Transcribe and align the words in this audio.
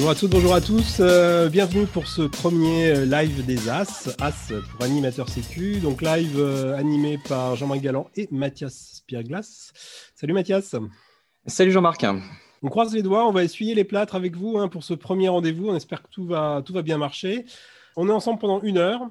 Bonjour 0.00 0.12
à 0.12 0.14
toutes, 0.14 0.30
bonjour 0.30 0.54
à 0.54 0.60
tous. 0.62 0.96
Euh, 1.00 1.50
bienvenue 1.50 1.84
pour 1.84 2.06
ce 2.06 2.22
premier 2.22 2.90
euh, 2.90 3.04
live 3.04 3.44
des 3.44 3.68
As, 3.68 4.08
As 4.18 4.50
pour 4.72 4.82
animateur 4.82 5.28
sécu. 5.28 5.78
Donc 5.78 6.00
live 6.00 6.38
euh, 6.38 6.74
animé 6.78 7.18
par 7.28 7.54
Jean-Marc 7.54 7.82
Galland 7.82 8.08
et 8.16 8.26
Mathias 8.30 8.92
Spierglas. 8.94 9.72
Salut 10.14 10.32
Mathias. 10.32 10.74
Salut 11.44 11.70
Jean-Marc. 11.70 12.06
On 12.62 12.68
croise 12.70 12.94
les 12.94 13.02
doigts, 13.02 13.28
on 13.28 13.32
va 13.32 13.44
essuyer 13.44 13.74
les 13.74 13.84
plâtres 13.84 14.14
avec 14.14 14.36
vous 14.36 14.56
hein, 14.56 14.68
pour 14.68 14.84
ce 14.84 14.94
premier 14.94 15.28
rendez-vous. 15.28 15.68
On 15.68 15.76
espère 15.76 16.02
que 16.02 16.08
tout 16.10 16.24
va, 16.24 16.62
tout 16.64 16.72
va 16.72 16.80
bien 16.80 16.96
marcher. 16.96 17.44
On 17.94 18.08
est 18.08 18.12
ensemble 18.12 18.38
pendant 18.38 18.62
une 18.62 18.78
heure. 18.78 19.02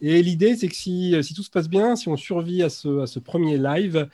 Et 0.00 0.22
l'idée, 0.22 0.54
c'est 0.54 0.68
que 0.68 0.76
si, 0.76 1.16
si, 1.24 1.34
tout 1.34 1.42
se 1.42 1.50
passe 1.50 1.68
bien, 1.68 1.96
si 1.96 2.08
on 2.08 2.16
survit 2.16 2.62
à 2.62 2.70
ce, 2.70 3.00
à 3.00 3.08
ce 3.08 3.18
premier 3.18 3.58
live, 3.58 4.08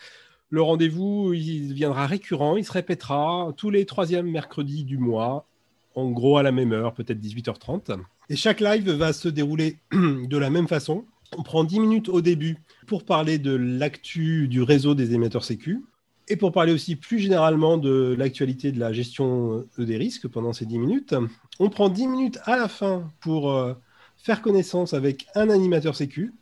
le 0.48 0.62
rendez-vous, 0.62 1.34
il 1.34 1.68
deviendra 1.68 2.06
récurrent, 2.06 2.56
il 2.56 2.64
se 2.64 2.72
répétera 2.72 3.52
tous 3.58 3.68
les 3.68 3.84
troisièmes 3.84 4.30
mercredis 4.30 4.84
du 4.84 4.96
mois 4.96 5.46
en 5.94 6.10
gros 6.10 6.38
à 6.38 6.42
la 6.42 6.52
même 6.52 6.72
heure, 6.72 6.94
peut-être 6.94 7.20
18h30. 7.20 7.98
Et 8.28 8.36
chaque 8.36 8.60
live 8.60 8.90
va 8.90 9.12
se 9.12 9.28
dérouler 9.28 9.78
de 9.92 10.36
la 10.36 10.50
même 10.50 10.68
façon. 10.68 11.04
On 11.36 11.42
prend 11.42 11.64
10 11.64 11.80
minutes 11.80 12.08
au 12.08 12.20
début 12.20 12.58
pour 12.86 13.04
parler 13.04 13.38
de 13.38 13.54
l'actu 13.54 14.48
du 14.48 14.62
réseau 14.62 14.94
des 14.94 15.14
émetteurs 15.14 15.44
sécu 15.44 15.82
et 16.28 16.36
pour 16.36 16.52
parler 16.52 16.72
aussi 16.72 16.96
plus 16.96 17.18
généralement 17.18 17.76
de 17.76 18.14
l'actualité 18.16 18.72
de 18.72 18.78
la 18.78 18.92
gestion 18.92 19.66
euh, 19.78 19.84
des 19.84 19.96
risques 19.96 20.28
pendant 20.28 20.52
ces 20.52 20.64
10 20.64 20.78
minutes. 20.78 21.14
On 21.58 21.68
prend 21.68 21.88
10 21.88 22.06
minutes 22.06 22.38
à 22.44 22.56
la 22.56 22.68
fin 22.68 23.08
pour 23.20 23.50
euh, 23.50 23.74
faire 24.16 24.40
connaissance 24.40 24.94
avec 24.94 25.26
un 25.34 25.50
animateur 25.50 25.96
sécu, 25.96 26.32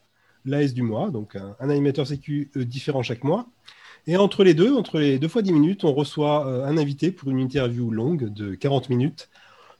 l'AS 0.44 0.74
du 0.74 0.82
mois, 0.82 1.10
donc 1.10 1.36
un, 1.36 1.70
animateur 1.70 2.06
sécu 2.06 2.50
euh, 2.56 2.64
différent 2.64 3.02
chaque 3.02 3.24
mois. 3.24 3.46
Et 4.06 4.16
entre 4.16 4.44
les 4.44 4.54
deux, 4.54 4.74
entre 4.74 4.98
les 4.98 5.18
deux 5.18 5.28
fois 5.28 5.42
10 5.42 5.52
minutes, 5.52 5.84
on 5.84 5.92
reçoit 5.92 6.46
un 6.66 6.78
invité 6.78 7.10
pour 7.10 7.30
une 7.30 7.40
interview 7.40 7.90
longue 7.90 8.32
de 8.32 8.54
40 8.54 8.88
minutes 8.88 9.28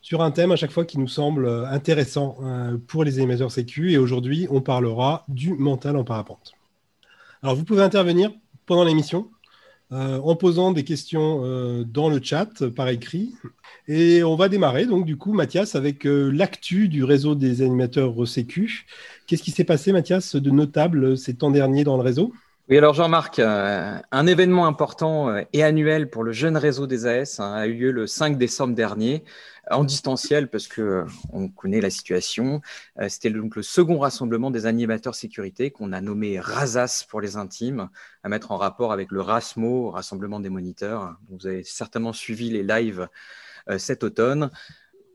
sur 0.09 0.23
un 0.23 0.31
thème 0.31 0.53
à 0.53 0.57
chaque 0.57 0.71
fois 0.71 0.87
qui 0.87 0.99
nous 0.99 1.07
semble 1.07 1.45
euh, 1.45 1.67
intéressant 1.67 2.39
euh, 2.41 2.79
pour 2.87 3.05
les 3.05 3.21
émetteurs 3.21 3.53
sécu. 3.53 3.93
Et 3.93 3.99
aujourd'hui, 3.99 4.47
on 4.51 4.63
parlera 4.63 5.27
du 5.29 5.53
mental 5.53 5.99
en 5.99 6.05
parapente. 6.05 6.53
Alors, 7.43 7.55
vous 7.55 7.65
pouvez 7.65 7.83
intervenir 7.83 8.31
pendant 8.65 8.85
l'émission 8.85 9.29
euh, 9.93 10.19
en 10.21 10.35
posant 10.35 10.73
des 10.73 10.83
questions 10.83 11.43
dans 11.85 12.09
le 12.09 12.21
chat 12.23 12.67
par 12.75 12.89
écrit. 12.89 13.35
Et 13.87 14.25
on 14.25 14.35
va 14.35 14.49
démarrer, 14.49 14.87
donc, 14.87 15.05
du 15.05 15.19
coup, 15.19 15.35
Mathias, 15.35 15.75
avec 15.75 16.05
l'actu 16.05 16.89
du 16.89 17.05
réseau 17.05 17.35
des 17.35 17.61
animateurs 17.61 18.27
sécu. 18.27 18.87
Qu'est-ce 19.27 19.43
qui 19.43 19.51
s'est 19.51 19.65
passé, 19.65 19.93
Mathias, 19.93 20.37
de 20.37 20.51
notable 20.51 21.19
ces 21.19 21.35
temps 21.35 21.51
derniers 21.51 21.85
dans 21.85 21.99
le 21.99 22.03
réseau? 22.03 22.33
Oui, 22.71 22.77
alors 22.77 22.93
Jean-Marc, 22.93 23.39
un 23.39 24.27
événement 24.27 24.67
important 24.67 25.35
et 25.55 25.63
annuel 25.63 26.11
pour 26.11 26.23
le 26.23 26.33
jeune 26.33 26.57
réseau 26.59 26.87
des 26.87 27.07
AS 27.07 27.41
hein, 27.41 27.55
a 27.55 27.67
eu 27.67 27.73
lieu 27.73 27.91
le 27.93 28.07
5 28.07 28.37
décembre 28.37 28.75
dernier 28.75 29.25
en 29.71 29.85
distanciel 29.85 30.49
parce 30.49 30.69
que 30.69 30.83
euh, 30.83 31.05
on 31.33 31.49
connaît 31.49 31.81
la 31.81 31.91
situation. 31.91 32.61
Euh, 33.01 33.09
c'était 33.09 33.31
donc 33.31 33.57
le 33.57 33.63
second 33.63 33.99
rassemblement 33.99 34.51
des 34.51 34.67
animateurs 34.67 35.15
sécurité 35.15 35.71
qu'on 35.71 35.93
a 35.93 36.01
nommé 36.01 36.41
RASAS 36.41 37.07
pour 37.09 37.21
les 37.21 37.37
intimes, 37.37 37.89
à 38.23 38.29
mettre 38.29 38.53
en 38.53 38.57
rapport 38.57 38.93
avec 38.93 39.11
le 39.11 39.21
RASMO, 39.21 39.91
Rassemblement 39.91 40.41
des 40.41 40.51
moniteurs. 40.51 41.17
Vous 41.29 41.47
avez 41.47 41.65
certainement 41.65 42.13
suivi 42.13 42.51
les 42.51 42.63
lives 42.63 43.09
euh, 43.69 43.79
cet 43.79 44.05
automne. 44.05 44.51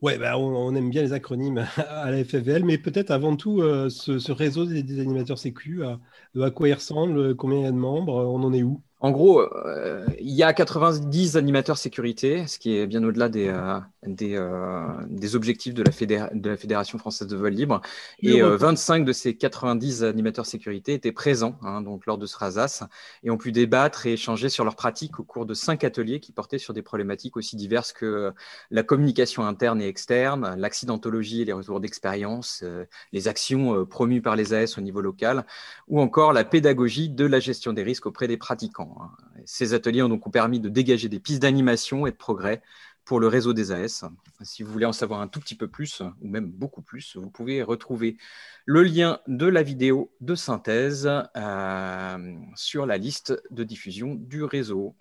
Ouais, 0.01 0.17
bah, 0.17 0.37
on, 0.37 0.75
aime 0.75 0.89
bien 0.89 1.01
les 1.01 1.13
acronymes 1.13 1.65
à 1.77 2.11
la 2.11 2.23
FFVL, 2.23 2.65
mais 2.65 2.77
peut-être 2.77 3.11
avant 3.11 3.37
tout, 3.37 3.61
ce, 3.89 4.31
réseau 4.33 4.65
des, 4.65 4.99
animateurs 4.99 5.39
sécu, 5.39 5.81
à 5.85 6.51
quoi 6.51 6.67
il 6.67 6.73
ressemble, 6.73 7.35
combien 7.37 7.59
il 7.59 7.63
y 7.63 7.67
a 7.67 7.71
de 7.71 7.77
membres, 7.77 8.13
on 8.13 8.43
en 8.43 8.51
est 8.51 8.63
où? 8.63 8.81
En 9.03 9.11
gros, 9.11 9.41
euh, 9.41 10.05
il 10.17 10.31
y 10.31 10.43
a 10.43 10.53
90 10.53 11.35
animateurs 11.35 11.77
sécurité, 11.77 12.47
ce 12.47 12.57
qui 12.57 12.77
est 12.77 12.87
bien 12.87 13.03
au-delà 13.03 13.27
des, 13.27 13.49
euh, 13.49 13.77
euh, 14.07 14.87
des, 15.09 15.35
objectifs 15.35 15.73
de 15.73 15.83
la, 15.83 16.29
de 16.33 16.49
la, 16.49 16.55
Fédération 16.55 16.97
française 16.97 17.27
de 17.27 17.35
vol 17.35 17.51
libre. 17.51 17.81
Et 18.21 18.41
25 18.41 19.03
de 19.03 19.11
ces 19.11 19.35
90 19.35 20.05
animateurs 20.05 20.45
sécurité 20.45 20.93
étaient 20.93 21.11
présents 21.11 21.59
hein, 21.63 21.81
donc, 21.81 22.05
lors 22.05 22.17
de 22.17 22.25
ce 22.25 22.37
RASAS 22.37 22.85
et 23.23 23.29
ont 23.29 23.37
pu 23.37 23.51
débattre 23.51 24.05
et 24.05 24.13
échanger 24.13 24.47
sur 24.47 24.63
leurs 24.63 24.77
pratiques 24.77 25.19
au 25.19 25.23
cours 25.23 25.45
de 25.45 25.53
cinq 25.53 25.83
ateliers 25.83 26.21
qui 26.21 26.31
portaient 26.31 26.57
sur 26.57 26.73
des 26.73 26.81
problématiques 26.81 27.35
aussi 27.35 27.57
diverses 27.57 27.91
que 27.91 28.31
la 28.71 28.83
communication 28.83 29.45
interne 29.45 29.81
et 29.81 29.87
externe, 29.89 30.55
l'accidentologie 30.57 31.41
et 31.41 31.45
les 31.45 31.51
retours 31.51 31.81
d'expérience, 31.81 32.63
les 33.11 33.27
actions 33.27 33.85
promues 33.85 34.21
par 34.21 34.37
les 34.37 34.53
AS 34.53 34.77
au 34.77 34.81
niveau 34.81 35.01
local, 35.01 35.45
ou 35.89 35.99
encore 35.99 36.31
la 36.31 36.45
pédagogie 36.45 37.09
de 37.09 37.25
la 37.25 37.41
gestion 37.41 37.73
des 37.73 37.83
risques 37.83 38.05
auprès 38.05 38.29
des 38.29 38.37
pratiquants. 38.37 38.92
Hein. 39.01 39.11
Ces 39.45 39.73
ateliers 39.73 40.01
ont 40.01 40.09
donc 40.09 40.31
permis 40.31 40.59
de 40.59 40.69
dégager 40.69 41.09
des 41.09 41.19
pistes 41.19 41.41
d'animation 41.41 42.05
et 42.07 42.11
de 42.11 42.15
progrès 42.15 42.61
pour 43.05 43.19
le 43.19 43.27
réseau 43.27 43.53
des 43.53 43.71
AS. 43.71 44.05
Si 44.41 44.63
vous 44.63 44.71
voulez 44.71 44.85
en 44.85 44.93
savoir 44.93 45.21
un 45.21 45.27
tout 45.27 45.39
petit 45.39 45.55
peu 45.55 45.67
plus, 45.67 46.01
ou 46.21 46.27
même 46.27 46.49
beaucoup 46.49 46.81
plus, 46.81 47.17
vous 47.17 47.29
pouvez 47.29 47.61
retrouver 47.61 48.17
le 48.65 48.83
lien 48.83 49.19
de 49.27 49.45
la 49.45 49.63
vidéo 49.63 50.11
de 50.21 50.35
synthèse 50.35 51.09
euh, 51.35 52.35
sur 52.55 52.85
la 52.85 52.97
liste 52.97 53.41
de 53.51 53.63
diffusion 53.63 54.15
du 54.15 54.43
réseau. 54.43 54.95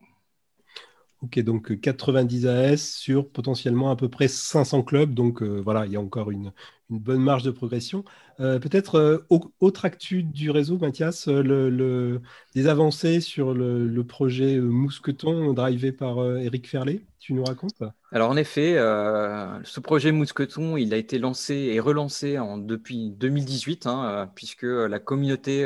Ok, 1.23 1.39
donc 1.39 1.79
90 1.79 2.47
AS 2.49 2.77
sur 2.81 3.31
potentiellement 3.31 3.93
à 3.93 3.97
peu 3.97 4.09
près 4.09 4.27
500 4.27 4.83
clubs. 4.83 5.15
Donc 5.15 5.41
euh, 5.41 5.61
voilà, 5.61 5.87
il 5.87 5.93
y 5.93 5.97
a 5.97 6.01
encore 6.01 6.33
une, 6.33 6.53
bonne 6.99 7.23
marge 7.23 7.43
de 7.43 7.51
progression. 7.51 8.05
Euh, 8.41 8.59
peut-être 8.59 8.97
euh, 8.97 9.19
autre 9.61 9.85
actu 9.85 10.23
du 10.23 10.51
réseau, 10.51 10.79
Mathias, 10.79 11.29
le, 11.29 12.21
des 12.55 12.67
avancées 12.67 13.21
sur 13.21 13.55
le, 13.55 14.03
projet 14.03 14.59
Mousqueton 14.59 15.53
drivé 15.53 15.93
par 15.93 16.19
Eric 16.39 16.69
Ferlet. 16.69 17.05
Tu 17.21 17.35
nous 17.35 17.45
racontes? 17.45 17.85
Alors 18.11 18.31
en 18.31 18.37
effet, 18.37 18.75
ce 18.75 19.79
projet 19.79 20.11
Mousqueton, 20.11 20.77
il 20.77 20.93
a 20.93 20.97
été 20.97 21.21
lancé 21.21 21.55
et 21.55 21.79
relancé 21.79 22.37
depuis 22.59 23.11
2018, 23.11 23.87
hein, 23.87 24.29
puisque 24.35 24.65
la 24.65 24.99
communauté 24.99 25.65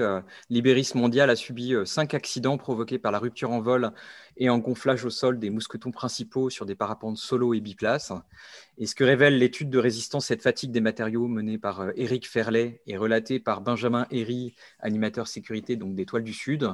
libériste 0.51 0.97
mondiale 0.97 1.31
a 1.31 1.37
subi 1.37 1.73
cinq 1.87 2.13
accidents 2.13 2.59
provoqués 2.59 2.99
par 2.99 3.11
la 3.11 3.19
rupture 3.19 3.53
en 3.53 3.63
vol 3.63 3.91
et 4.37 4.51
en 4.51 4.59
gonflage 4.59 5.05
au 5.05 5.11
sol 5.11 5.39
des 5.39 5.51
mousquetons 5.51 5.91
principaux 5.91 6.51
sur 6.51 6.67
des 6.67 6.75
parapentes 6.75 7.17
solo 7.17 7.55
et 7.55 7.61
biplaces. 7.61 8.13
Et 8.79 8.87
ce 8.87 8.95
que 8.95 9.05
révèle 9.05 9.39
l'étude 9.39 9.71
de 9.71 9.79
résistance 9.79 10.31
et 10.31 10.37
de 10.37 10.43
fatigue 10.43 10.71
des 10.71 10.81
matériaux 10.81 11.16
menée 11.17 11.59
par 11.59 11.81
euh, 11.81 11.93
Éric 11.97 12.29
Ferlet 12.29 12.83
et 12.87 12.97
relatée 12.97 13.41
par 13.41 13.61
Benjamin 13.61 14.07
Herry, 14.11 14.55
animateur 14.81 15.27
sécurité 15.27 15.77
donc 15.77 15.95
des 15.95 16.07
Toiles 16.07 16.23
du 16.23 16.33
Sud, 16.33 16.69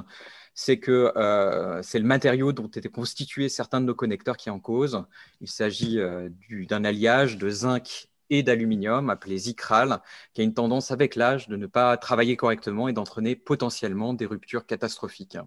c'est 0.53 0.77
que 0.77 1.11
euh, 1.15 1.81
c'est 1.81 1.99
le 1.99 2.05
matériau 2.05 2.51
dont 2.51 2.67
étaient 2.67 2.89
constitués 2.89 3.49
certains 3.49 3.81
de 3.81 3.85
nos 3.85 3.95
connecteurs 3.95 4.37
qui 4.37 4.49
est 4.49 4.51
en 4.51 4.59
cause. 4.59 5.03
Il 5.41 5.49
s'agit 5.49 5.99
euh, 5.99 6.29
d'un 6.49 6.83
alliage 6.83 7.37
de 7.37 7.49
zinc 7.49 8.09
et 8.29 8.43
d'aluminium 8.43 9.09
appelé 9.09 9.37
Zicral, 9.37 10.01
qui 10.33 10.41
a 10.41 10.43
une 10.43 10.53
tendance 10.53 10.91
avec 10.91 11.15
l'âge 11.15 11.47
de 11.47 11.55
ne 11.55 11.67
pas 11.67 11.97
travailler 11.97 12.35
correctement 12.35 12.87
et 12.87 12.93
d'entraîner 12.93 13.35
potentiellement 13.35 14.13
des 14.13 14.25
ruptures 14.25 14.65
catastrophiques. 14.65 15.37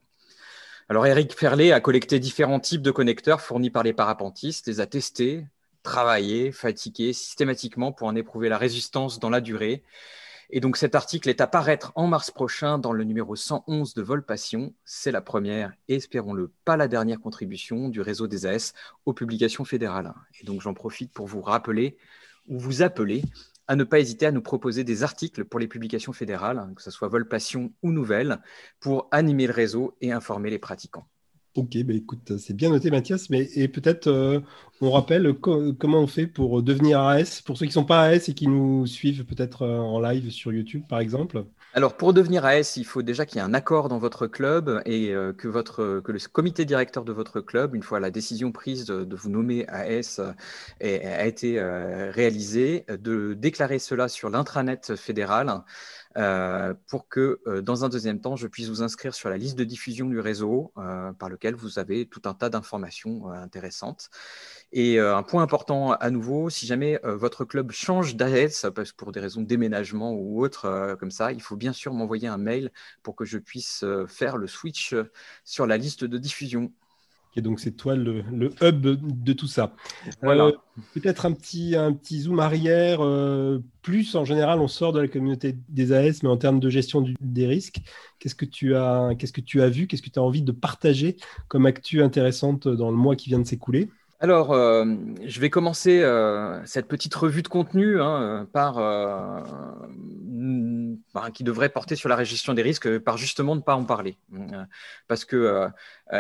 Alors 0.89 1.07
Eric 1.07 1.37
Ferlet 1.37 1.73
a 1.73 1.81
collecté 1.81 2.21
différents 2.21 2.61
types 2.61 2.83
de 2.83 2.93
connecteurs 2.93 3.41
fournis 3.41 3.71
par 3.71 3.83
les 3.83 3.93
parapentistes, 3.93 4.69
les 4.69 4.81
a 4.81 4.87
testés, 4.87 5.45
travaillés, 5.87 6.51
fatigués 6.51 7.13
systématiquement 7.13 7.93
pour 7.93 8.09
en 8.09 8.17
éprouver 8.17 8.49
la 8.49 8.59
résistance 8.59 9.21
dans 9.21 9.31
la 9.31 9.41
durée. 9.41 9.85
Et 10.51 10.59
donc 10.59 10.77
cet 10.77 10.97
article 10.97 11.29
est 11.29 11.41
à 11.41 11.47
paraître 11.47 11.93
en 11.95 12.09
mars 12.09 12.33
prochain 12.33 12.79
dans 12.79 12.93
le 12.93 13.05
numéro 13.05 13.37
111 13.37 13.95
de 13.95 14.03
Vol 14.03 14.25
Passion. 14.25 14.75
C'est 14.85 15.13
la 15.13 15.21
première 15.21 15.73
et 15.87 15.95
espérons-le 15.95 16.51
pas 16.65 16.77
la 16.77 16.89
dernière 16.89 17.21
contribution 17.21 17.89
du 17.89 18.01
réseau 18.01 18.27
des 18.27 18.47
AS 18.47 18.73
aux 19.07 19.13
publications 19.13 19.65
fédérales. 19.65 20.13
Et 20.41 20.45
donc 20.45 20.61
j'en 20.61 20.75
profite 20.75 21.13
pour 21.13 21.27
vous 21.27 21.41
rappeler 21.41 21.97
ou 22.49 22.59
vous 22.59 22.83
appeler 22.83 23.23
à 23.69 23.77
ne 23.77 23.85
pas 23.85 24.01
hésiter 24.01 24.27
à 24.27 24.33
nous 24.33 24.43
proposer 24.43 24.83
des 24.83 25.05
articles 25.05 25.45
pour 25.45 25.61
les 25.61 25.69
publications 25.69 26.13
fédérales, 26.13 26.73
que 26.75 26.83
ce 26.83 26.91
soit 26.91 27.09
Vol 27.09 27.29
Passion 27.29 27.73
ou 27.83 27.93
Nouvelles, 27.93 28.41
pour 28.81 29.09
animer 29.13 29.47
le 29.47 29.53
réseau 29.53 29.97
et 30.01 30.13
informer 30.13 30.51
les 30.51 30.59
pratiquants. 30.59 31.07
Ok, 31.57 31.79
bah 31.85 31.95
écoute, 31.95 32.37
c'est 32.37 32.53
bien 32.55 32.69
noté 32.69 32.91
Mathias, 32.91 33.31
mais 33.31 33.49
et 33.55 33.67
peut-être 33.67 34.09
euh, 34.09 34.41
on 34.83 34.91
rappelle 34.91 35.33
comment 35.33 36.01
on 36.01 36.07
fait 36.07 36.27
pour 36.27 36.63
devenir 36.63 37.01
AS, 37.01 37.41
pour 37.41 37.57
ceux 37.57 37.65
qui 37.65 37.71
ne 37.71 37.75
sont 37.75 37.87
pas 37.87 38.03
AS 38.03 38.29
et 38.29 38.35
qui 38.35 38.47
nous 38.47 38.87
suivent 38.87 39.25
peut-être 39.25 39.63
euh, 39.63 39.79
en 39.79 39.99
live 39.99 40.31
sur 40.31 40.53
YouTube 40.53 40.83
par 40.87 40.99
exemple. 40.99 41.45
Alors 41.73 41.97
pour 41.97 42.13
devenir 42.13 42.45
AS, 42.45 42.77
il 42.77 42.85
faut 42.85 43.01
déjà 43.01 43.25
qu'il 43.25 43.39
y 43.39 43.41
ait 43.41 43.45
un 43.45 43.55
accord 43.55 43.89
dans 43.89 43.97
votre 43.97 44.27
club 44.27 44.83
et 44.85 45.15
euh, 45.15 45.33
que, 45.33 45.49
votre, 45.49 46.01
que 46.01 46.13
le 46.13 46.19
comité 46.31 46.67
directeur 46.67 47.07
de 47.07 47.13
votre 47.13 47.41
club, 47.41 47.75
une 47.75 47.83
fois 47.83 48.01
la 48.01 48.11
décision 48.11 48.53
prise 48.53 48.85
de, 48.85 49.17
vous 49.17 49.31
nommer 49.31 49.67
AS 49.69 50.21
a 50.83 51.27
été 51.27 51.59
réalisée, 52.13 52.85
de 52.89 53.33
déclarer 53.33 53.79
cela 53.79 54.09
sur 54.09 54.29
l'intranet 54.29 54.95
fédéral. 54.95 55.63
Euh, 56.17 56.73
pour 56.89 57.09
que, 57.09 57.41
euh, 57.47 57.61
dans 57.61 57.85
un 57.85 57.89
deuxième 57.89 58.21
temps, 58.21 58.37
je 58.37 58.47
puisse 58.47 58.69
vous 58.69 58.83
inscrire 58.83 59.15
sur 59.15 59.29
la 59.29 59.37
liste 59.37 59.59
de 59.59 59.65
diffusion 59.65 60.07
du 60.07 60.19
réseau, 60.19 60.73
euh, 60.79 61.13
par 61.13 61.29
lequel 61.29 61.55
vous 61.55 61.79
avez 61.79 62.07
tout 62.07 62.23
un 62.25 62.35
tas 62.35 62.49
d'informations 62.49 63.31
intéressantes. 63.31 64.09
Et 64.73 64.99
un 64.99 65.23
point 65.23 65.43
important 65.43 65.93
à 65.93 66.11
nouveau, 66.11 66.51
si 66.51 66.67
jamais 66.67 67.01
votre 67.05 67.45
club 67.45 67.71
change 67.73 68.17
d'AS, 68.17 68.67
pour 68.97 69.13
des 69.13 69.21
raisons 69.21 69.41
de 69.43 69.47
déménagement 69.47 70.13
ou 70.13 70.43
autre 70.43 70.97
comme 70.99 71.11
ça, 71.11 71.33
il 71.33 71.41
faut 71.41 71.57
bien 71.57 71.73
sûr 71.73 71.93
m'envoyer 71.95 72.29
un 72.29 72.39
mail 72.39 72.71
pour 73.03 73.17
que 73.17 73.25
je 73.25 73.39
puisse 73.39 73.85
faire 74.09 74.37
le 74.37 74.47
switch 74.47 74.95
sur 75.45 75.67
la 75.67 75.77
liste 75.77 76.05
de 76.05 76.19
diffusion. 76.19 76.73
Et 77.37 77.43
donc, 77.43 77.61
c'est 77.61 77.73
toi 77.73 77.95
le, 77.95 78.25
hub 78.63 78.81
de 78.81 79.33
tout 79.35 79.47
ça. 79.47 79.75
Voilà. 80.23 80.47
Euh, 80.47 80.53
peut-être 80.95 81.27
un 81.27 81.33
petit, 81.33 81.77
un 81.77 81.93
petit 81.93 82.21
zoom 82.23 82.41
arrière. 82.41 83.05
Euh, 83.05 83.59
plus, 83.83 84.15
en 84.15 84.25
général, 84.25 84.61
on 84.61 84.69
sort 84.69 84.93
de 84.93 85.01
la 85.01 85.09
communauté 85.09 85.55
des 85.69 85.93
AS, 85.93 86.23
mais 86.23 86.31
en 86.31 86.39
termes 86.39 86.61
de 86.61 86.71
gestion 86.71 87.05
des 87.21 87.47
risques, 87.47 87.81
qu'est-ce 88.19 88.35
que 88.35 88.47
tu 88.47 88.75
as, 88.75 89.11
qu'est-ce 89.19 89.35
que 89.35 89.43
tu 89.43 89.61
as 89.61 89.69
vu 89.69 89.87
Qu'est-ce 89.87 90.03
que 90.03 90.11
tu 90.11 90.19
as 90.19 90.23
envie 90.23 90.43
de 90.43 90.53
partager 90.53 91.17
comme 91.49 91.67
actu 91.67 92.03
intéressante 92.03 92.69
dans 92.69 92.91
le 92.91 92.97
mois 92.97 93.17
qui 93.17 93.29
vient 93.29 93.39
de 93.39 93.47
s'écouler? 93.47 93.91
Alors, 94.19 94.53
euh, 94.53 94.85
je 95.27 95.41
vais 95.41 95.51
commencer 95.51 96.01
euh, 96.03 96.65
cette 96.65 96.89
petite 96.89 97.15
revue 97.15 97.43
de 97.43 97.49
contenu 97.49 98.01
hein, 98.01 98.49
par, 98.51 98.79
euh, 98.79 99.43
bah, 101.13 101.31
qui 101.31 101.45
devrait 101.45 101.69
porter 101.69 101.97
sur 101.97 102.09
la 102.09 102.25
gestion 102.25 102.55
des 102.55 102.63
risques, 102.63 102.99
par 103.01 103.19
justement 103.19 103.55
ne 103.55 103.61
pas 103.61 103.75
en 103.75 103.85
parler. 103.85 104.17
parce 105.07 105.27
que, 105.27 105.69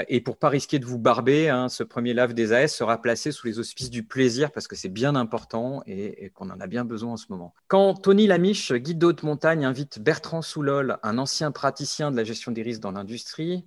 et 0.09 0.21
pour 0.21 0.37
pas 0.37 0.51
risquer 0.51 0.79
de 0.79 0.85
vous 0.85 0.99
barber, 0.99 1.49
hein, 1.49 1.71
ce 1.71 1.83
premier 1.83 2.13
lave 2.13 2.35
des 2.35 2.53
AS 2.53 2.69
sera 2.69 3.01
placé 3.01 3.33
sous 3.33 3.47
les 3.47 3.59
auspices 3.59 3.91
du 3.91 4.03
plaisir 4.03 4.53
parce 4.53 4.69
que 4.69 4.77
c'est 4.77 4.91
bien 4.91 5.17
important 5.17 5.83
et, 5.87 6.31
qu'on 6.35 6.51
en 6.51 6.61
a 6.61 6.67
bien 6.67 6.85
besoin 6.85 7.13
en 7.13 7.17
ce 7.17 7.27
moment. 7.31 7.55
Quand 7.69 7.95
Tony 7.95 8.27
Lamiche, 8.27 8.73
guide 8.73 8.99
de 8.99 9.17
montagne, 9.23 9.65
invite 9.65 10.01
Bertrand 10.01 10.43
Soulol, 10.43 10.99
un 11.03 11.17
ancien 11.17 11.51
praticien 11.51 12.11
de 12.11 12.17
la 12.17 12.25
gestion 12.25 12.53
des 12.53 12.63
risques 12.63 12.83
dans 12.83 12.93
l'industrie, 12.93 13.65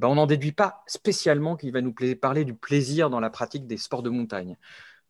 ben, 0.00 0.08
on 0.08 0.14
n'en 0.14 0.26
déduit 0.26 0.52
pas 0.52 0.82
spécialement 0.86 1.56
qu'il 1.56 1.72
va 1.72 1.82
nous 1.82 1.94
parler 2.18 2.46
du 2.46 2.54
plaisir 2.54 3.10
dans 3.10 3.20
la 3.20 3.28
pratique 3.28 3.66
des 3.66 3.76
sports 3.76 4.02
de 4.02 4.08
montagne. 4.08 4.56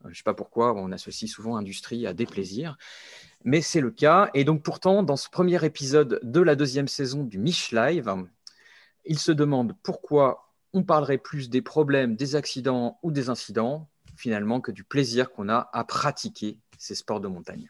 Euh, 0.03 0.07
je 0.07 0.09
ne 0.09 0.15
sais 0.15 0.25
pas 0.25 0.35
pourquoi 0.35 0.75
on 0.75 0.91
associe 0.91 1.31
souvent 1.31 1.57
industrie 1.57 2.09
à 2.09 2.13
des 2.13 2.27
plaisirs, 2.27 2.77
mais 3.45 3.61
c'est 3.61 3.81
le 3.81 3.93
cas. 3.93 4.31
Et 4.35 4.43
donc 4.43 4.65
pourtant, 4.65 5.05
dans 5.05 5.15
ce 5.15 5.31
premier 5.31 5.65
épisode 5.65 6.19
de 6.25 6.41
la 6.41 6.57
deuxième 6.57 6.89
saison 6.89 7.23
du 7.23 7.39
Mich 7.39 7.71
Live, 7.71 8.13
il 9.05 9.21
se 9.21 9.31
demande 9.31 9.77
pourquoi 9.85 10.51
on 10.73 10.83
parlerait 10.83 11.19
plus 11.19 11.51
des 11.51 11.63
problèmes, 11.63 12.17
des 12.17 12.35
accidents 12.35 12.99
ou 13.05 13.13
des 13.13 13.29
incidents, 13.29 13.89
finalement, 14.17 14.61
que 14.61 14.73
du 14.73 14.83
plaisir 14.83 15.31
qu'on 15.31 15.49
a 15.49 15.71
à 15.73 15.85
pratiquer 15.85 16.59
ces 16.79 16.97
sports 16.97 17.21
de 17.21 17.29
montagne. 17.29 17.69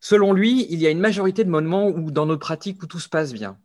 Selon 0.00 0.32
lui, 0.32 0.66
il 0.70 0.80
y 0.80 0.88
a 0.88 0.90
une 0.90 0.98
majorité 0.98 1.44
de 1.44 1.50
moments 1.50 1.86
où, 1.86 2.10
dans 2.10 2.26
nos 2.26 2.38
pratiques 2.38 2.82
où 2.82 2.86
tout 2.86 2.98
se 2.98 3.08
passe 3.08 3.32
bien. 3.32 3.58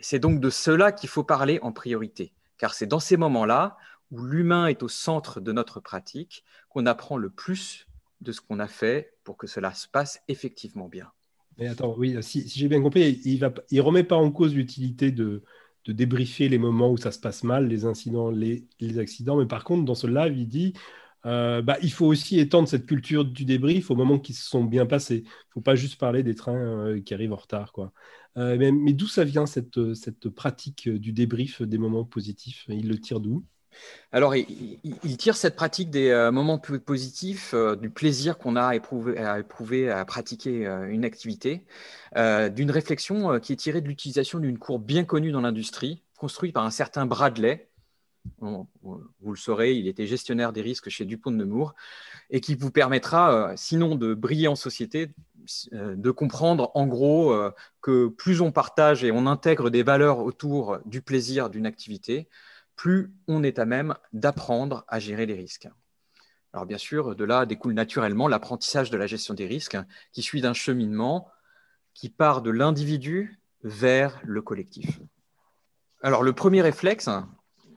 C'est 0.00 0.18
donc 0.18 0.40
de 0.40 0.50
cela 0.50 0.92
qu'il 0.92 1.08
faut 1.08 1.24
parler 1.24 1.58
en 1.62 1.72
priorité, 1.72 2.32
car 2.56 2.74
c'est 2.74 2.86
dans 2.86 3.00
ces 3.00 3.16
moments-là 3.16 3.76
où 4.10 4.22
l'humain 4.22 4.66
est 4.66 4.82
au 4.82 4.88
centre 4.88 5.40
de 5.40 5.52
notre 5.52 5.80
pratique 5.80 6.44
qu'on 6.70 6.86
apprend 6.86 7.16
le 7.16 7.30
plus 7.30 7.86
de 8.20 8.32
ce 8.32 8.40
qu'on 8.40 8.58
a 8.58 8.68
fait 8.68 9.12
pour 9.24 9.36
que 9.36 9.46
cela 9.46 9.74
se 9.74 9.86
passe 9.86 10.22
effectivement 10.28 10.88
bien. 10.88 11.10
Mais 11.58 11.68
attends, 11.68 11.94
oui, 11.96 12.16
si, 12.22 12.48
j'ai 12.48 12.68
bien 12.68 12.80
compris, 12.80 13.20
il 13.24 13.40
ne 13.40 13.80
remet 13.80 14.04
pas 14.04 14.16
en 14.16 14.30
cause 14.30 14.54
l'utilité 14.54 15.10
de, 15.10 15.42
de, 15.84 15.92
débriefer 15.92 16.48
les 16.48 16.58
moments 16.58 16.92
où 16.92 16.96
ça 16.96 17.10
se 17.10 17.18
passe 17.18 17.42
mal, 17.42 17.66
les 17.66 17.84
incidents, 17.84 18.30
les, 18.30 18.66
les 18.80 18.98
accidents, 18.98 19.36
mais 19.36 19.46
par 19.46 19.64
contre, 19.64 19.84
dans 19.84 19.96
ce 19.96 20.06
live, 20.06 20.36
il 20.36 20.48
dit 20.48 20.74
euh, 21.26 21.62
bah, 21.62 21.76
il 21.82 21.92
faut 21.92 22.06
aussi 22.06 22.38
étendre 22.38 22.68
cette 22.68 22.86
culture 22.86 23.24
du 23.24 23.44
débrief 23.44 23.90
aux 23.90 23.96
moments 23.96 24.18
qui 24.18 24.34
se 24.34 24.48
sont 24.48 24.64
bien 24.64 24.86
passés. 24.86 25.22
Il 25.24 25.28
ne 25.28 25.52
faut 25.54 25.60
pas 25.60 25.74
juste 25.74 25.98
parler 25.98 26.22
des 26.22 26.34
trains 26.34 26.56
euh, 26.56 27.00
qui 27.00 27.14
arrivent 27.14 27.32
en 27.32 27.36
retard. 27.36 27.72
Euh, 28.36 28.56
mais, 28.58 28.92
d'où 28.92 29.08
ça 29.08 29.24
vient 29.24 29.46
cette, 29.46 30.28
pratique 30.34 30.88
du 30.88 31.12
débrief 31.12 31.62
des 31.62 31.78
moments 31.78 32.04
positifs? 32.04 32.64
Il 32.68 32.88
le 32.88 32.98
tire 32.98 33.20
d'où? 33.20 33.44
Alors, 34.12 34.34
il, 34.34 35.16
tire 35.18 35.36
cette 35.36 35.54
pratique 35.54 35.90
des 35.90 36.30
moments 36.32 36.58
positifs, 36.58 37.54
du 37.80 37.90
plaisir 37.90 38.38
qu'on 38.38 38.56
a 38.56 38.62
à 38.62 38.74
éprouver 38.74 39.90
à 39.90 40.04
pratiquer 40.04 40.66
une 40.88 41.04
activité, 41.04 41.64
d'une 42.16 42.70
réflexion 42.70 43.38
qui 43.38 43.52
est 43.52 43.56
tirée 43.56 43.80
de 43.80 43.86
l'utilisation 43.86 44.40
d'une 44.40 44.58
courbe 44.58 44.84
bien 44.84 45.04
connue 45.04 45.30
dans 45.30 45.42
l'industrie, 45.42 46.02
construite 46.16 46.54
par 46.54 46.64
un 46.64 46.70
certain 46.70 47.06
Bradley, 47.06 47.68
vous 48.40 49.32
le 49.32 49.36
saurez, 49.36 49.74
il 49.74 49.88
était 49.88 50.06
gestionnaire 50.06 50.52
des 50.52 50.62
risques 50.62 50.88
chez 50.88 51.04
Dupont 51.04 51.30
de 51.30 51.36
Nemours 51.36 51.74
et 52.30 52.40
qui 52.40 52.54
vous 52.54 52.70
permettra, 52.70 53.32
euh, 53.32 53.52
sinon 53.56 53.94
de 53.94 54.14
briller 54.14 54.48
en 54.48 54.56
société, 54.56 55.10
euh, 55.72 55.96
de 55.96 56.10
comprendre 56.10 56.70
en 56.74 56.86
gros 56.86 57.32
euh, 57.32 57.52
que 57.80 58.08
plus 58.08 58.40
on 58.40 58.52
partage 58.52 59.04
et 59.04 59.10
on 59.10 59.26
intègre 59.26 59.70
des 59.70 59.82
valeurs 59.82 60.20
autour 60.20 60.78
du 60.84 61.02
plaisir 61.02 61.50
d'une 61.50 61.66
activité, 61.66 62.28
plus 62.76 63.12
on 63.26 63.42
est 63.42 63.58
à 63.58 63.64
même 63.64 63.94
d'apprendre 64.12 64.84
à 64.88 64.98
gérer 64.98 65.26
les 65.26 65.34
risques. 65.34 65.68
Alors 66.52 66.66
bien 66.66 66.78
sûr, 66.78 67.14
de 67.14 67.24
là 67.24 67.46
découle 67.46 67.74
naturellement 67.74 68.28
l'apprentissage 68.28 68.90
de 68.90 68.96
la 68.96 69.06
gestion 69.06 69.34
des 69.34 69.46
risques 69.46 69.76
qui 70.12 70.22
suit 70.22 70.40
d'un 70.40 70.54
cheminement 70.54 71.28
qui 71.94 72.08
part 72.08 72.42
de 72.42 72.50
l'individu 72.50 73.40
vers 73.62 74.20
le 74.24 74.40
collectif. 74.40 75.00
Alors 76.00 76.22
le 76.22 76.32
premier 76.32 76.62
réflexe, 76.62 77.08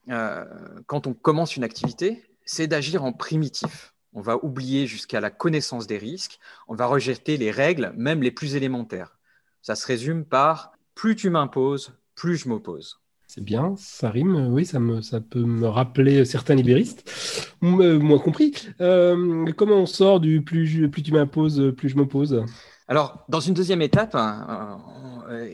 euh, 0.09 0.45
quand 0.87 1.07
on 1.07 1.13
commence 1.13 1.55
une 1.55 1.63
activité, 1.63 2.23
c'est 2.45 2.67
d'agir 2.67 3.03
en 3.03 3.13
primitif. 3.13 3.93
On 4.13 4.21
va 4.21 4.43
oublier 4.43 4.87
jusqu'à 4.87 5.21
la 5.21 5.29
connaissance 5.29 5.87
des 5.87 5.97
risques, 5.97 6.39
on 6.67 6.75
va 6.75 6.85
rejeter 6.85 7.37
les 7.37 7.51
règles, 7.51 7.93
même 7.95 8.21
les 8.21 8.31
plus 8.31 8.55
élémentaires. 8.55 9.17
Ça 9.61 9.75
se 9.75 9.87
résume 9.87 10.25
par 10.25 10.73
plus 10.95 11.15
tu 11.15 11.29
m'imposes, 11.29 11.93
plus 12.15 12.37
je 12.37 12.49
m'oppose. 12.49 12.99
C'est 13.27 13.43
bien, 13.43 13.75
ça 13.77 14.09
rime, 14.09 14.49
oui, 14.51 14.65
ça, 14.65 14.81
me, 14.81 15.01
ça 15.01 15.21
peut 15.21 15.45
me 15.45 15.65
rappeler 15.65 16.25
certains 16.25 16.55
libéristes, 16.55 17.55
euh, 17.63 17.97
moins 17.97 18.19
compris. 18.19 18.53
Euh, 18.81 19.45
comment 19.55 19.77
on 19.77 19.85
sort 19.85 20.19
du 20.19 20.41
plus, 20.41 20.89
plus 20.89 21.01
tu 21.01 21.13
m'imposes, 21.13 21.73
plus 21.77 21.87
je 21.87 21.95
m'oppose 21.95 22.43
Alors, 22.91 23.23
dans 23.29 23.39
une 23.39 23.53
deuxième 23.53 23.81
étape, 23.81 24.15
hein, 24.15 24.81
euh, 25.29 25.47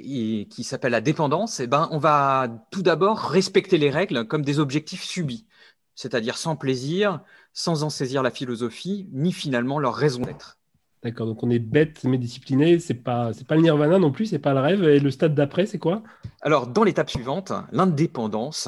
qui 0.49 0.63
s'appelle 0.63 0.93
la 0.93 1.01
dépendance, 1.01 1.59
eh 1.59 1.67
ben, 1.67 1.87
on 1.91 1.99
va 1.99 2.47
tout 2.71 2.81
d'abord 2.81 3.19
respecter 3.19 3.77
les 3.77 3.91
règles 3.91 4.25
comme 4.25 4.41
des 4.41 4.57
objectifs 4.57 5.03
subis, 5.03 5.45
c'est-à-dire 5.93 6.35
sans 6.35 6.55
plaisir, 6.55 7.19
sans 7.53 7.83
en 7.83 7.91
saisir 7.91 8.23
la 8.23 8.31
philosophie, 8.31 9.07
ni 9.11 9.31
finalement 9.31 9.77
leur 9.77 9.93
raison 9.93 10.23
d'être. 10.23 10.57
D'accord, 11.03 11.27
donc 11.27 11.43
on 11.43 11.51
est 11.51 11.59
bête 11.59 12.03
mais 12.05 12.17
discipliné, 12.17 12.79
c'est 12.79 12.95
pas 12.95 13.33
c'est 13.33 13.45
pas 13.45 13.53
le 13.53 13.61
nirvana 13.61 13.99
non 13.99 14.11
plus, 14.11 14.25
c'est 14.25 14.39
pas 14.39 14.55
le 14.55 14.61
rêve. 14.61 14.83
Et 14.85 14.99
le 14.99 15.11
stade 15.11 15.35
d'après, 15.35 15.67
c'est 15.67 15.77
quoi? 15.77 16.01
Alors 16.41 16.65
dans 16.65 16.83
l'étape 16.83 17.11
suivante, 17.11 17.53
l'indépendance, 17.71 18.67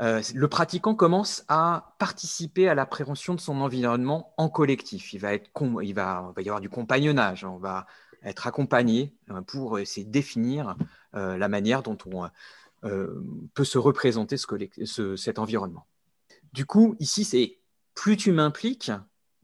euh, 0.00 0.22
le 0.34 0.48
pratiquant 0.48 0.94
commence 0.94 1.44
à 1.48 1.94
participer 1.98 2.68
à 2.68 2.74
la 2.74 2.86
prévention 2.86 3.34
de 3.34 3.40
son 3.40 3.60
environnement 3.60 4.34
en 4.36 4.48
collectif. 4.48 5.12
Il 5.12 5.20
va 5.20 5.34
être 5.34 5.50
il 5.82 5.94
va, 5.94 6.30
il 6.30 6.34
va 6.34 6.42
y 6.42 6.48
avoir 6.48 6.60
du 6.60 6.68
compagnonnage, 6.68 7.44
on 7.44 7.58
va 7.58 7.86
être 8.24 8.46
accompagné 8.46 9.14
euh, 9.30 9.42
pour 9.42 9.78
essayer 9.78 10.06
de 10.06 10.10
définir 10.10 10.76
euh, 11.14 11.36
la 11.36 11.48
manière 11.48 11.82
dont 11.82 11.98
on 12.06 12.28
euh, 12.84 13.22
peut 13.54 13.64
se 13.64 13.78
représenter 13.78 14.36
ce, 14.36 15.16
cet 15.16 15.38
environnement. 15.38 15.86
Du 16.52 16.66
coup, 16.66 16.96
ici, 17.00 17.24
c'est 17.24 17.58
plus 17.94 18.16
tu 18.16 18.32
m'impliques 18.32 18.90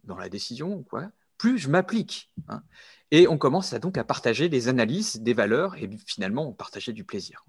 dans 0.05 0.17
la 0.17 0.29
décision, 0.29 0.83
quoi, 0.83 1.11
plus 1.39 1.59
je 1.59 1.69
m'applique. 1.69 2.31
Hein. 2.49 2.63
Et 3.11 3.29
on 3.29 3.39
commence 3.39 3.73
à, 3.73 3.79
donc 3.79 3.99
à 3.99 4.05
partager 4.05 4.49
des 4.49 4.69
analyses, 4.69 5.21
des 5.21 5.35
valeurs, 5.35 5.77
et 5.77 5.89
finalement, 6.07 6.49
on 6.49 6.53
partageait 6.53 6.93
du 6.93 7.05
plaisir. 7.05 7.45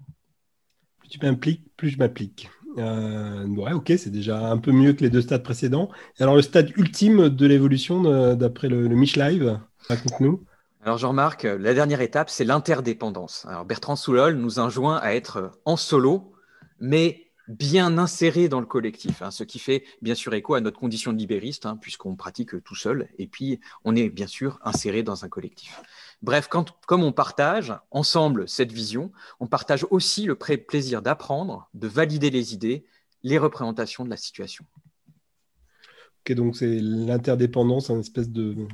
Plus 0.98 1.08
tu 1.08 1.18
m'impliques, 1.20 1.64
plus 1.76 1.90
je 1.90 1.98
m'applique. 1.98 2.50
ouais, 2.76 3.72
ok, 3.72 3.92
c'est 3.96 4.10
déjà 4.10 4.50
un 4.50 4.58
peu 4.58 4.72
mieux 4.72 4.92
que 4.92 5.02
les 5.02 5.10
deux 5.10 5.22
stades 5.22 5.42
précédents. 5.42 5.90
Alors, 6.18 6.34
le 6.34 6.42
stade 6.42 6.70
ultime 6.76 7.28
de 7.28 7.46
l'évolution 7.46 8.34
d'après 8.34 8.68
le, 8.68 8.88
le 8.88 8.96
Mich 8.96 9.16
Live, 9.16 9.60
raconte-nous. 9.88 10.44
Alors 10.84 10.98
Jean-Marc, 10.98 11.44
la 11.44 11.74
dernière 11.74 12.00
étape, 12.00 12.28
c'est 12.28 12.44
l'interdépendance. 12.44 13.46
Alors 13.46 13.64
Bertrand 13.64 13.94
Soulol 13.94 14.34
nous 14.34 14.58
enjoint 14.58 14.96
à 14.96 15.14
être 15.14 15.52
en 15.64 15.76
solo, 15.76 16.32
mais 16.80 17.30
bien 17.46 17.98
inséré 17.98 18.48
dans 18.48 18.58
le 18.58 18.66
collectif, 18.66 19.22
hein, 19.22 19.30
ce 19.30 19.44
qui 19.44 19.60
fait 19.60 19.84
bien 20.00 20.16
sûr 20.16 20.34
écho 20.34 20.54
à 20.54 20.60
notre 20.60 20.80
condition 20.80 21.12
de 21.12 21.18
libériste, 21.18 21.66
hein, 21.66 21.76
puisqu'on 21.80 22.16
pratique 22.16 22.64
tout 22.64 22.74
seul, 22.74 23.08
et 23.16 23.28
puis 23.28 23.60
on 23.84 23.94
est 23.94 24.08
bien 24.08 24.26
sûr 24.26 24.58
inséré 24.64 25.04
dans 25.04 25.24
un 25.24 25.28
collectif. 25.28 25.80
Bref, 26.20 26.48
quand, 26.50 26.72
comme 26.86 27.04
on 27.04 27.12
partage 27.12 27.72
ensemble 27.92 28.48
cette 28.48 28.72
vision, 28.72 29.12
on 29.38 29.46
partage 29.46 29.86
aussi 29.90 30.24
le 30.24 30.34
plaisir 30.34 31.00
d'apprendre, 31.00 31.68
de 31.74 31.86
valider 31.86 32.30
les 32.30 32.54
idées, 32.54 32.84
les 33.22 33.38
représentations 33.38 34.04
de 34.04 34.10
la 34.10 34.16
situation. 34.16 34.64
Ok, 36.20 36.34
donc 36.34 36.56
c'est 36.56 36.80
l'interdépendance, 36.80 37.88
un 37.90 38.00
espèce 38.00 38.30
de 38.30 38.66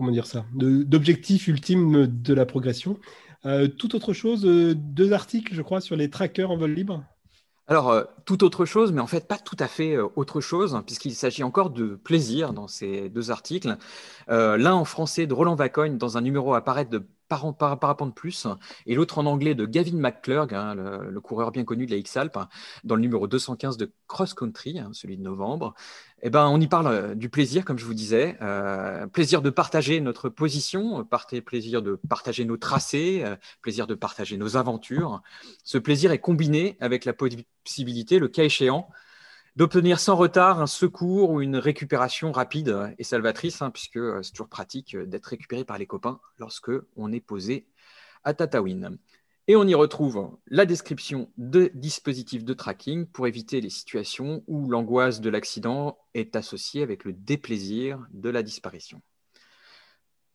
comment 0.00 0.12
dire 0.12 0.26
ça, 0.26 0.46
d'objectif 0.54 1.46
ultime 1.46 2.06
de 2.06 2.32
la 2.32 2.46
progression. 2.46 2.98
Euh, 3.44 3.68
tout 3.68 3.94
autre 3.94 4.14
chose, 4.14 4.46
euh, 4.46 4.74
deux 4.74 5.12
articles, 5.12 5.54
je 5.54 5.60
crois, 5.60 5.82
sur 5.82 5.94
les 5.94 6.08
trackers 6.08 6.50
en 6.50 6.56
vol 6.56 6.72
libre. 6.72 7.04
Alors, 7.66 7.90
euh, 7.90 8.04
tout 8.24 8.42
autre 8.42 8.64
chose, 8.64 8.92
mais 8.92 9.02
en 9.02 9.06
fait 9.06 9.28
pas 9.28 9.36
tout 9.36 9.58
à 9.58 9.66
fait 9.66 9.98
autre 9.98 10.40
chose, 10.40 10.80
puisqu'il 10.86 11.14
s'agit 11.14 11.42
encore 11.42 11.68
de 11.68 11.96
plaisir 11.96 12.54
dans 12.54 12.66
ces 12.66 13.10
deux 13.10 13.30
articles. 13.30 13.76
L'un 14.28 14.72
en 14.72 14.86
français 14.86 15.26
de 15.26 15.34
Roland 15.34 15.54
Vacogne 15.54 15.98
dans 15.98 16.16
un 16.16 16.22
numéro 16.22 16.54
à 16.54 16.84
de 16.84 17.06
Parapente 17.30 18.14
Plus, 18.14 18.46
et 18.86 18.94
l'autre 18.94 19.18
en 19.18 19.26
anglais 19.26 19.54
de 19.54 19.64
Gavin 19.64 19.96
McClurg, 19.96 20.52
hein, 20.52 20.74
le, 20.74 21.20
coureur 21.20 21.52
bien 21.52 21.64
connu 21.64 21.86
de 21.86 21.92
la 21.92 21.96
X-Alpes, 21.98 22.38
dans 22.84 22.96
le 22.96 23.00
numéro 23.00 23.26
215 23.26 23.76
de 23.76 23.92
Cross 24.08 24.34
Country, 24.34 24.78
hein, 24.78 24.90
celui 24.92 25.16
de 25.16 25.22
novembre. 25.22 25.74
Eh 26.22 26.30
ben, 26.30 26.48
on 26.48 26.60
y 26.60 26.66
parle 26.66 26.86
euh, 26.88 27.14
du 27.14 27.30
plaisir, 27.30 27.64
comme 27.64 27.78
je 27.78 27.84
vous 27.84 27.94
disais, 27.94 28.36
euh, 28.42 29.06
plaisir 29.06 29.40
de 29.40 29.48
partager 29.48 30.00
notre 30.00 30.28
position, 30.28 31.06
plaisir 31.46 31.82
de 31.82 31.98
partager 32.08 32.44
nos 32.44 32.56
tracés, 32.56 33.22
euh, 33.24 33.36
plaisir 33.62 33.86
de 33.86 33.94
partager 33.94 34.36
nos 34.36 34.56
aventures. 34.56 35.22
Ce 35.64 35.78
plaisir 35.78 36.12
est 36.12 36.18
combiné 36.18 36.76
avec 36.80 37.04
la 37.04 37.14
possibilité, 37.14 38.18
le 38.18 38.28
cas 38.28 38.44
échéant, 38.44 38.90
d'obtenir 39.60 40.00
sans 40.00 40.16
retard 40.16 40.62
un 40.62 40.66
secours 40.66 41.28
ou 41.28 41.42
une 41.42 41.58
récupération 41.58 42.32
rapide 42.32 42.94
et 42.96 43.04
salvatrice, 43.04 43.60
hein, 43.60 43.70
puisque 43.70 44.00
c'est 44.22 44.30
toujours 44.30 44.48
pratique 44.48 44.96
d'être 44.96 45.26
récupéré 45.26 45.66
par 45.66 45.76
les 45.76 45.84
copains 45.84 46.18
lorsque 46.38 46.70
on 46.96 47.12
est 47.12 47.20
posé 47.20 47.68
à 48.24 48.32
Tatawin. 48.32 48.96
Et 49.48 49.56
on 49.56 49.66
y 49.66 49.74
retrouve 49.74 50.38
la 50.46 50.64
description 50.64 51.30
de 51.36 51.70
dispositifs 51.74 52.42
de 52.42 52.54
tracking 52.54 53.04
pour 53.04 53.26
éviter 53.26 53.60
les 53.60 53.68
situations 53.68 54.42
où 54.46 54.70
l'angoisse 54.70 55.20
de 55.20 55.28
l'accident 55.28 55.98
est 56.14 56.36
associée 56.36 56.82
avec 56.82 57.04
le 57.04 57.12
déplaisir 57.12 58.06
de 58.14 58.30
la 58.30 58.42
disparition. 58.42 59.02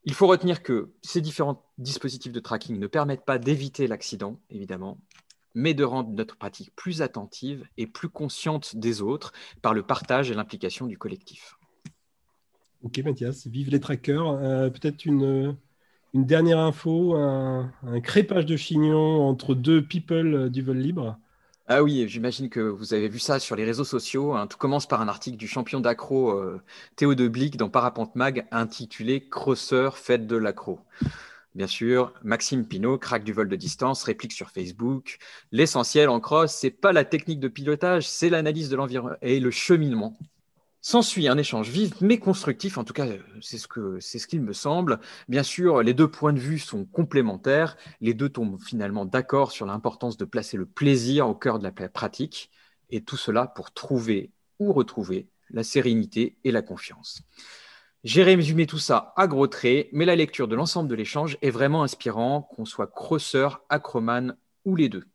Il 0.03 0.13
faut 0.13 0.27
retenir 0.27 0.61
que 0.61 0.93
ces 1.01 1.21
différents 1.21 1.65
dispositifs 1.79 2.31
de 2.31 2.39
tracking 2.39 2.77
ne 2.77 2.85
permettent 2.85 3.25
pas 3.25 3.39
d'éviter 3.39 3.87
l'accident, 3.87 4.39
évidemment, 4.51 4.99
mais 5.55 5.73
de 5.73 5.83
rendre 5.83 6.11
notre 6.11 6.37
pratique 6.37 6.75
plus 6.75 7.01
attentive 7.01 7.65
et 7.77 7.87
plus 7.87 8.09
consciente 8.09 8.75
des 8.75 9.01
autres 9.01 9.33
par 9.61 9.73
le 9.73 9.81
partage 9.81 10.29
et 10.29 10.35
l'implication 10.35 10.85
du 10.85 10.97
collectif. 10.97 11.55
Ok 12.83 12.99
Mathias, 12.99 13.47
vive 13.47 13.71
les 13.71 13.79
trackers. 13.79 14.27
Euh, 14.27 14.69
peut-être 14.69 15.05
une, 15.05 15.57
une 16.13 16.25
dernière 16.25 16.59
info, 16.59 17.15
un, 17.15 17.71
crépage 18.03 18.45
de 18.45 18.55
chignon 18.55 19.27
entre 19.27 19.55
deux 19.55 19.81
people 19.81 20.49
du 20.51 20.61
vol 20.61 20.77
libre. 20.77 21.17
Ah 21.67 21.81
oui, 21.81 22.05
j'imagine 22.07 22.47
que 22.47 22.59
vous 22.59 22.93
avez 22.93 23.09
vu 23.09 23.17
ça 23.17 23.39
sur 23.39 23.55
les 23.55 23.65
réseaux 23.65 23.83
sociaux. 23.83 24.35
Hein. 24.35 24.45
Tout 24.45 24.57
commence 24.57 24.87
par 24.87 25.01
un 25.01 25.07
article 25.07 25.35
du 25.35 25.47
champion 25.47 25.79
d'accro 25.79 26.29
euh, 26.29 26.61
Théo 26.95 27.15
de 27.15 27.27
Blic 27.27 27.57
dans 27.57 27.69
Parapente 27.69 28.15
Mag 28.15 28.45
intitulé 28.51 29.27
Crosseur, 29.27 29.97
fête 29.97 30.27
de 30.27 30.35
l'accro. 30.35 30.79
Bien 31.55 31.67
sûr, 31.67 32.13
Maxime 32.21 32.67
Pinault, 32.67 32.97
craque 32.97 33.23
du 33.23 33.31
vol 33.31 33.47
de 33.47 33.55
distance, 33.55 34.03
réplique 34.03 34.33
sur 34.33 34.51
Facebook. 34.51 35.17
L'essentiel 35.53 36.09
en 36.09 36.19
cross, 36.19 36.53
c'est 36.53 36.69
pas 36.69 36.91
la 36.91 37.05
technique 37.05 37.39
de 37.39 37.47
pilotage, 37.47 38.05
c'est 38.09 38.29
l'analyse 38.29 38.69
de 38.69 38.75
l'environnement 38.75 39.15
et 39.21 39.39
le 39.39 39.51
cheminement. 39.51 40.17
S'ensuit 40.81 41.29
un 41.29 41.37
échange 41.37 41.69
vif 41.69 41.93
mais 42.01 42.19
constructif, 42.19 42.77
en 42.77 42.83
tout 42.83 42.93
cas 42.93 43.07
c'est 43.41 43.57
ce 43.57 43.67
c'est 44.01 44.19
ce 44.19 44.27
qu'il 44.27 44.41
me 44.41 44.51
semble. 44.51 44.99
Bien 45.29 45.43
sûr, 45.43 45.81
les 45.81 45.93
deux 45.93 46.11
points 46.11 46.33
de 46.33 46.39
vue 46.39 46.59
sont 46.59 46.83
complémentaires, 46.85 47.77
les 48.01 48.13
deux 48.13 48.29
tombent 48.29 48.61
finalement 48.61 49.05
d'accord 49.05 49.53
sur 49.53 49.65
l'importance 49.65 50.17
de 50.17 50.25
placer 50.25 50.57
le 50.57 50.65
plaisir 50.65 51.27
au 51.29 51.35
cœur 51.35 51.57
de 51.57 51.63
la 51.63 51.71
pratique, 51.71 52.51
et 52.89 53.01
tout 53.01 53.17
cela 53.17 53.47
pour 53.47 53.71
trouver 53.71 54.31
ou 54.59 54.73
retrouver 54.73 55.29
la 55.51 55.63
sérénité 55.63 56.37
et 56.43 56.51
la 56.51 56.61
confiance. 56.61 57.21
J'ai 58.05 58.21
résumé 58.21 58.67
tout 58.67 58.77
ça 58.77 59.13
à 59.15 59.25
gros 59.25 59.47
traits, 59.47 59.89
mais 59.91 60.05
la 60.05 60.15
lecture 60.15 60.47
de 60.47 60.55
l'ensemble 60.55 60.87
de 60.87 60.93
l'échange 60.93 61.39
est 61.41 61.49
vraiment 61.49 61.81
inspirant, 61.81 62.43
qu'on 62.43 62.63
soit 62.63 62.85
crosseur, 62.85 63.63
acromane 63.67 64.37
ou 64.63 64.75
les 64.75 64.89
deux. 64.89 65.05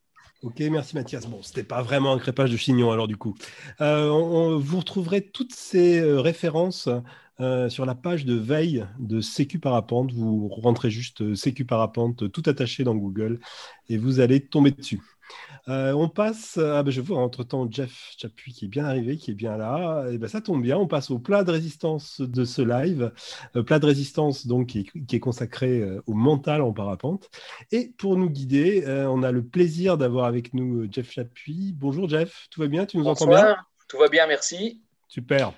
Ok, 0.43 0.59
merci 0.73 0.97
Mathias. 0.97 1.25
Bon, 1.29 1.41
c'était 1.41 1.63
pas 1.63 1.83
vraiment 1.83 2.13
un 2.13 2.19
crépage 2.19 2.51
de 2.51 2.57
chignon 2.57 2.91
alors 2.91 3.07
du 3.07 3.17
coup. 3.17 3.37
Euh, 3.81 4.59
vous 4.59 4.79
retrouverez 4.79 5.23
toutes 5.23 5.55
ces 5.55 6.01
euh, 6.01 6.21
références 6.21 6.89
euh, 7.39 7.69
sur 7.69 7.87
la 7.87 7.95
page 7.95 8.25
de 8.25 8.35
veille 8.35 8.85
de 8.99 9.21
Sécu 9.21 9.61
Parapente. 9.61 10.11
Vous 10.11 10.49
rentrez 10.49 10.91
juste 10.91 11.37
Sécu 11.37 11.65
Parapente 11.65 12.33
tout 12.33 12.43
attaché 12.47 12.83
dans 12.83 12.97
Google 12.97 13.39
et 13.89 13.99
vous 13.99 14.19
allez 14.19 14.41
tomber 14.41 14.73
dessus. 14.73 15.01
Euh, 15.71 15.93
on 15.93 16.09
passe, 16.09 16.59
ah 16.59 16.83
ben 16.83 16.91
je 16.91 17.01
vois 17.01 17.19
entre-temps 17.19 17.69
Jeff 17.71 18.13
Chapuis 18.19 18.53
qui 18.53 18.65
est 18.65 18.69
bien 18.69 18.85
arrivé, 18.85 19.17
qui 19.17 19.31
est 19.31 19.35
bien 19.35 19.57
là. 19.57 20.07
Et 20.11 20.19
ben 20.19 20.29
ça 20.29 20.41
tombe 20.41 20.63
bien, 20.63 20.77
on 20.77 20.89
passe 20.89 21.11
au 21.13 21.21
plat 21.21 21.45
de 21.45 21.53
résistance 21.53 22.21
de 22.21 22.45
ce 22.45 22.61
live. 22.61 23.13
Euh, 23.55 23.63
plat 23.63 23.79
de 23.79 23.87
résistance 23.87 24.49
donc 24.49 24.69
qui 24.69 24.91
est, 25.13 25.21
consacré 25.21 25.81
euh, 25.81 26.03
au 26.07 26.15
mental 26.15 26.61
en 26.63 26.73
parapente. 26.73 27.31
Et 27.71 27.95
pour 27.99 28.17
nous 28.17 28.29
guider, 28.29 28.85
on 28.87 29.23
a 29.23 29.31
le 29.31 29.45
plaisir 29.45 29.97
d'avoir 29.97 30.25
avec 30.25 30.55
nous 30.55 30.91
Jeff 30.91 31.11
Chapuis. 31.11 31.73
Bonjour 31.77 32.09
Jeff, 32.09 32.49
tout 32.51 32.61
va 32.61 32.67
bien? 32.67 32.85
Tu 32.85 32.97
nous 32.99 33.07
entends 33.07 33.29
bien? 33.29 33.57
Tout 33.89 33.99
va 33.99 34.09
bien, 34.09 34.27
merci. 34.27 34.81
Super. 35.07 35.53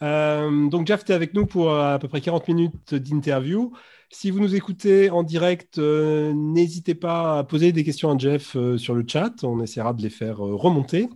donc 0.00 0.86
Jeff, 0.86 1.04
tu 1.04 1.12
es 1.12 1.14
avec 1.14 1.34
nous 1.34 1.46
pour 1.46 1.72
à 1.74 1.98
peu 2.00 2.08
près 2.08 2.20
40 2.20 2.48
minutes 2.48 2.94
d'interview. 2.94 3.72
Si 4.14 4.30
vous 4.30 4.40
nous 4.40 4.54
écoutez 4.54 5.08
en 5.08 5.22
direct, 5.22 5.78
euh, 5.78 6.34
n'hésitez 6.34 6.94
pas 6.94 7.38
à 7.38 7.44
poser 7.44 7.72
des 7.72 7.82
questions 7.82 8.10
à 8.10 8.18
Jeff 8.18 8.54
euh, 8.56 8.76
sur 8.76 8.94
le 8.94 9.04
chat. 9.08 9.42
On 9.42 9.62
essaiera 9.62 9.94
de 9.94 10.02
les 10.02 10.10
faire 10.10 10.44
euh, 10.44 10.54
remonter. 10.54 11.08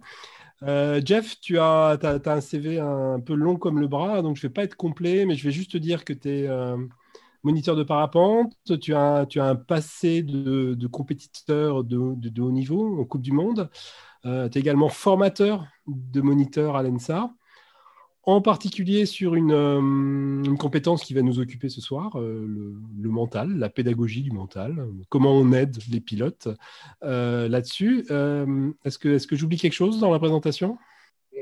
Jeff, 1.04 1.38
tu 1.40 1.58
as, 1.58 1.98
un 2.24 2.40
CV 2.40 2.80
un, 2.80 3.20
peu 3.20 3.34
long 3.34 3.56
comme 3.56 3.78
le 3.78 3.86
bras, 3.86 4.22
donc 4.22 4.36
je 4.36 4.46
ne 4.46 4.48
vais 4.48 4.52
pas 4.54 4.64
être 4.64 4.74
complet, 4.74 5.26
mais 5.26 5.34
je 5.34 5.44
vais 5.44 5.50
juste 5.50 5.72
te 5.72 5.76
dire 5.76 6.04
que 6.04 6.14
tu 6.14 6.30
es 6.30 6.48
moniteur 7.42 7.76
de 7.76 7.82
parapente, 7.82 8.54
tu 8.80 8.94
as, 8.94 9.26
un 9.36 9.54
passé 9.54 10.22
de, 10.22 10.86
compétiteur 10.86 11.84
de, 11.84 12.14
de, 12.16 12.42
haut 12.42 12.50
niveau 12.50 12.98
en 12.98 13.04
Coupe 13.04 13.20
du 13.20 13.32
Monde. 13.32 13.68
tu 14.24 14.28
es 14.30 14.58
également 14.58 14.88
formateur 14.88 15.66
de 15.86 16.22
moniteur 16.22 16.74
à 16.74 16.82
l'ENSA 16.82 17.30
en 18.26 18.40
particulier 18.40 19.06
sur 19.06 19.34
euh, 19.34 19.36
une, 19.36 20.58
compétence 20.58 21.04
qui 21.04 21.14
va 21.14 21.22
nous 21.22 21.38
occuper 21.38 21.68
ce 21.68 21.80
soir, 21.80 22.18
euh, 22.20 22.44
le, 22.44 23.08
mental, 23.08 23.56
la 23.56 23.68
pédagogie 23.68 24.22
du 24.22 24.32
mental, 24.32 24.88
comment 25.08 25.32
on 25.32 25.52
aide 25.52 25.76
les 25.90 26.00
pilotes 26.00 26.48
euh, 27.04 27.48
là-dessus. 27.48 28.00
est-ce 28.84 28.98
que, 28.98 29.08
est 29.08 29.26
que 29.26 29.36
j'oublie 29.36 29.56
quelque 29.56 29.72
chose 29.72 30.00
dans 30.00 30.10
la 30.10 30.18
présentation? 30.18 30.76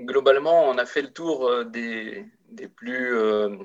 Globalement, 0.02 0.68
on 0.68 0.76
a 0.76 0.84
fait 0.84 1.02
le 1.02 1.10
tour 1.10 1.50
des, 1.64 2.26
plus 2.76 3.14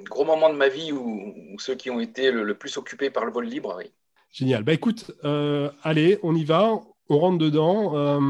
gros 0.09 0.25
moments 0.25 0.49
de 0.49 0.57
ma 0.57 0.69
vie 0.69 0.93
ou, 0.93 1.35
ceux 1.59 1.75
qui 1.75 1.89
ont 1.89 1.99
été 1.99 2.31
le, 2.31 2.55
plus 2.55 2.77
occupés 2.77 3.09
par 3.09 3.25
le 3.25 3.31
vol 3.31 3.45
libre. 3.45 3.79
Génial. 4.31 4.63
Bah 4.63 4.73
écoute, 4.73 5.11
allez, 5.83 6.19
on 6.23 6.35
y 6.35 6.45
va, 6.45 6.79
on 7.09 7.19
rentre 7.19 7.39
dedans. 7.39 8.21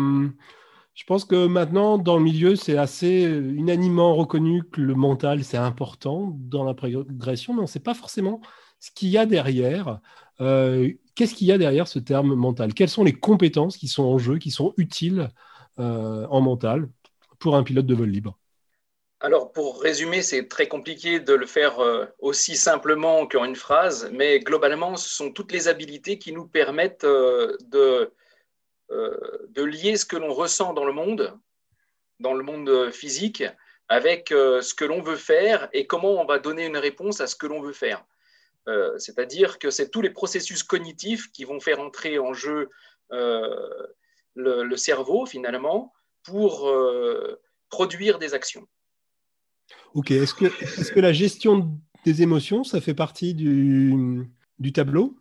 Je 1.00 1.06
pense 1.06 1.24
que 1.24 1.48
maintenant, 1.48 1.98
dans 1.98 2.18
le 2.18 2.24
milieu, 2.24 2.58
c'est 2.58 2.78
assez 2.78 3.22
unanimement 3.22 4.16
reconnu 4.16 4.64
que 4.70 4.82
le 4.82 4.96
mental, 4.96 5.46
c'est 5.46 5.56
important 5.56 6.38
dans 6.38 6.66
la 6.66 6.74
progression, 6.74 7.54
mais 7.54 7.60
on 7.60 7.64
ne 7.64 7.68
sait 7.68 7.80
pas 7.80 7.94
forcément 7.94 8.42
ce 8.82 8.92
qu'il 8.92 9.08
y 9.08 9.18
a 9.18 9.26
derrière. 9.26 10.02
Euh, 10.42 10.92
qu'est-ce 11.16 11.36
qu'il 11.36 11.48
y 11.48 11.54
a 11.54 11.58
derrière 11.58 11.88
ce 11.88 12.00
terme 12.00 12.36
mental? 12.36 12.74
Quelles 12.74 12.90
sont 12.90 13.06
les 13.06 13.14
compétences 13.14 13.78
qui 13.78 13.88
sont 13.88 14.04
en 14.04 14.18
jeu, 14.18 14.40
qui 14.40 14.52
sont 14.52 14.74
utiles 14.76 15.30
euh, 15.80 16.28
en 16.30 16.42
mental 16.42 16.90
pour 17.40 17.56
un 17.56 17.64
pilote 17.64 17.86
de 17.86 17.96
vol 17.96 18.10
libre? 18.10 18.38
Alors, 19.22 19.54
pour 19.54 19.82
résumer, 19.82 20.22
c'est 20.22 20.50
très 20.50 20.68
compliqué 20.68 21.22
de 21.22 21.34
le 21.34 21.46
faire 21.46 21.80
euh, 21.80 22.08
aussi 22.20 22.58
simplement 22.58 23.26
qu'en 23.26 23.46
une 23.46 23.56
phrase, 23.56 24.10
mais 24.12 24.42
globalement, 24.42 24.98
ce 24.98 25.08
sont 25.08 25.32
toutes 25.32 25.54
les 25.54 25.70
habilités 25.70 26.20
qui 26.20 26.34
nous 26.34 26.46
permettent 26.46 27.06
de 27.06 27.78
euh, 27.78 28.14
de 28.90 29.64
lier 29.64 29.98
ce 29.98 30.06
que 30.06 30.18
l'on 30.18 30.34
ressent 30.34 30.74
dans 30.74 30.86
le 30.86 30.94
monde, 30.94 31.38
dans 32.20 32.34
le 32.34 32.44
monde 32.44 32.92
physique, 32.92 33.44
avec 33.90 34.32
euh, 34.32 34.62
ce 34.62 34.74
que 34.74 34.86
l'on 34.86 35.02
veut 35.02 35.16
faire 35.16 35.68
et 35.74 35.88
comment 35.88 36.22
on 36.22 36.26
va 36.26 36.38
donner 36.38 36.66
une 36.66 36.78
réponse 36.78 37.20
à 37.22 37.28
ce 37.28 37.36
que 37.36 37.48
l'on 37.48 37.60
veut 37.60 37.74
faire. 37.74 38.06
Euh, 38.68 38.98
c'est-à-dire 39.00 39.58
que 39.58 39.72
c'est 39.72 39.90
tous 39.90 40.02
les 40.02 40.12
processus 40.12 40.62
cognitifs 40.62 41.32
qui 41.32 41.44
vont 41.44 41.60
faire 41.60 41.80
entrer 41.80 42.20
en 42.20 42.34
jeu 42.34 42.70
le, 44.36 44.76
cerveau, 44.76 45.26
finalement, 45.26 45.92
pour 46.22 46.72
produire 47.70 48.20
des 48.20 48.36
actions. 48.36 48.68
Ok, 49.96 50.12
est-ce 50.12 50.36
que, 50.36 51.00
la 51.00 51.12
gestion 51.12 51.80
des 52.06 52.22
émotions, 52.22 52.64
ça 52.64 52.80
fait 52.80 52.94
partie 52.94 53.34
du 53.34 54.74
tableau? 54.74 55.18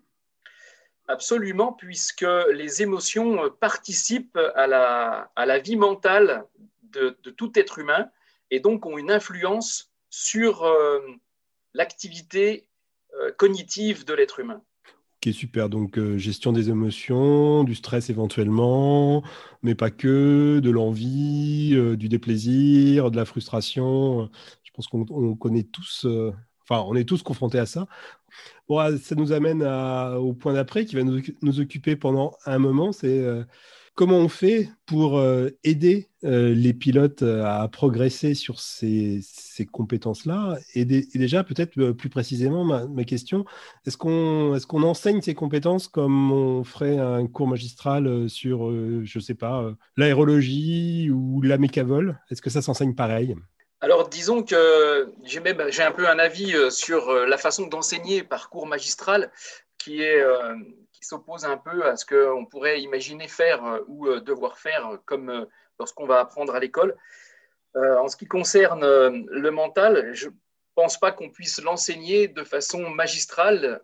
Absolument, 1.09 1.73
puisque 1.73 2.27
les 2.53 2.83
émotions 2.83 3.51
participent 3.61 4.39
à 4.55 4.67
la, 4.67 5.31
à 5.37 5.47
la 5.47 5.59
vie 5.59 5.77
mentale 5.77 6.45
de, 6.93 7.17
tout 7.31 7.59
être 7.59 7.79
humain 7.79 8.09
et 8.51 8.61
donc 8.61 8.87
ont 8.87 8.99
une 8.99 9.11
influence 9.11 9.91
sur 10.11 10.65
euh, 10.65 11.01
l'activité 11.75 12.69
euh, 13.21 13.33
cognitive 13.37 14.05
de 14.05 14.15
l'être 14.15 14.41
humain. 14.41 14.63
Ok, 15.17 15.33
super. 15.35 15.69
Donc, 15.69 15.99
euh, 15.99 16.17
gestion 16.17 16.53
des 16.53 16.71
émotions, 16.71 17.65
du 17.65 17.75
stress 17.75 18.09
éventuellement, 18.09 19.23
mais 19.63 19.75
pas 19.75 19.91
que, 19.91 20.61
de 20.61 20.71
l'envie, 20.71 21.77
du 21.97 22.09
déplaisir, 22.09 23.11
de 23.11 23.17
la 23.17 23.25
frustration. 23.25 24.31
Je 24.63 24.71
pense 24.73 24.87
qu'on 24.87 25.35
connaît 25.37 25.65
tous, 25.65 26.07
enfin, 26.63 26.85
on 26.87 26.95
est 26.95 27.05
tous 27.05 27.23
confrontés 27.23 27.59
à 27.59 27.67
ça. 27.67 27.89
Bon, 28.69 28.79
ah, 28.79 28.97
ça 28.99 29.15
nous 29.15 29.33
amène 29.33 29.63
au 29.63 30.35
point 30.35 30.53
d'après 30.53 30.85
qui 30.85 30.97
va 30.97 31.03
nous, 31.03 31.61
occuper 31.61 31.97
pendant 31.97 32.37
un 32.47 32.59
moment. 32.59 32.93
C'est 32.93 33.21
euh, 33.21 33.45
comment 33.95 34.19
on 34.19 34.29
fait 34.29 34.69
pour 34.87 35.19
euh, 35.19 35.51
aider 35.65 36.11
euh, 36.25 36.55
les 36.55 36.75
pilotes 36.75 37.23
à 37.23 37.67
progresser 37.69 38.35
sur 38.35 38.61
ces, 38.61 39.23
compétences-là? 39.73 40.59
Et, 40.75 40.85
déjà, 40.85 41.45
peut-être 41.45 41.93
plus 41.93 42.09
précisément, 42.11 42.65
ma, 42.65 43.05
question, 43.05 43.45
est-ce 43.87 43.97
qu'on 43.97 44.55
est 44.55 44.67
qu'on 44.67 44.83
enseigne 44.83 45.23
ces 45.23 45.35
compétences 45.35 45.89
comme 45.89 46.33
on 46.33 46.65
ferait 46.65 46.99
un 46.99 47.27
cours 47.27 47.49
magistral 47.49 48.29
sur, 48.29 48.71
je 48.71 49.19
ne 49.19 49.23
sais 49.23 49.35
pas, 49.35 49.73
l'aérologie 49.97 51.11
ou 51.11 51.41
la 51.43 51.59
mécavole? 51.59 52.21
Est-ce 52.31 52.43
que 52.43 52.51
ça 52.51 52.63
s'enseigne 52.63 52.95
pareil? 52.95 53.35
Alors, 53.81 54.09
disons 54.09 54.43
que 54.43 55.13
j'ai 55.23 55.83
un 55.83 55.93
peu 55.93 56.09
un 56.09 56.19
avis 56.19 56.55
euh, 56.55 56.69
sur 56.69 57.11
euh, 57.11 57.27
la 57.27 57.39
façon 57.39 57.67
d'enseigner 57.69 58.25
par 58.25 58.51
cours 58.51 58.67
magistral 58.67 59.31
qui 59.79 60.03
est 60.03 60.21
euh, 60.21 60.57
qui 60.93 61.05
s'oppose 61.05 61.45
un 61.45 61.57
peu 61.57 61.87
à 61.87 61.97
ce 61.97 62.05
qu'on 62.05 62.45
pourrait 62.45 62.81
imaginer 62.81 63.29
faire 63.29 63.81
ou 63.87 64.09
devoir 64.19 64.59
faire 64.59 64.99
comme 65.05 65.47
lorsqu'on 65.79 66.07
va 66.07 66.19
apprendre 66.19 66.57
à 66.57 66.59
l'école. 66.59 66.97
En 67.77 68.09
ce 68.09 68.17
qui 68.17 68.27
concerne 68.27 68.85
le 68.85 69.51
mental, 69.53 70.11
je 70.13 70.29
pense 70.75 70.99
pas 70.99 71.13
qu'on 71.13 71.31
puisse 71.31 71.63
l'enseigner 71.63 72.27
de 72.27 72.43
façon 72.43 72.91
magistrale, 72.91 73.81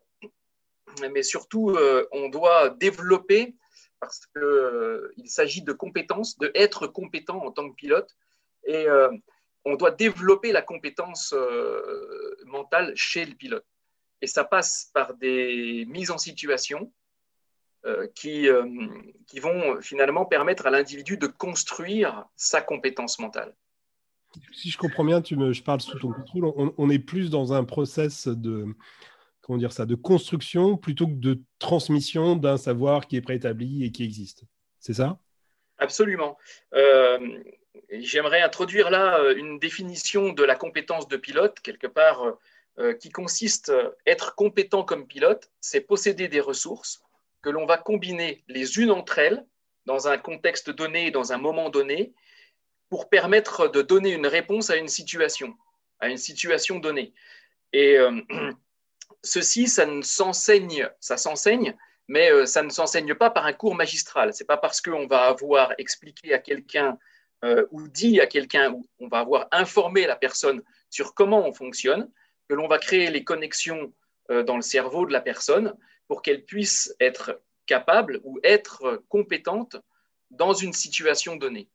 mais 1.12 1.22
surtout, 1.22 1.76
on 2.10 2.28
doit 2.30 2.70
développer, 2.70 3.54
parce 4.00 4.26
qu'il 4.26 5.30
s'agit 5.30 5.62
de 5.62 5.72
compétences, 5.72 6.36
de 6.38 6.50
être 6.56 6.88
compétent 6.88 7.44
en 7.44 7.52
tant 7.52 7.70
que 7.70 7.76
pilote. 7.76 8.10
Et 8.64 8.88
on 9.64 9.76
doit 9.76 9.90
développer 9.90 10.52
la 10.52 10.62
compétence 10.62 11.34
mentale 12.46 12.92
chez 12.94 13.24
le 13.24 13.34
pilote. 13.34 13.64
Et 14.20 14.26
ça 14.26 14.44
passe 14.44 14.90
par 14.94 15.14
des 15.14 15.84
mises 15.88 16.10
en 16.10 16.18
situation 16.18 16.92
euh, 17.86 18.06
qui, 18.14 18.48
euh, 18.48 18.64
qui 19.26 19.40
vont 19.40 19.78
finalement 19.82 20.24
permettre 20.24 20.66
à 20.66 20.70
l'individu 20.70 21.18
de 21.18 21.26
construire 21.26 22.24
sa 22.34 22.62
compétence 22.62 23.18
mentale. 23.18 23.54
Si 24.54 24.70
je 24.70 24.78
comprends 24.78 25.04
bien, 25.04 25.20
tu 25.20 25.36
me, 25.36 25.52
je 25.52 25.62
parle 25.62 25.82
sous 25.82 25.98
ton 25.98 26.10
contrôle, 26.10 26.50
on, 26.78 26.88
est 26.88 26.98
plus 26.98 27.28
dans 27.28 27.52
un 27.52 27.62
process 27.64 28.26
de, 28.26 28.64
comment 29.42 29.58
dire 29.58 29.70
ça, 29.70 29.84
de 29.84 29.96
construction 29.96 30.78
plutôt 30.78 31.06
que 31.06 31.12
de 31.12 31.42
transmission 31.58 32.36
d'un 32.36 32.56
savoir 32.56 33.06
qui 33.06 33.16
est 33.16 33.20
préétabli 33.20 33.84
et 33.84 33.92
qui 33.92 34.02
existe. 34.02 34.44
C'est 34.80 34.94
ça? 34.94 35.18
Absolument. 35.76 36.38
Euh, 36.72 37.18
j'aimerais 37.90 38.42
introduire 38.42 38.90
là 38.90 39.18
une 39.36 39.58
définition 39.58 40.32
de 40.32 40.44
la 40.44 40.54
compétence 40.54 41.08
de 41.08 41.16
pilote, 41.16 41.60
quelque 41.60 41.86
part, 41.86 42.22
qui 43.00 43.10
consiste 43.10 43.68
à 43.68 43.92
être 44.06 44.34
compétent 44.34 44.82
comme 44.82 45.06
pilote, 45.06 45.50
c'est 45.60 45.80
posséder 45.80 46.26
des 46.26 46.40
ressources 46.40 47.02
que 47.44 47.50
l'on 47.50 47.66
va 47.66 47.76
combiner 47.76 48.42
les 48.48 48.78
unes 48.80 48.90
entre 48.90 49.18
elles 49.18 49.46
dans 49.86 50.08
un 50.08 50.18
contexte 50.18 50.70
donné, 50.70 51.10
dans 51.10 51.32
un 51.32 51.38
moment 51.38 51.68
donné, 51.68 52.14
pour 52.88 53.08
permettre 53.08 53.68
de 53.68 53.82
donner 53.82 54.12
une 54.12 54.26
réponse 54.26 54.70
à 54.70 54.76
une 54.76 54.88
situation, 54.88 55.54
à 56.00 56.08
une 56.08 56.16
situation 56.16 56.78
donnée. 56.78 57.12
Et 57.72 57.98
euh, 57.98 58.20
ceci, 59.22 59.68
ça 59.68 59.84
ne 59.84 60.00
s'enseigne, 60.02 60.88
ça 61.00 61.16
s'enseigne, 61.16 61.76
mais 62.08 62.30
euh, 62.30 62.46
ça 62.46 62.62
ne 62.62 62.70
s'enseigne 62.70 63.14
pas 63.14 63.30
par 63.30 63.46
un 63.46 63.52
cours 63.52 63.74
magistral. 63.74 64.32
C'est 64.32 64.46
pas 64.46 64.56
parce 64.56 64.80
qu'on 64.80 65.06
va 65.06 65.26
avoir 65.26 65.74
expliqué 65.78 66.32
à 66.32 66.38
quelqu'un 66.38 66.98
euh, 67.44 67.66
ou 67.70 67.88
dit 67.88 68.20
à 68.20 68.26
quelqu'un, 68.26 68.72
ou 68.72 68.86
on 68.98 69.08
va 69.08 69.20
avoir 69.20 69.48
informé 69.52 70.06
la 70.06 70.16
personne 70.16 70.62
sur 70.90 71.14
comment 71.14 71.46
on 71.46 71.52
fonctionne, 71.52 72.10
que 72.48 72.54
l'on 72.54 72.68
va 72.68 72.78
créer 72.78 73.10
les 73.10 73.24
connexions 73.24 73.92
dans 74.46 74.56
le 74.56 74.62
cerveau 74.62 75.04
de 75.04 75.12
la 75.12 75.20
personne 75.20 75.74
pour 76.08 76.22
qu'elle 76.22 76.44
puisse 76.44 76.94
être 76.98 77.42
capable 77.66 78.20
ou 78.24 78.38
être 78.42 79.02
compétente 79.08 79.76
dans 80.30 80.54
une 80.54 80.72
situation 80.72 81.36
donnée 81.36 81.68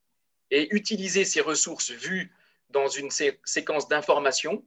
et 0.51 0.73
utiliser 0.73 1.25
ces 1.25 1.41
ressources 1.41 1.91
vues 1.91 2.33
dans 2.69 2.87
une 2.87 3.09
séquence 3.11 3.87
d'informations 3.87 4.63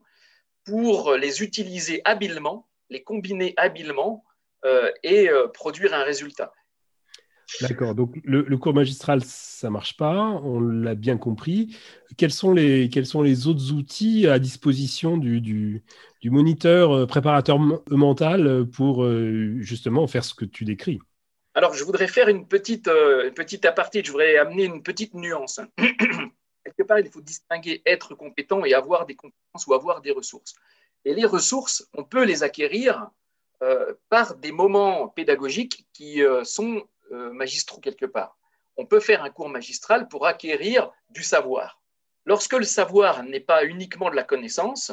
pour 0.65 1.13
les 1.15 1.43
utiliser 1.43 2.01
habilement, 2.05 2.67
les 2.89 3.03
combiner 3.03 3.53
habilement 3.57 4.23
euh, 4.65 4.91
et 5.03 5.29
euh, 5.29 5.47
produire 5.47 5.93
un 5.93 6.03
résultat. 6.03 6.53
D'accord. 7.61 7.95
Donc 7.95 8.19
le, 8.23 8.57
cours 8.57 8.73
magistral, 8.73 9.21
ça 9.23 9.69
marche 9.69 9.97
pas. 9.97 10.17
On 10.43 10.59
l'a 10.59 10.95
bien 10.95 11.17
compris. 11.17 11.77
Quels 12.17 12.31
sont 12.31 12.53
les 12.53 12.89
quels 12.89 13.05
sont 13.05 13.21
les 13.21 13.47
autres 13.47 13.71
outils 13.73 14.27
à 14.27 14.39
disposition 14.39 15.17
du, 15.17 15.41
du, 15.41 15.83
moniteur 16.25 16.91
euh, 16.91 17.05
préparateur 17.05 17.59
mental 17.89 18.65
pour 18.69 19.03
euh, 19.03 19.57
justement 19.59 20.07
faire 20.07 20.23
ce 20.23 20.33
que 20.33 20.45
tu 20.45 20.65
décris? 20.65 20.99
Alors 21.53 21.73
je 21.73 21.83
voudrais 21.83 22.07
faire 22.07 22.27
une 22.27 22.47
petite 22.47 22.87
euh, 22.87 23.29
petite 23.31 23.65
aparté. 23.65 24.03
Je 24.03 24.11
voudrais 24.11 24.37
amener 24.37 24.65
une 24.65 24.81
petite 24.81 25.13
nuance. 25.13 25.59
Quelque 25.77 26.83
part, 26.87 26.99
il 26.99 27.09
faut 27.09 27.21
distinguer 27.21 27.81
être 27.85 28.15
compétent 28.15 28.63
et 28.65 28.73
avoir 28.73 29.05
des 29.05 29.15
compétences 29.15 29.67
ou 29.67 29.73
avoir 29.73 30.01
des 30.01 30.11
ressources. 30.11 30.55
Et 31.05 31.13
les 31.13 31.25
ressources, 31.25 31.87
on 31.93 32.03
peut 32.03 32.23
les 32.23 32.43
acquérir 32.43 33.09
par 34.09 34.35
des 34.35 34.51
moments 34.51 35.07
pédagogiques 35.07 35.85
qui 35.93 36.21
sont 36.43 36.83
magistraux 37.33 37.79
quelque 37.79 38.05
part. 38.05 38.37
On 38.77 38.85
peut 38.85 38.99
faire 38.99 39.23
un 39.23 39.29
cours 39.29 39.49
magistral 39.49 40.07
pour 40.07 40.25
acquérir 40.25 40.91
du 41.09 41.23
savoir. 41.23 41.81
Lorsque 42.25 42.53
le 42.53 42.63
savoir 42.63 43.23
n'est 43.23 43.39
pas 43.39 43.65
uniquement 43.65 44.09
de 44.09 44.15
la 44.15 44.23
connaissance, 44.23 44.91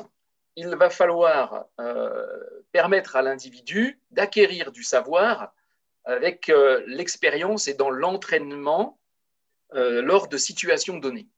il 0.57 0.69
va 0.77 0.91
falloir 0.91 1.67
euh, 1.81 2.27
permettre 2.73 3.17
à 3.17 3.23
l'individu 3.23 4.01
d'acquérir 4.11 4.73
du 4.73 4.83
savoir 4.83 5.53
avec 6.05 6.49
euh, 6.49 6.83
l'expérience 6.87 7.69
et 7.69 7.75
dans 7.75 7.91
l'entraînement 7.91 8.97
lors 9.73 10.27
de 10.27 10.37
situations 10.37 10.99
données. 10.99 11.29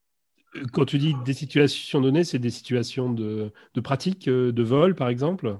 Quand 0.73 0.87
tu 0.87 0.97
dis 0.97 1.15
des 1.27 1.35
situations 1.35 2.01
données, 2.01 2.25
c'est 2.25 2.39
des 2.39 2.49
situations 2.49 3.11
de 3.11 3.53
pratique, 3.83 4.27
de 4.27 4.63
vol, 4.63 4.95
par 4.95 5.11
exemple? 5.11 5.59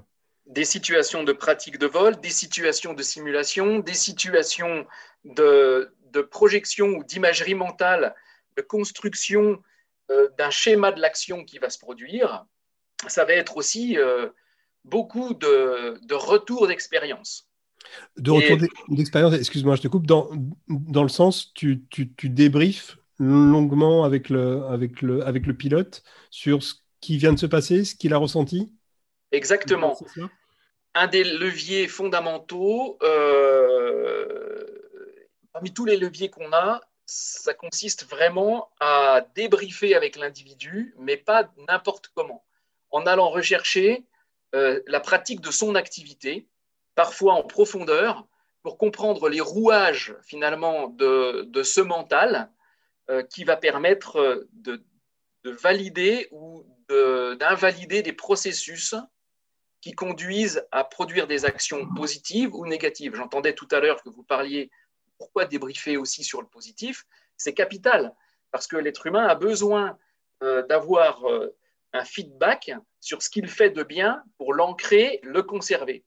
Des 0.53 0.65
situations 0.65 1.23
de 1.23 1.33
pratique 1.33 1.79
de 1.79 1.87
vol, 1.87 2.19
des 2.21 2.29
situations 2.29 2.93
de 2.93 3.01
simulation, 3.01 3.79
des 3.79 3.93
situations 3.93 4.85
de, 5.25 5.91
projection 6.29 6.87
ou 6.89 7.03
d'imagerie 7.03 7.55
mentale, 7.55 8.15
de 8.55 8.61
construction 8.61 9.61
euh, 10.11 10.29
d'un 10.37 10.51
schéma 10.51 10.91
de 10.91 11.01
l'action 11.01 11.43
qui 11.43 11.57
va 11.57 11.69
se 11.69 11.79
produire. 11.79 12.45
Ça 13.07 13.25
va 13.25 13.33
être 13.33 13.57
aussi 13.57 13.97
euh, 13.97 14.29
beaucoup 14.85 15.33
de, 15.33 15.99
de 16.05 16.13
retours 16.13 16.67
d'expérience. 16.67 17.49
De 18.17 18.31
retour 18.31 18.57
d'expérience, 18.89 19.33
excuse-moi, 19.33 19.75
je 19.75 19.81
te 19.81 19.87
coupe, 19.87 20.05
dans, 20.05 20.29
dans 20.67 21.03
le 21.03 21.09
sens, 21.09 21.51
tu, 21.53 21.83
tu, 21.89 22.13
tu 22.13 22.29
débriefes 22.29 22.97
longuement 23.19 24.03
avec 24.03 24.29
le, 24.29 24.63
avec, 24.65 25.01
le, 25.01 25.25
avec 25.25 25.47
le 25.47 25.55
pilote 25.55 26.03
sur 26.29 26.61
ce 26.63 26.75
qui 27.01 27.17
vient 27.17 27.33
de 27.33 27.39
se 27.39 27.45
passer, 27.45 27.83
ce 27.83 27.95
qu'il 27.95 28.13
a 28.13 28.17
ressenti? 28.17 28.71
Exactement 29.31 29.97
un 30.95 31.07
des 31.07 31.23
leviers 31.23 31.87
fondamentaux, 31.87 32.97
euh, 33.01 34.65
parmi 35.51 35.73
tous 35.73 35.85
les 35.85 35.97
leviers 35.97 36.29
qu'on 36.29 36.53
a, 36.53 36.81
ça 37.05 37.53
consiste 37.53 38.05
vraiment 38.05 38.71
à 38.79 39.25
débriefer 39.35 39.95
avec 39.95 40.15
l'individu, 40.15 40.95
mais 40.97 41.17
pas 41.17 41.51
n'importe 41.67 42.09
comment, 42.15 42.45
en 42.91 43.05
allant 43.05 43.29
rechercher 43.29 44.05
euh, 44.55 44.81
la 44.87 44.99
pratique 44.99 45.41
de 45.41 45.51
son 45.51 45.75
activité, 45.75 46.47
parfois 46.95 47.33
en 47.33 47.43
profondeur, 47.43 48.27
pour 48.61 48.77
comprendre 48.77 49.27
les 49.29 49.41
rouages 49.41 50.15
finalement 50.23 50.87
de, 50.87 51.63
ce 51.63 51.81
mental 51.81 52.49
euh, 53.09 53.23
qui 53.23 53.43
va 53.43 53.57
permettre 53.57 54.47
de, 54.53 54.81
de 55.43 55.51
valider 55.51 56.27
ou 56.31 56.65
d'invalider 56.89 58.03
des 58.03 58.13
processus 58.13 58.93
qui 59.83 59.91
conduisent 59.91 60.65
à 60.71 60.85
produire 60.85 61.27
des 61.27 61.43
actions 61.43 61.85
positives 61.93 62.55
ou 62.55 62.65
négatives. 62.65 63.15
J'entendais 63.15 63.51
tout 63.51 63.67
à 63.69 63.81
l'heure 63.81 64.01
que 64.01 64.09
vous 64.09 64.23
parliez 64.23 64.71
pourquoi 65.17 65.43
débriefer 65.43 65.97
aussi 65.97 66.23
sur 66.23 66.41
le 66.41 66.47
positif. 66.47 67.05
C'est 67.35 67.53
capital 67.53 68.13
parce 68.51 68.65
que 68.65 68.77
l'être 68.77 69.05
humain 69.07 69.25
a 69.25 69.35
besoin 69.35 69.97
euh, 70.41 70.65
d'avoir 70.67 71.25
euh, 71.25 71.53
un 71.91 72.05
feedback 72.05 72.71
sur 73.01 73.21
ce 73.21 73.29
qu'il 73.29 73.49
fait 73.49 73.71
de 73.71 73.83
bien 73.83 74.23
pour 74.37 74.53
l'ancrer, 74.53 75.19
le 75.21 75.43
conserver. 75.43 76.05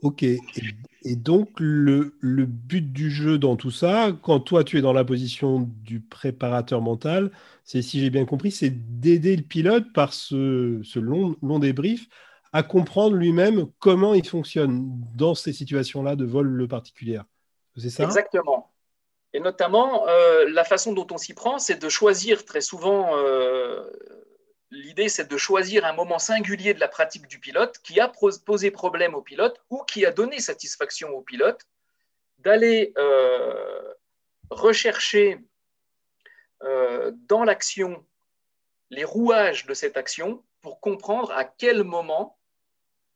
Ok. 0.00 0.24
Et, 0.24 1.14
donc, 1.14 1.50
le, 1.60 2.16
but 2.20 2.92
du 2.92 3.08
jeu 3.08 3.38
dans 3.38 3.54
tout 3.54 3.70
ça, 3.70 4.10
quand 4.24 4.40
toi 4.40 4.64
tu 4.64 4.78
es 4.78 4.80
dans 4.80 4.92
la 4.92 5.04
position 5.04 5.70
du 5.84 6.00
préparateur 6.00 6.80
mental, 6.80 7.30
c'est, 7.62 7.82
si 7.82 8.00
j'ai 8.00 8.10
bien 8.10 8.24
compris, 8.24 8.50
c'est 8.50 8.70
d'aider 9.00 9.36
le 9.36 9.44
pilote 9.44 9.92
par 9.92 10.12
ce, 10.12 10.98
long 10.98 11.58
débrief 11.60 12.08
à 12.54 12.62
comprendre 12.62 13.16
lui-même 13.16 13.66
comment 13.80 14.14
il 14.14 14.26
fonctionne 14.26 14.88
dans 15.16 15.34
ces 15.34 15.52
situations-là 15.52 16.14
de 16.14 16.24
vol 16.24 16.68
particulières. 16.68 17.24
C'est 17.76 17.90
ça? 17.90 18.04
Exactement. 18.04 18.72
Et 19.32 19.40
notamment, 19.40 20.06
euh, 20.06 20.48
la 20.48 20.62
façon 20.62 20.92
dont 20.92 21.08
on 21.10 21.18
s'y 21.18 21.34
prend, 21.34 21.58
c'est 21.58 21.82
de 21.82 21.88
choisir 21.88 22.44
très 22.44 22.60
souvent, 22.60 23.18
euh, 23.18 23.90
l'idée 24.70 25.08
c'est 25.08 25.28
de 25.28 25.36
choisir 25.36 25.84
un 25.84 25.94
moment 25.94 26.20
singulier 26.20 26.74
de 26.74 26.78
la 26.78 26.86
pratique 26.86 27.26
du 27.26 27.40
pilote 27.40 27.80
qui 27.82 27.98
a 27.98 28.08
posé 28.46 28.70
problème 28.70 29.16
au 29.16 29.20
pilote 29.20 29.60
ou 29.68 29.82
qui 29.82 30.06
a 30.06 30.12
donné 30.12 30.38
satisfaction 30.38 31.08
au 31.08 31.22
pilote, 31.22 31.62
d'aller 32.38 32.92
euh, 32.96 33.94
rechercher 34.50 35.40
dans 37.28 37.44
l'action 37.44 38.06
les 38.88 39.04
rouages 39.04 39.66
de 39.66 39.74
cette 39.74 39.98
action 39.98 40.42
pour 40.62 40.80
comprendre 40.80 41.30
à 41.32 41.44
quel 41.44 41.84
moment 41.84 42.38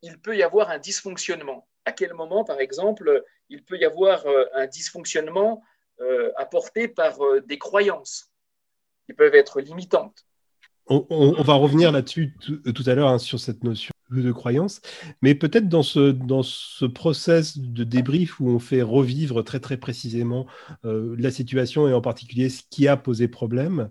il 0.03 0.21
peut 0.21 0.37
y 0.37 0.43
avoir 0.43 0.71
un 0.71 0.79
dysfonctionnement. 0.79 1.69
À 1.85 1.93
quel 1.93 2.15
moment, 2.15 2.45
par 2.45 2.61
exemple, 2.61 3.25
il 3.49 3.65
peut 3.65 3.79
y 3.79 3.85
avoir 3.85 4.27
euh, 4.27 4.45
un 4.55 4.67
dysfonctionnement 4.67 5.63
euh, 6.01 6.33
apporté 6.37 6.89
par 6.89 7.25
euh, 7.25 7.41
des 7.41 7.59
croyances 7.59 8.31
qui 9.07 9.15
peuvent 9.15 9.35
être 9.35 9.61
limitantes? 9.61 10.28
On, 10.89 11.43
va 11.43 11.55
revenir 11.55 11.93
là-dessus 11.93 12.35
tout, 12.41 12.83
à 12.87 12.95
l'heure 12.95 13.09
hein, 13.09 13.19
sur 13.19 13.39
cette 13.39 13.65
notion 13.65 13.93
de 14.11 14.33
croyance, 14.33 14.81
mais 15.21 15.35
peut-être 15.35 15.69
dans 15.69 15.83
ce, 15.83 16.13
dans 16.13 16.43
ce 16.43 16.87
process 16.87 17.59
de 17.59 17.85
débrief 17.85 18.41
où 18.41 18.49
on 18.49 18.59
fait 18.59 18.81
revivre 18.81 19.45
très 19.45 19.61
très 19.61 19.77
précisément 19.77 20.47
euh, 20.87 21.15
la 21.19 21.31
situation 21.31 21.87
et 21.89 21.93
en 21.93 22.01
particulier 22.01 22.49
ce 22.49 22.63
qui 22.71 22.89
a 22.89 22.97
posé 22.97 23.29
problème, 23.29 23.91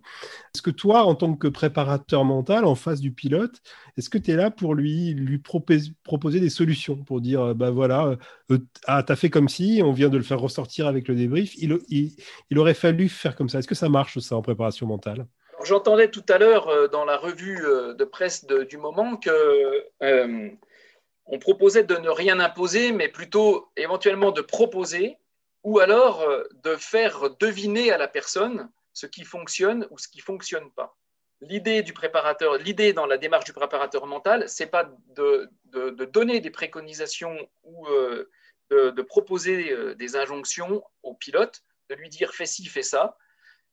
est-ce 0.56 0.64
que 0.64 0.72
toi, 0.72 1.06
en 1.06 1.14
tant 1.14 1.36
que 1.36 1.48
préparateur 1.48 2.26
mental 2.26 2.66
en 2.66 2.74
face 2.74 3.00
du 3.00 3.12
pilote, 3.12 3.62
est-ce 3.96 4.10
que 4.10 4.18
tu 4.18 4.32
es 4.32 4.36
là 4.36 4.50
pour 4.50 4.74
lui, 4.74 5.14
lui 5.14 5.38
proposer, 5.38 6.40
des 6.40 6.50
solutions, 6.50 6.96
pour 6.96 7.22
dire, 7.22 7.54
ben 7.54 7.70
voilà, 7.70 8.18
euh, 8.52 8.58
ah, 8.88 9.04
tu 9.04 9.12
as 9.12 9.16
fait 9.16 9.30
comme 9.30 9.50
si, 9.50 9.82
on 9.84 9.92
vient 9.92 10.10
de 10.10 10.18
le 10.18 10.24
faire 10.24 10.40
ressortir 10.40 10.88
avec 10.88 11.08
le 11.08 11.16
débrief, 11.16 11.54
il 11.58 12.58
aurait 12.58 12.74
fallu 12.74 13.08
faire 13.08 13.36
comme 13.36 13.50
ça. 13.50 13.60
Est-ce 13.60 13.68
que 13.68 13.76
ça 13.76 13.90
marche 13.90 14.18
ça 14.18 14.36
en 14.36 14.42
préparation 14.42 14.88
mentale? 14.88 15.28
J'entendais 15.68 16.10
tout 16.10 16.24
à 16.30 16.38
l'heure 16.38 16.70
euh, 16.70 16.88
dans 16.88 17.04
la 17.04 17.18
revue 17.18 17.66
euh, 17.66 17.94
de 17.94 18.06
presse 18.06 18.46
du 18.46 18.78
moment 18.78 19.18
que 19.18 19.86
euh, 20.02 20.50
on 21.26 21.40
proposait 21.40 21.84
de 21.84 21.98
ne 21.98 22.10
rien 22.10 22.40
imposer, 22.40 22.94
mais 22.94 23.10
plutôt 23.10 23.70
éventuellement 23.76 24.32
de 24.32 24.40
proposer 24.40 25.18
ou 25.64 25.80
alors 25.80 26.26
de 26.64 26.78
faire 26.78 27.32
deviner 27.38 27.92
à 27.92 27.98
la 27.98 28.08
personne 28.08 28.70
ce 28.94 29.08
qui 29.08 29.26
fonctionne 29.26 29.86
ou 29.90 29.98
ce 29.98 30.08
qui 30.08 30.22
fonctionne 30.22 30.72
pas. 30.72 30.96
L'idée 31.42 31.84
du 31.84 31.92
préparateur, 31.92 32.58
l'idée 32.58 32.94
dans 32.94 33.06
la 33.06 33.18
démarche 33.18 33.44
du 33.44 33.52
préparateur 33.52 34.06
mental, 34.06 34.48
c'est 34.48 34.68
pas 34.68 34.90
de, 35.18 35.50
donner 36.06 36.40
des 36.40 36.50
préconisations 36.50 37.50
ou 37.66 37.88
de, 38.70 38.92
de, 38.92 39.02
proposer 39.02 39.96
des 39.96 40.16
injonctions 40.16 40.82
au 41.04 41.14
pilote, 41.14 41.62
de 41.90 41.96
lui 41.96 42.08
dire 42.08 42.34
fais 42.34 42.46
ci, 42.46 42.66
fais 42.68 42.84
ça. 42.84 43.18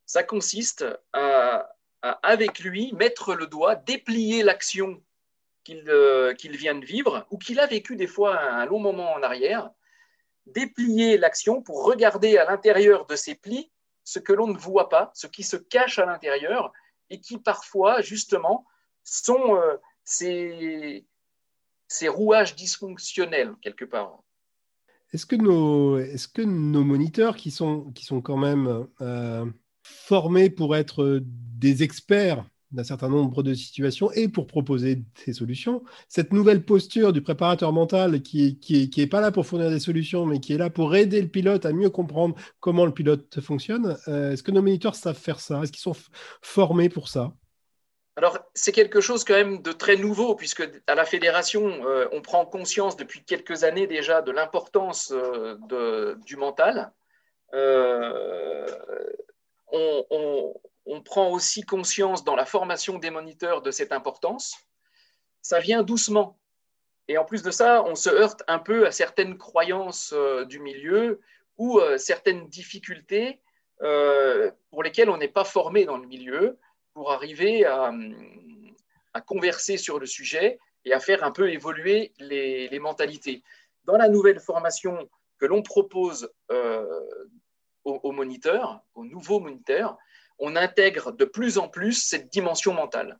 Ça 0.05 0.23
consiste 0.23 0.85
à, 1.13 1.74
avec 2.21 2.59
lui, 2.59 2.93
mettre 2.93 3.33
le 3.33 3.47
doigt, 3.47 3.75
déplier 3.75 4.43
l'action 4.43 5.01
euh, 5.69 6.33
qu'il 6.35 6.55
vient 6.55 6.75
de 6.75 6.85
vivre 6.85 7.25
ou 7.31 7.37
qu'il 7.37 7.59
a 7.59 7.65
vécu 7.65 7.95
des 7.95 8.07
fois 8.07 8.39
un 8.39 8.65
long 8.65 8.79
moment 8.79 9.13
en 9.13 9.23
arrière, 9.23 9.71
déplier 10.45 11.17
l'action 11.17 11.63
pour 11.63 11.83
regarder 11.83 12.37
à 12.37 12.45
l'intérieur 12.45 13.07
de 13.07 13.15
ces 13.15 13.33
plis 13.33 13.71
ce 14.03 14.19
que 14.19 14.33
l'on 14.33 14.47
ne 14.47 14.57
voit 14.57 14.89
pas, 14.89 15.11
ce 15.15 15.25
qui 15.25 15.41
se 15.41 15.57
cache 15.57 15.97
à 15.97 16.05
l'intérieur 16.05 16.71
et 17.09 17.19
qui 17.19 17.39
parfois, 17.39 18.01
justement, 18.01 18.65
sont 19.03 19.55
euh, 19.55 19.77
ces, 20.03 21.03
rouages 22.07 22.55
dysfonctionnels 22.55 23.55
quelque 23.61 23.85
part. 23.85 24.19
Est-ce 25.11 25.25
que, 25.25 25.35
nos, 25.35 25.97
est 25.97 26.31
que 26.31 26.43
nos 26.43 26.83
moniteurs 26.83 27.35
qui 27.35 27.49
sont, 27.49 27.91
qui 27.93 28.05
sont 28.05 28.21
quand 28.21 28.37
même 28.37 28.87
euh, 29.01 29.45
formés 29.85 30.49
pour 30.49 30.75
être 30.75 31.21
des 31.23 31.83
experts 31.83 32.43
d'un 32.71 32.83
certain 32.83 33.09
nombre 33.09 33.43
de 33.43 33.53
situations 33.53 34.11
et 34.11 34.27
pour 34.27 34.47
proposer 34.47 35.01
des 35.25 35.33
solutions. 35.33 35.83
Cette 36.09 36.33
nouvelle 36.33 36.65
posture 36.65 37.13
du 37.13 37.21
préparateur 37.21 37.71
mental 37.71 38.21
qui 38.21 38.59
n'est 38.69 39.03
est 39.03 39.07
pas 39.07 39.21
là 39.21 39.31
pour 39.31 39.45
fournir 39.45 39.69
des 39.69 39.79
solutions, 39.79 40.25
mais 40.25 40.39
qui 40.39 40.53
est 40.53 40.57
là 40.57 40.69
pour 40.69 40.95
aider 40.95 41.21
le 41.21 41.27
pilote 41.27 41.65
à 41.65 41.71
mieux 41.71 41.89
comprendre 41.89 42.35
comment 42.59 42.85
le 42.85 42.93
pilote 42.93 43.39
fonctionne, 43.39 43.97
euh, 44.07 44.31
est-ce 44.31 44.43
que 44.43 44.51
nos 44.51 44.61
moniteurs 44.61 44.95
savent 44.95 45.17
faire 45.17 45.39
ça? 45.39 45.61
Est-ce 45.61 45.71
qu'ils 45.71 45.81
sont 45.81 45.95
formés 46.41 46.89
pour 46.89 47.07
ça? 47.07 47.33
Alors, 48.17 48.39
c'est 48.53 48.71
quelque 48.71 49.01
chose 49.01 49.25
quand 49.25 49.33
même 49.33 49.61
de 49.61 49.73
très 49.73 49.97
nouveau, 49.97 50.35
puisque 50.35 50.69
à 50.87 50.95
la 50.95 51.03
fédération, 51.03 51.85
euh, 51.85 52.07
on 52.13 52.21
prend 52.21 52.45
conscience 52.45 52.95
depuis 52.95 53.23
quelques 53.25 53.65
années 53.65 53.87
déjà 53.87 54.21
de 54.21 54.31
l'importance 54.31 55.13
euh, 55.13 56.15
du 56.25 56.37
mental. 56.37 56.91
On, 59.71 61.01
prend 61.03 61.29
aussi 61.29 61.61
conscience 61.61 62.23
dans 62.23 62.35
la 62.35 62.45
formation 62.45 62.97
des 62.97 63.09
moniteurs 63.09 63.61
de 63.61 63.71
cette 63.71 63.91
importance. 63.91 64.55
Ça 65.41 65.59
vient 65.59 65.83
doucement. 65.83 66.39
Et 67.07 67.17
en 67.17 67.25
plus 67.25 67.43
de 67.43 67.51
ça, 67.51 67.83
on 67.83 67.95
se 67.95 68.09
heurte 68.09 68.41
un 68.47 68.57
peu 68.57 68.87
à 68.87 68.91
certaines 68.91 69.37
croyances 69.37 70.13
euh, 70.13 70.45
du 70.45 70.59
milieu 70.59 71.21
ou 71.57 71.79
euh, 71.79 71.97
certaines 71.99 72.47
difficultés 72.47 73.39
euh, 73.81 74.49
pour 74.71 74.81
lesquelles 74.81 75.11
on 75.11 75.17
n'est 75.17 75.27
pas 75.27 75.43
formé 75.43 75.85
dans 75.85 75.97
le 75.97 76.07
milieu 76.07 76.57
pour 76.93 77.11
arriver 77.11 77.65
à, 77.65 77.91
converser 79.27 79.77
sur 79.77 79.99
le 79.99 80.05
sujet 80.05 80.59
et 80.83 80.93
à 80.93 80.99
faire 80.99 81.23
un 81.23 81.31
peu 81.31 81.49
évoluer 81.51 82.13
les 82.19 82.79
mentalités. 82.79 83.43
Dans 83.85 83.97
la 83.97 84.09
nouvelle 84.09 84.39
formation 84.39 85.09
que 85.39 85.45
l'on 85.45 85.61
propose 85.61 86.29
aux 87.85 88.11
moniteurs, 88.11 88.81
aux 88.95 89.05
nouveaux 89.05 89.39
moniteurs, 89.39 89.97
on 90.39 90.55
intègre 90.55 91.11
de 91.11 91.25
plus 91.25 91.57
en 91.57 91.69
plus 91.69 91.93
cette 91.93 92.31
dimension 92.31 92.73
mentale. 92.73 93.19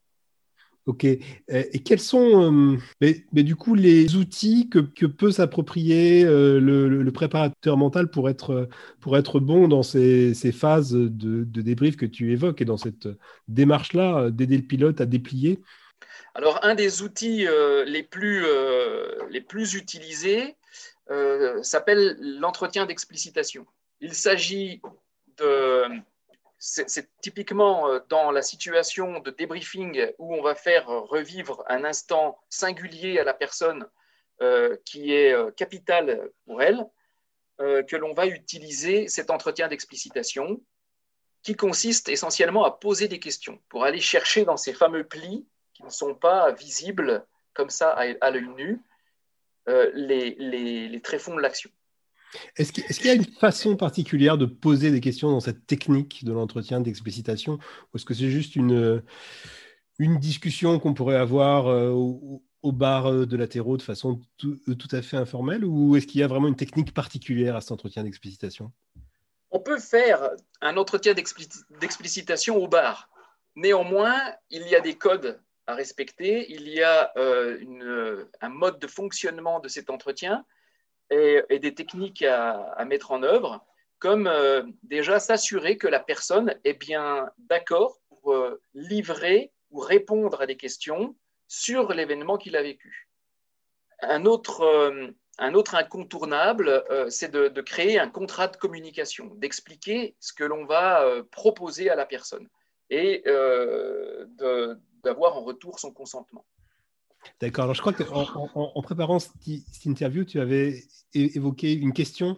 Ok. 0.85 1.03
Et 1.03 1.79
quels 1.83 1.99
sont, 1.99 2.75
euh, 2.75 2.77
mais, 3.01 3.43
du 3.43 3.55
coup, 3.55 3.73
les 3.73 4.15
outils 4.15 4.69
que, 4.69 5.05
peut 5.07 5.31
s'approprier 5.31 6.23
euh, 6.23 6.59
le, 6.59 7.11
préparateur 7.11 7.75
mental 7.75 8.11
pour 8.11 8.29
être, 8.29 8.69
pour 8.99 9.17
être 9.17 9.39
bon 9.39 9.67
dans 9.67 9.81
ces, 9.81 10.35
phases 10.51 10.91
de, 10.93 11.43
débrief 11.43 11.97
que 11.97 12.05
tu 12.05 12.31
évoques 12.31 12.61
et 12.61 12.65
dans 12.65 12.77
cette 12.77 13.07
démarche-là 13.47 14.29
d'aider 14.29 14.57
le 14.57 14.63
pilote 14.63 15.01
à 15.01 15.07
déplier? 15.07 15.59
Alors, 16.35 16.59
un 16.63 16.75
des 16.75 17.01
outils 17.01 17.47
euh, 17.47 17.83
les, 17.85 18.03
plus, 18.03 18.45
les 19.31 19.41
plus 19.41 19.73
utilisés 19.73 20.55
s'appelle 21.61 22.17
l'entretien 22.19 22.85
d'explicitation. 22.85 23.65
Il 24.01 24.13
s'agit 24.13 24.81
de 25.37 26.01
c'est 26.65 27.09
typiquement 27.21 27.89
euh, 27.89 27.99
dans 28.09 28.31
la 28.31 28.41
situation 28.41 29.19
de 29.19 29.29
débriefing 29.29 30.11
où 30.17 30.33
on 30.33 30.41
va 30.41 30.55
faire 30.55 30.87
revivre 30.87 31.63
un 31.67 31.83
instant 31.83 32.39
singulier 32.49 33.19
à 33.19 33.23
la 33.23 33.35
personne 33.35 33.87
euh, 34.41 34.75
qui 34.83 35.13
est 35.13 35.31
euh, 35.33 35.51
capital 35.51 36.31
pour 36.45 36.61
elle, 36.61 36.85
que 37.57 37.95
l'on 37.95 38.13
va 38.13 38.27
utiliser 38.27 39.07
cet 39.07 39.29
entretien 39.29 39.69
d'explicitation 39.69 40.61
qui 41.41 41.55
consiste 41.55 42.09
essentiellement 42.09 42.65
à 42.65 42.71
poser 42.71 43.07
des 43.07 43.17
questions 43.17 43.61
pour 43.69 43.85
aller 43.85 44.01
chercher 44.01 44.43
dans 44.43 44.57
ces 44.57 44.73
fameux 44.73 45.05
plis 45.05 45.47
qui 45.73 45.83
ne 45.83 45.89
sont 45.89 46.15
pas 46.15 46.51
visibles 46.51 47.25
comme 47.53 47.69
ça 47.69 47.91
à, 47.91 48.29
l'œil 48.29 48.49
nu 48.57 48.81
les, 49.67 50.35
les 50.89 51.01
tréfonds 51.01 51.37
de 51.37 51.39
l'action. 51.39 51.71
Est-ce 52.57 52.71
qu'il 52.71 53.05
y 53.05 53.09
a 53.09 53.13
une 53.13 53.25
façon 53.25 53.75
particulière 53.75 54.37
de 54.37 54.45
poser 54.45 54.91
des 54.91 55.01
questions 55.01 55.29
dans 55.29 55.39
cette 55.39 55.65
technique 55.65 56.23
de 56.23 56.33
l'entretien 56.33 56.79
d'explicitation 56.79 57.53
Ou 57.53 57.97
est-ce 57.97 58.05
que 58.05 58.13
c'est 58.13 58.29
juste 58.29 58.55
une, 58.55 59.01
discussion 59.99 60.79
qu'on 60.79 60.93
pourrait 60.93 61.15
avoir 61.15 61.67
euh, 61.67 61.89
au, 61.89 62.71
bar 62.71 63.07
euh, 63.07 63.25
de 63.25 63.37
l'athéro 63.37 63.77
de 63.77 63.81
façon 63.81 64.21
tout, 64.37 64.57
à 64.91 65.01
fait 65.01 65.17
informelle 65.17 65.65
Ou 65.65 65.95
est-ce 65.95 66.07
qu'il 66.07 66.21
y 66.21 66.23
a 66.23 66.27
vraiment 66.27 66.47
une 66.47 66.55
technique 66.55 66.93
particulière 66.93 67.55
à 67.55 67.61
cet 67.61 67.71
entretien 67.71 68.03
d'explicitation? 68.03 68.71
On 69.51 69.59
peut 69.59 69.79
faire 69.79 70.31
un 70.61 70.75
entretien 70.77 71.13
d'explicitation 71.13 72.57
au 72.57 72.67
bar. 72.67 73.09
Néanmoins, 73.55 74.19
il 74.49 74.67
y 74.67 74.75
a 74.75 74.81
des 74.81 74.95
codes 74.95 75.39
à 75.67 75.73
respecter, 75.73 76.51
il 76.51 76.67
y 76.67 76.83
a 76.83 77.11
euh, 77.17 78.25
un 78.41 78.49
mode 78.49 78.79
de 78.79 78.87
fonctionnement 78.87 79.59
de 79.59 79.67
cet 79.67 79.89
entretien 79.89 80.45
et, 81.09 81.59
des 81.59 81.73
techniques 81.73 82.23
à, 82.23 82.83
mettre 82.85 83.11
en 83.11 83.23
œuvre, 83.23 83.65
comme 83.99 84.27
euh, 84.27 84.63
déjà 84.83 85.19
s'assurer 85.19 85.77
que 85.77 85.87
la 85.87 85.99
personne 85.99 86.55
est 86.63 86.73
bien 86.73 87.29
d'accord 87.37 87.99
pour 88.09 88.33
euh, 88.33 88.61
livrer 88.73 89.51
ou 89.71 89.79
répondre 89.79 90.41
à 90.41 90.45
des 90.45 90.57
questions 90.57 91.15
sur 91.47 91.93
l'événement 91.93 92.37
qu'il 92.37 92.55
a 92.55 92.61
vécu. 92.61 93.09
Un 94.01 94.25
autre, 94.25 94.61
euh, 94.61 95.11
incontournable, 95.37 96.83
c'est 97.09 97.31
de, 97.31 97.61
créer 97.61 97.99
un 97.99 98.09
contrat 98.09 98.47
de 98.47 98.55
communication, 98.55 99.25
d'expliquer 99.35 100.15
ce 100.19 100.31
que 100.33 100.45
l'on 100.45 100.65
va 100.65 101.05
proposer 101.29 101.89
à 101.89 101.95
la 101.95 102.05
personne 102.05 102.47
et 102.89 103.21
d'avoir 105.03 105.35
en 105.35 105.43
retour 105.43 105.79
son 105.79 105.91
consentement. 105.91 106.45
D'accord. 107.41 107.63
Alors, 107.63 107.75
je 107.75 107.81
crois 107.81 107.93
qu'en 107.93 108.49
en, 108.53 108.81
préparant 108.81 109.19
cette, 109.19 109.85
interview, 109.85 110.23
tu 110.23 110.39
avais 110.39 110.83
évoqué 111.13 111.73
une 111.73 111.93
question 111.93 112.37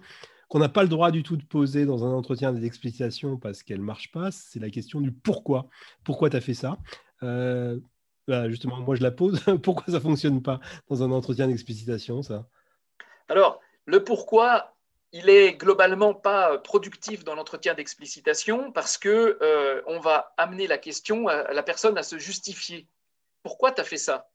qu'on 0.49 0.59
n'a 0.59 0.69
pas 0.69 0.83
le 0.83 0.89
droit 0.89 1.11
du 1.11 1.23
tout 1.23 1.37
de 1.37 1.43
poser 1.43 1.85
dans 1.85 2.05
un 2.05 2.11
entretien 2.11 2.53
des 2.53 2.65
explications 2.65 3.37
parce 3.37 3.63
qu'elle 3.63 3.79
ne 3.79 3.83
marche 3.83 4.11
pas. 4.11 4.31
C'est 4.31 4.59
la 4.59 4.69
question 4.69 5.01
du 5.01 5.11
pourquoi. 5.11 5.67
Pourquoi 6.03 6.29
tu 6.29 6.37
as 6.37 6.41
fait 6.41 6.53
ça? 6.53 6.77
Euh, 7.23 7.79
bah, 8.27 8.49
Justement, 8.49 8.77
moi, 8.77 8.95
je 8.95 9.03
la 9.03 9.11
pose. 9.11 9.43
pourquoi 9.63 9.85
ça 9.87 9.93
ne 9.93 9.99
fonctionne 9.99 10.41
pas 10.41 10.59
dans 10.89 11.03
un 11.03 11.11
entretien 11.11 11.47
d'explicitation, 11.47 12.21
ça? 12.21 12.47
Alors, 13.29 13.59
le 13.85 14.03
pourquoi, 14.03 14.73
il 15.11 15.29
est 15.29 15.53
globalement 15.53 16.13
pas 16.13 16.57
productif 16.57 17.23
dans 17.23 17.35
l'entretien 17.35 17.73
d'explicitation 17.73 18.71
parce 18.71 18.97
que 18.97 19.37
euh, 19.41 19.81
on 19.87 19.99
va 19.99 20.33
amener 20.37 20.67
la 20.67 20.77
question 20.77 21.27
à 21.27 21.53
la 21.53 21.63
personne 21.63 21.97
à 21.97 22.03
se 22.03 22.17
justifier. 22.17 22.87
Pourquoi 23.43 23.71
tu 23.71 23.81
as 23.81 23.83
fait 23.83 23.97
ça? 23.97 24.29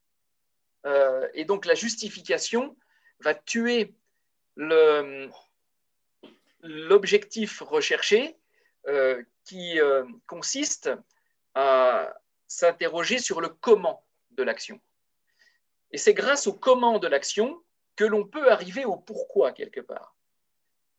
Euh, 0.86 1.28
et 1.34 1.44
donc 1.44 1.64
la 1.66 1.74
justification 1.74 2.76
va 3.20 3.34
tuer 3.34 3.94
l'objectif 6.62 7.60
recherché 7.60 8.36
euh, 8.88 9.22
qui 9.44 9.80
euh, 9.80 10.04
consiste 10.26 10.90
à 11.54 12.12
s'interroger 12.48 13.18
sur 13.18 13.40
le 13.40 13.48
comment 13.48 14.04
de 14.32 14.42
l'action. 14.42 14.80
Et 15.90 15.98
c'est 15.98 16.14
grâce 16.14 16.46
au 16.46 16.52
comment 16.52 16.98
de 16.98 17.06
l'action 17.06 17.62
que 17.96 18.04
l'on 18.04 18.26
peut 18.26 18.50
arriver 18.50 18.84
au 18.84 18.96
pourquoi 18.96 19.52
quelque 19.52 19.80
part. 19.80 20.16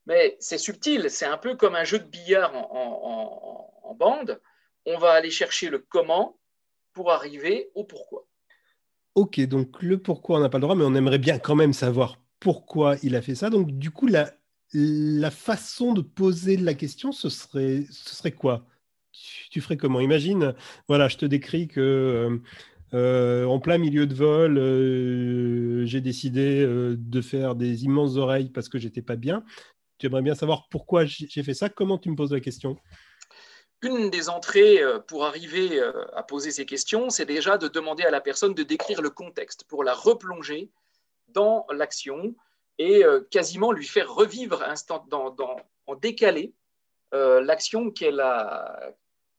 Mais 0.06 0.38
c'est 0.40 0.58
subtil, 0.58 1.10
c'est 1.10 1.26
un 1.26 1.38
peu 1.38 1.56
comme 1.56 1.76
un 1.76 1.84
jeu 1.84 2.00
de 2.00 2.06
billard 2.06 2.54
en, 2.56 3.96
bande. 3.96 4.42
On 4.86 4.98
va 4.98 5.12
aller 5.12 5.30
chercher 5.30 5.70
le 5.70 5.80
comment 5.80 6.40
pour 6.94 7.12
arriver 7.12 7.70
au 7.76 7.84
pourquoi. 7.84 8.26
Ok, 9.16 9.40
donc 9.42 9.82
le 9.84 10.00
pourquoi 10.00 10.38
on 10.40 10.42
n'a 10.42 10.50
pas 10.50 10.58
le 10.58 10.64
droit, 10.64 10.76
mais 10.76 10.84
on 10.86 10.96
aimerait 10.96 11.20
bien 11.20 11.38
quand 11.38 11.56
même 11.56 11.74
savoir 11.74 12.18
pourquoi 12.40 12.96
il 13.04 13.16
a 13.16 13.22
fait 13.22 13.36
ça. 13.36 13.50
Donc 13.50 13.72
du 13.78 13.92
coup, 13.92 14.08
la, 14.08 14.32
la 14.74 15.30
façon 15.32 15.94
de 15.94 16.02
poser 16.02 16.58
la 16.58 16.74
question, 16.74 17.12
ce 17.12 17.30
serait, 17.30 17.86
ce 17.92 18.16
serait 18.16 18.32
quoi? 18.32 18.66
Tu, 19.52 19.62
ferais 19.62 19.78
comment? 19.78 20.00
Imagine, 20.00 20.56
voilà, 20.88 21.08
je 21.08 21.18
te 21.18 21.26
décris 21.28 21.68
que 21.68 21.80
euh, 21.80 22.38
euh, 22.96 23.46
en 23.46 23.60
plein 23.60 23.78
milieu 23.78 24.08
de 24.08 24.16
vol, 24.16 24.58
euh, 24.58 25.86
j'ai 25.86 26.02
décidé 26.02 26.66
de 26.66 27.22
faire 27.22 27.56
des 27.56 27.84
immenses 27.86 28.18
oreilles 28.18 28.50
parce 28.50 28.70
que 28.70 28.80
j'étais 28.80 29.04
pas 29.04 29.16
bien. 29.16 29.44
Tu 30.00 30.08
aimerais 30.08 30.24
bien 30.24 30.36
savoir 30.36 30.68
pourquoi 30.70 31.06
j'ai 31.06 31.44
fait 31.44 31.54
ça? 31.54 31.70
Comment 31.70 32.00
tu 32.00 32.10
me 32.10 32.16
poses 32.16 32.34
la 32.34 32.40
question? 32.40 32.78
Une 33.84 34.10
des 34.10 34.30
entrées 34.30 34.82
pour 35.08 35.26
arriver 35.26 35.82
à 36.14 36.24
poser 36.24 36.52
ces 36.52 36.66
questions, 36.66 37.10
c'est 37.10 37.26
déjà 37.26 37.58
de 37.58 37.68
demander 37.68 38.04
à 38.04 38.12
la 38.12 38.22
personne 38.22 38.54
de 38.54 38.64
décrire 38.64 39.02
le 39.02 39.10
contexte 39.10 39.64
pour 39.66 39.84
la 39.84 39.94
replonger 39.94 40.70
dans 41.30 41.66
l'action 41.72 42.36
et 42.80 43.04
quasiment 43.30 43.72
lui 43.72 43.86
faire 43.86 44.14
revivre 44.14 44.64
instant, 44.64 45.06
dans, 45.10 45.36
en 45.88 45.96
décalé 45.96 46.54
l'action 47.12 47.92
qu'elle 47.92 48.20
a, 48.20 48.94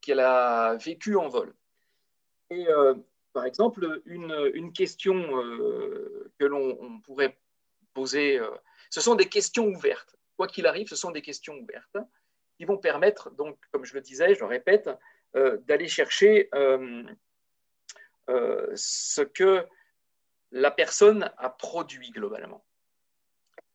qu'elle 0.04 0.20
a 0.20 0.76
vécue 0.76 1.16
en 1.16 1.28
vol. 1.28 1.54
Et 2.50 2.68
euh, 2.68 2.94
par 3.32 3.46
exemple, 3.46 4.02
une, 4.06 4.72
question 4.72 5.16
euh, 5.42 6.30
que 6.38 6.44
l'on 6.44 7.00
pourrait 7.00 7.36
poser, 7.94 8.38
euh, 8.38 8.50
ce 8.90 9.00
sont 9.00 9.14
des 9.14 9.28
questions 9.28 9.66
ouvertes. 9.66 10.16
Quoi 10.36 10.46
qu'il 10.46 10.66
arrive, 10.66 10.88
ce 10.88 10.96
sont 10.96 11.10
des 11.10 11.22
questions 11.22 11.54
ouvertes 11.54 11.96
qui 12.56 12.64
vont 12.64 12.78
permettre, 12.78 13.30
donc, 13.30 13.58
comme 13.72 13.84
je 13.84 13.94
le 13.94 14.00
disais, 14.00 14.34
je 14.34 14.40
le 14.40 14.46
répète, 14.46 14.90
d'aller 15.34 15.88
chercher 15.88 16.48
ce 18.28 19.20
que 19.22 19.66
la 20.52 20.70
personne 20.70 21.32
a 21.38 21.50
produit 21.50 22.10
globalement. 22.10 22.64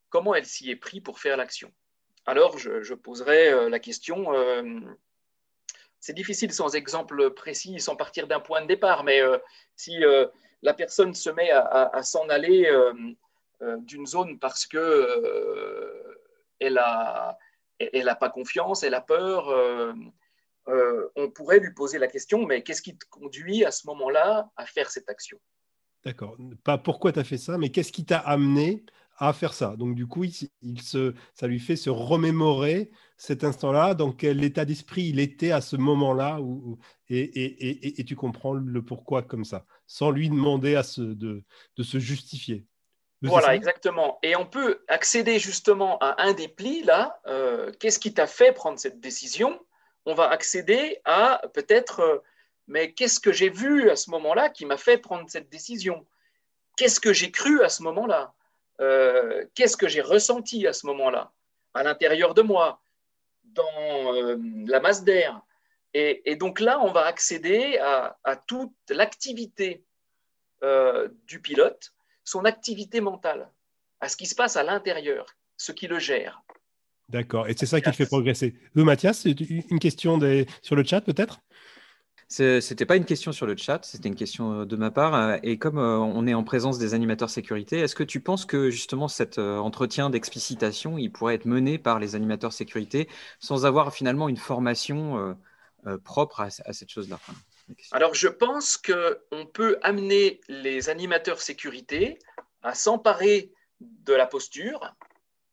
Comment 0.10 0.34
elle 0.34 0.46
s'y 0.46 0.72
est 0.72 0.78
pris 0.78 1.02
pour 1.02 1.20
faire 1.20 1.36
l'action 1.36 1.72
Alors, 2.26 2.58
je, 2.58 2.94
poserai 2.94 3.70
la 3.70 3.80
question 3.80 4.34
c'est 6.00 6.14
difficile 6.14 6.54
sans 6.54 6.76
exemple 6.76 7.32
précis, 7.32 7.80
sans 7.80 7.96
partir 7.96 8.28
d'un 8.28 8.40
point 8.40 8.62
de 8.62 8.68
départ, 8.68 9.04
mais 9.04 9.22
euh, 9.22 9.38
si 9.76 10.04
euh, 10.04 10.28
la 10.62 10.74
personne 10.74 11.14
se 11.14 11.30
met 11.30 11.52
à, 11.52 12.02
s'en 12.04 12.28
aller 12.30 12.66
euh, 12.68 12.94
d'une 13.80 14.06
zone 14.06 14.40
parce 14.40 14.66
que 14.66 16.04
elle 16.60 16.74
n'a 16.74 17.38
elle 17.80 18.10
a 18.10 18.16
pas 18.16 18.30
confiance, 18.30 18.84
elle 18.84 18.94
a 18.94 19.02
peur, 19.02 19.48
on 20.68 21.32
pourrait 21.32 21.60
lui 21.60 21.74
poser 21.74 21.98
la 21.98 22.08
question, 22.08 22.46
mais 22.46 22.64
qu'est-ce 22.64 22.82
qui 22.82 22.98
te 22.98 23.06
conduit 23.10 23.66
à 23.66 23.72
ce 23.72 23.88
moment-là 23.88 24.50
à 24.56 24.66
faire 24.66 24.90
cette 24.90 25.10
action? 25.10 25.40
D'accord. 26.06 26.38
Pas 26.64 26.78
pourquoi 26.78 27.12
tu 27.12 27.20
as 27.20 27.24
fait 27.24 27.38
ça, 27.38 27.58
mais 27.58 27.70
qu'est-ce 27.70 27.92
qui 27.92 28.06
t'a 28.06 28.20
amené 28.20 28.86
à 29.18 29.34
faire 29.34 29.54
ça? 29.54 29.76
Donc 29.76 29.96
du 29.96 30.08
coup, 30.08 30.24
il, 30.24 30.82
se, 30.82 31.14
ça 31.34 31.48
lui 31.48 31.60
fait 31.60 31.76
se 31.76 31.90
remémorer 31.90 32.92
cet 33.18 33.44
instant-là, 33.44 33.96
dans 33.96 34.14
quel 34.14 34.44
état 34.44 34.64
d'esprit 34.64 35.08
il 35.10 35.20
était 35.20 35.52
à 35.52 35.60
ce 35.60 35.76
moment-là, 35.76 36.40
où, 36.40 36.80
et, 37.10 38.04
tu 38.06 38.16
comprends 38.16 38.54
le 38.54 38.82
pourquoi 38.82 39.24
comme 39.24 39.44
ça, 39.44 39.66
sans 39.88 40.10
lui 40.10 40.30
demander 40.30 40.76
à 40.76 40.84
se, 40.84 41.02
de, 41.02 41.44
se 41.82 42.00
justifier? 42.00 42.66
Voilà, 43.22 43.56
exactement. 43.56 44.18
Et 44.24 44.36
on 44.36 44.46
peut 44.46 44.84
accéder 44.88 45.40
justement 45.40 45.98
à 46.00 46.24
un 46.24 46.34
des 46.34 46.48
plis, 46.48 46.84
là, 46.84 47.20
euh, 47.28 47.72
qu'est-ce 47.80 48.00
qui 48.00 48.14
t'a 48.14 48.28
fait 48.28 48.54
prendre 48.54 48.80
cette 48.80 49.02
décision? 49.02 49.60
On 50.06 50.14
va 50.14 50.30
accéder 50.30 51.02
à 51.04 51.42
peut-être, 51.54 52.00
euh, 52.00 52.18
mais 52.68 52.94
qu'est-ce 52.94 53.20
que 53.20 53.34
j'ai 53.34 53.50
vu 53.50 53.90
à 53.90 53.98
ce 53.98 54.10
moment-là 54.12 54.50
qui 54.50 54.66
m'a 54.66 54.78
fait 54.78 54.98
prendre 54.98 55.30
cette 55.30 55.50
décision? 55.50 56.06
Qu'est-ce 56.78 57.02
que 57.02 57.12
j'ai 57.12 57.32
cru 57.32 57.62
à 57.62 57.70
ce 57.70 57.84
moment-là? 57.84 58.34
Euh, 58.80 59.46
qu'est-ce 59.54 59.76
que 59.76 59.90
j'ai 59.90 60.02
ressenti 60.02 60.66
à 60.66 60.72
ce 60.72 60.86
moment-là, 60.88 61.32
à 61.74 61.84
l'intérieur 61.84 62.34
de 62.34 62.42
moi, 62.42 62.80
dans 63.44 64.38
la 64.68 64.80
masse 64.80 65.04
d'air. 65.04 65.42
Et, 65.94 66.36
donc 66.36 66.60
là, 66.60 66.80
on 66.80 66.92
va 66.92 67.06
accéder 67.06 67.80
à, 67.80 68.36
toute 68.48 68.72
l'activité 68.90 69.84
du 71.26 71.42
pilote, 71.42 71.94
son 72.30 72.46
activité 72.46 73.02
mentale, 73.02 73.50
à 74.02 74.08
ce 74.08 74.16
qui 74.16 74.28
se 74.28 74.36
passe 74.36 74.56
à 74.56 74.64
l'intérieur, 74.64 75.26
ce 75.58 75.72
qui 75.72 75.88
le 75.88 76.00
gère. 76.00 76.44
D'accord, 77.10 77.48
et 77.48 77.56
c'est 77.58 77.66
ça 77.66 77.82
qui 77.82 77.90
le 77.90 77.96
fait 77.96 78.06
progresser. 78.06 78.56
Mathias, 78.76 79.26
une 79.26 79.80
question 79.80 80.20
sur 80.62 80.76
le 80.76 80.84
chat 80.84 81.02
peut-être? 81.02 81.42
C'était 82.28 82.86
pas 82.86 82.96
une 82.96 83.06
question 83.06 83.32
sur 83.32 83.48
le 83.48 83.58
chat, 83.58 83.84
c'était 83.84 84.08
une 84.08 84.16
question 84.16 84.62
euh, 84.62 84.66
de 84.66 84.76
ma 84.76 84.92
part. 84.92 85.16
Euh, 85.16 85.38
et 85.42 85.58
comme 85.58 85.80
euh, 85.80 85.98
on 85.98 86.28
est 86.28 86.36
en 86.36 86.44
présence 86.44 86.78
des 86.78 86.94
animateurs 86.94 87.32
sécurité, 87.32 87.80
est-ce 87.80 87.96
que 87.96 88.04
tu 88.04 88.20
penses 88.20 88.46
que 88.46 88.70
justement 88.70 89.08
cet 89.08 89.40
entretien 89.40 90.12
d'explicitation, 90.12 91.00
il 91.00 91.12
pourrait 91.12 91.34
être 91.34 91.46
mené 91.46 91.80
par 91.80 91.98
les 91.98 92.14
animateurs 92.14 92.54
sécurité 92.54 93.10
sans 93.40 93.66
avoir 93.66 93.92
finalement 93.92 94.30
une 94.30 94.38
formation 94.38 95.36
propre 96.04 96.42
à, 96.42 96.50
cette 96.52 96.92
chose-là? 96.92 97.20
Alors 97.92 98.16
je 98.16 98.28
pense 98.28 98.78
qu'on 98.78 99.46
peut 99.46 99.78
amener 99.82 100.42
les 100.48 100.90
animateurs 100.90 101.42
sécurité 101.42 102.20
à 102.62 102.74
s'emparer 102.74 103.52
de 103.80 104.14
la 104.14 104.26
posture 104.26 104.96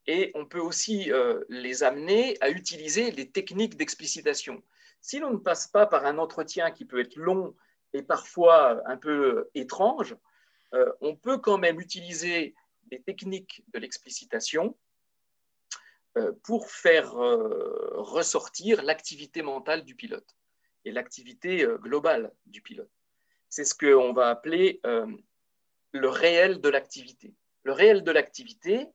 et 0.07 0.33
on 0.35 0.47
peut 0.47 0.61
aussi 0.61 1.11
les 1.49 1.83
amener 1.83 2.37
à 2.41 2.51
utiliser 2.51 3.11
les 3.11 3.29
techniques 3.29 3.77
d'explicitation. 3.77 4.63
Si 5.01 5.19
l'on 5.19 5.31
ne 5.31 5.39
passe 5.39 5.69
pas 5.69 5.87
par 5.87 6.05
un 6.05 6.19
entretien 6.19 6.71
qui 6.71 6.85
peut 6.85 7.01
être 7.01 7.17
long 7.17 7.55
et 7.93 8.03
parfois 8.03 8.83
un 8.89 8.97
peu 8.97 9.49
étrange, 9.55 10.17
euh, 10.75 10.93
on 11.01 11.17
peut 11.17 11.39
quand 11.39 11.59
même 11.59 11.81
utiliser 11.81 12.55
des 12.85 13.01
techniques 13.01 13.65
de 13.73 13.79
l'explicitation 13.79 14.77
euh, 16.17 16.33
pour 16.43 16.71
faire 16.71 17.17
euh, 17.23 17.93
ressortir 17.95 18.83
l'activité 18.83 19.43
mentale 19.43 19.85
du 19.85 19.95
pilote 19.95 20.37
et 20.87 20.93
l'activité 20.93 21.67
globale 21.81 22.33
du 22.47 22.63
pilote. 22.63 22.91
C'est 23.49 23.65
ce 23.65 23.75
qu'on 23.75 24.13
va 24.13 24.31
appeler 24.31 24.81
le 25.93 26.09
réel 26.09 26.61
de 26.61 26.69
l'activité. 26.69 27.35
Le 27.65 27.73
réel 27.73 28.03
de 28.05 28.11
l'activité, 28.13 28.87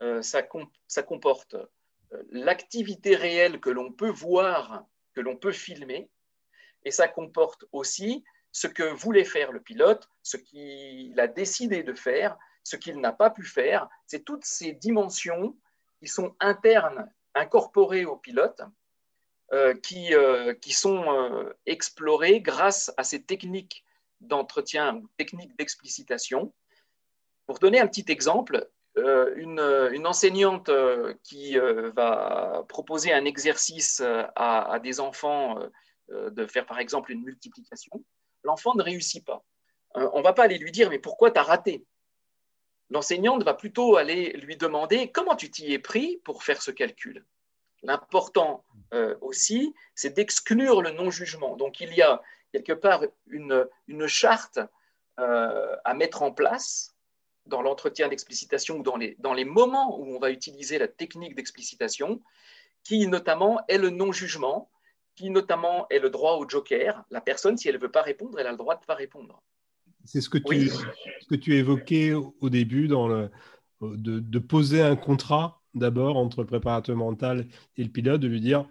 ça, 0.00 0.42
ça, 0.86 1.02
comporte 1.02 1.56
l'activité 2.30 3.16
réelle 3.16 3.58
que 3.58 3.70
l'on 3.70 3.90
peut 3.90 4.10
voir 4.10 4.84
que 5.14 5.20
l'on 5.20 5.36
peut 5.36 5.52
filmer. 5.52 6.10
Et 6.84 6.90
ça 6.90 7.08
comporte 7.08 7.64
aussi 7.72 8.24
ce 8.52 8.66
que 8.66 8.82
voulait 8.82 9.24
faire 9.24 9.52
le 9.52 9.60
pilote, 9.60 10.08
ce 10.22 10.36
qu'il 10.36 11.18
a 11.18 11.26
décidé 11.26 11.82
de 11.82 11.94
faire, 11.94 12.36
ce 12.62 12.76
qu'il 12.76 13.00
n'a 13.00 13.12
pas 13.12 13.30
pu 13.30 13.44
faire. 13.44 13.88
C'est 14.06 14.24
toutes 14.24 14.44
ces 14.44 14.72
dimensions 14.72 15.56
qui 15.98 16.08
sont 16.08 16.36
internes, 16.40 17.10
incorporées 17.34 18.04
au 18.04 18.16
pilote, 18.16 18.60
euh, 18.60 18.66
qui, 19.82 20.14
euh, 20.14 20.54
qui, 20.54 20.72
sont 20.72 21.04
euh, 21.12 21.52
explorées 21.66 22.40
grâce 22.40 22.92
à 22.96 23.04
ces 23.04 23.22
techniques 23.22 23.84
d'entretien, 24.20 25.02
techniques 25.16 25.56
d'explicitation. 25.56 26.52
Pour 27.46 27.58
donner 27.58 27.78
un 27.78 27.86
petit 27.86 28.06
exemple, 28.08 28.68
euh, 28.96 29.34
une, 29.36 30.06
enseignante 30.06 30.68
euh, 30.68 31.14
qui 31.24 31.58
euh, 31.58 31.90
va 31.96 32.64
proposer 32.68 33.12
un 33.12 33.24
exercice 33.24 34.00
à, 34.36 34.78
des 34.82 35.00
enfants 35.00 35.58
de 36.08 36.46
faire 36.46 36.66
par 36.66 36.78
exemple 36.78 37.10
une 37.10 37.22
multiplication, 37.24 38.04
l'enfant 38.44 38.74
ne 38.74 38.82
réussit 38.82 39.24
pas. 39.24 39.42
on 39.94 40.18
ne 40.18 40.22
va 40.22 40.32
pas 40.32 40.44
aller 40.44 40.58
lui 40.58 40.70
dire 40.70 40.90
mais 40.90 40.98
pourquoi 40.98 41.30
tu 41.30 41.40
as 41.40 41.42
raté? 41.42 41.84
L'enseignante 42.90 43.42
va 43.42 43.54
plutôt 43.54 43.96
aller 43.96 44.32
lui 44.34 44.56
demander 44.56 45.10
comment 45.10 45.34
tu 45.34 45.50
t'y 45.50 45.72
es 45.72 45.78
pris 45.78 46.20
pour 46.24 46.44
faire 46.44 46.62
ce 46.62 46.70
calcul? 46.70 47.24
L'important 47.84 48.64
aussi, 49.20 49.74
c'est 49.94 50.14
d'exclure 50.14 50.80
le 50.80 50.90
non-jugement. 50.90 51.56
Donc 51.56 51.80
il 51.80 51.92
y 51.94 52.02
a 52.02 52.20
quelque 52.52 52.72
part 52.72 53.02
une, 53.26 53.66
une 53.88 54.06
charte 54.06 54.58
à 55.16 55.94
mettre 55.94 56.22
en 56.22 56.32
place 56.32 56.94
dans 57.46 57.62
l'entretien 57.62 58.08
d'explicitation 58.08 58.78
ou 58.78 58.82
dans 58.82 58.96
les, 58.96 59.16
dans 59.18 59.34
les 59.34 59.44
moments 59.44 59.98
où 60.00 60.14
on 60.14 60.18
va 60.18 60.30
utiliser 60.30 60.78
la 60.78 60.88
technique 60.88 61.34
d'explicitation, 61.34 62.22
qui 62.82 63.06
notamment 63.06 63.60
est 63.68 63.78
le 63.78 63.90
non-jugement, 63.90 64.70
qui 65.14 65.30
notamment 65.30 65.86
est 65.90 65.98
le 65.98 66.10
droit 66.10 66.34
au 66.34 66.48
joker. 66.48 67.04
La 67.10 67.20
personne, 67.20 67.56
si 67.56 67.68
elle 67.68 67.76
ne 67.76 67.80
veut 67.80 67.90
pas 67.90 68.02
répondre, 68.02 68.38
elle 68.38 68.46
a 68.46 68.50
le 68.50 68.56
droit 68.56 68.74
de 68.74 68.80
ne 68.80 68.86
pas 68.86 68.94
répondre. 68.94 69.42
C'est 70.04 70.20
ce, 70.20 70.28
que 70.28 70.38
tu, 70.38 70.68
ce 70.68 71.26
que 71.28 71.34
tu 71.34 71.56
évoquais 71.56 72.12
au 72.12 72.50
début, 72.50 72.88
dans 72.88 73.08
le, 73.08 73.30
de, 73.80 74.20
de 74.20 74.38
poser 74.38 74.82
un 74.82 74.96
contrat 74.96 75.62
d'abord 75.74 76.16
entre 76.16 76.40
le 76.40 76.46
préparateur 76.46 76.96
mental 76.96 77.46
et 77.76 77.82
le 77.82 77.90
pilote, 77.90 78.20
de 78.20 78.28
lui 78.28 78.40
dire 78.40 78.66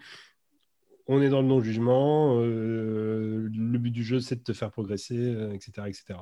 on 1.08 1.22
est 1.22 1.30
dans 1.30 1.42
le 1.42 1.48
non-jugement, 1.48 2.40
le 2.40 3.50
but 3.50 3.92
du 3.92 4.06
jeu, 4.06 4.22
c'est 4.22 4.36
de 4.36 4.44
te 4.44 4.54
faire 4.54 4.72
progresser, 4.72 5.36
etc. 5.54 5.88
etc. 5.88 6.20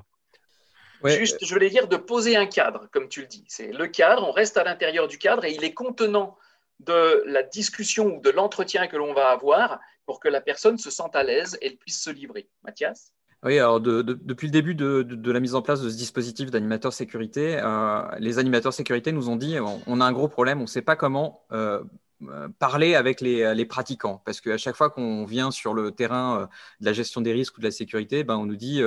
Juste, 1.05 1.43
je 1.45 1.53
voulais 1.53 1.69
dire 1.69 1.87
de 1.87 1.97
poser 1.97 2.35
un 2.35 2.45
cadre, 2.45 2.87
comme 2.91 3.07
tu 3.07 3.21
le 3.21 3.27
dis. 3.27 3.45
C'est 3.47 3.71
le 3.71 3.87
cadre, 3.87 4.27
on 4.27 4.31
reste 4.31 4.57
à 4.57 4.63
l'intérieur 4.63 5.07
du 5.07 5.17
cadre 5.17 5.45
et 5.45 5.53
il 5.53 5.63
est 5.63 5.73
contenant 5.73 6.37
de 6.79 7.23
la 7.25 7.43
discussion 7.43 8.17
ou 8.17 8.21
de 8.21 8.29
l'entretien 8.29 8.87
que 8.87 8.97
l'on 8.97 9.13
va 9.13 9.29
avoir 9.29 9.79
pour 10.05 10.19
que 10.19 10.27
la 10.27 10.41
personne 10.41 10.77
se 10.77 10.89
sente 10.89 11.15
à 11.15 11.23
l'aise 11.23 11.57
et 11.61 11.71
puisse 11.75 12.01
se 12.01 12.09
livrer. 12.09 12.49
Mathias? 12.63 13.13
Oui, 13.43 13.57
alors 13.57 13.79
depuis 13.81 14.47
le 14.47 14.51
début 14.51 14.75
de, 14.75 15.31
la 15.31 15.39
mise 15.39 15.55
en 15.55 15.63
place 15.63 15.81
de 15.81 15.89
ce 15.89 15.95
dispositif 15.95 16.51
d'animateur 16.51 16.93
sécurité, 16.93 17.59
euh, 17.59 18.03
les 18.19 18.37
animateurs 18.37 18.71
sécurité 18.73 19.11
nous 19.11 19.29
ont 19.29 19.35
dit 19.35 19.57
on, 19.59 19.99
a 19.99 20.05
un 20.05 20.11
gros 20.11 20.27
problème, 20.27 20.59
on 20.59 20.63
ne 20.63 20.67
sait 20.67 20.83
pas 20.83 20.95
comment 20.95 21.43
euh, 21.51 21.81
euh, 22.29 22.49
parler 22.59 22.93
avec 22.93 23.19
les, 23.19 23.65
pratiquants. 23.65 24.21
Parce 24.25 24.41
qu'à 24.41 24.59
chaque 24.59 24.75
fois 24.75 24.91
qu'on 24.91 25.25
vient 25.25 25.49
sur 25.49 25.73
le 25.73 25.91
terrain 25.91 26.49
de 26.81 26.85
la 26.85 26.93
gestion 26.93 27.19
des 27.19 27.33
risques 27.33 27.57
ou 27.57 27.61
de 27.61 27.65
la 27.65 27.71
sécurité, 27.71 28.23
ben, 28.23 28.35
on 28.35 28.45
nous 28.45 28.55
dit 28.55 28.83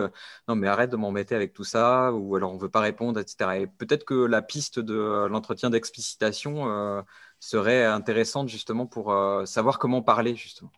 non, 0.47 0.55
mais 0.55 0.69
arrête 0.69 0.91
de 0.91 0.97
m'embêter 0.97 1.35
avec 1.35 1.53
tout 1.53 1.65
ça, 1.65 2.13
ou 2.13 2.37
alors 2.37 2.53
on 2.53 2.55
ne 2.55 2.61
veut 2.61 2.69
pas 2.69 2.81
répondre, 2.81 3.19
etc. 3.19 3.63
Et 3.63 3.67
peut-être 3.67 4.05
que 4.05 4.15
la 4.15 4.41
piste 4.41 4.79
de 4.79 5.27
l'entretien 5.29 5.69
d'explicitation 5.71 7.05
serait 7.41 7.85
intéressante 7.85 8.49
justement 8.49 8.87
pour 8.87 9.13
savoir 9.47 9.81
comment 9.81 10.01
parler, 10.01 10.37
justement. 10.37 10.71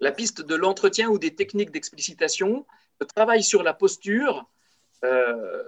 La 0.00 0.12
piste 0.12 0.42
de 0.42 0.54
l'entretien 0.54 1.08
ou 1.08 1.18
des 1.18 1.34
techniques 1.34 1.72
d'explicitation, 1.72 2.66
le 3.00 3.06
travail 3.06 3.42
sur 3.42 3.62
la 3.62 3.74
posture 3.74 4.46
euh, 5.04 5.62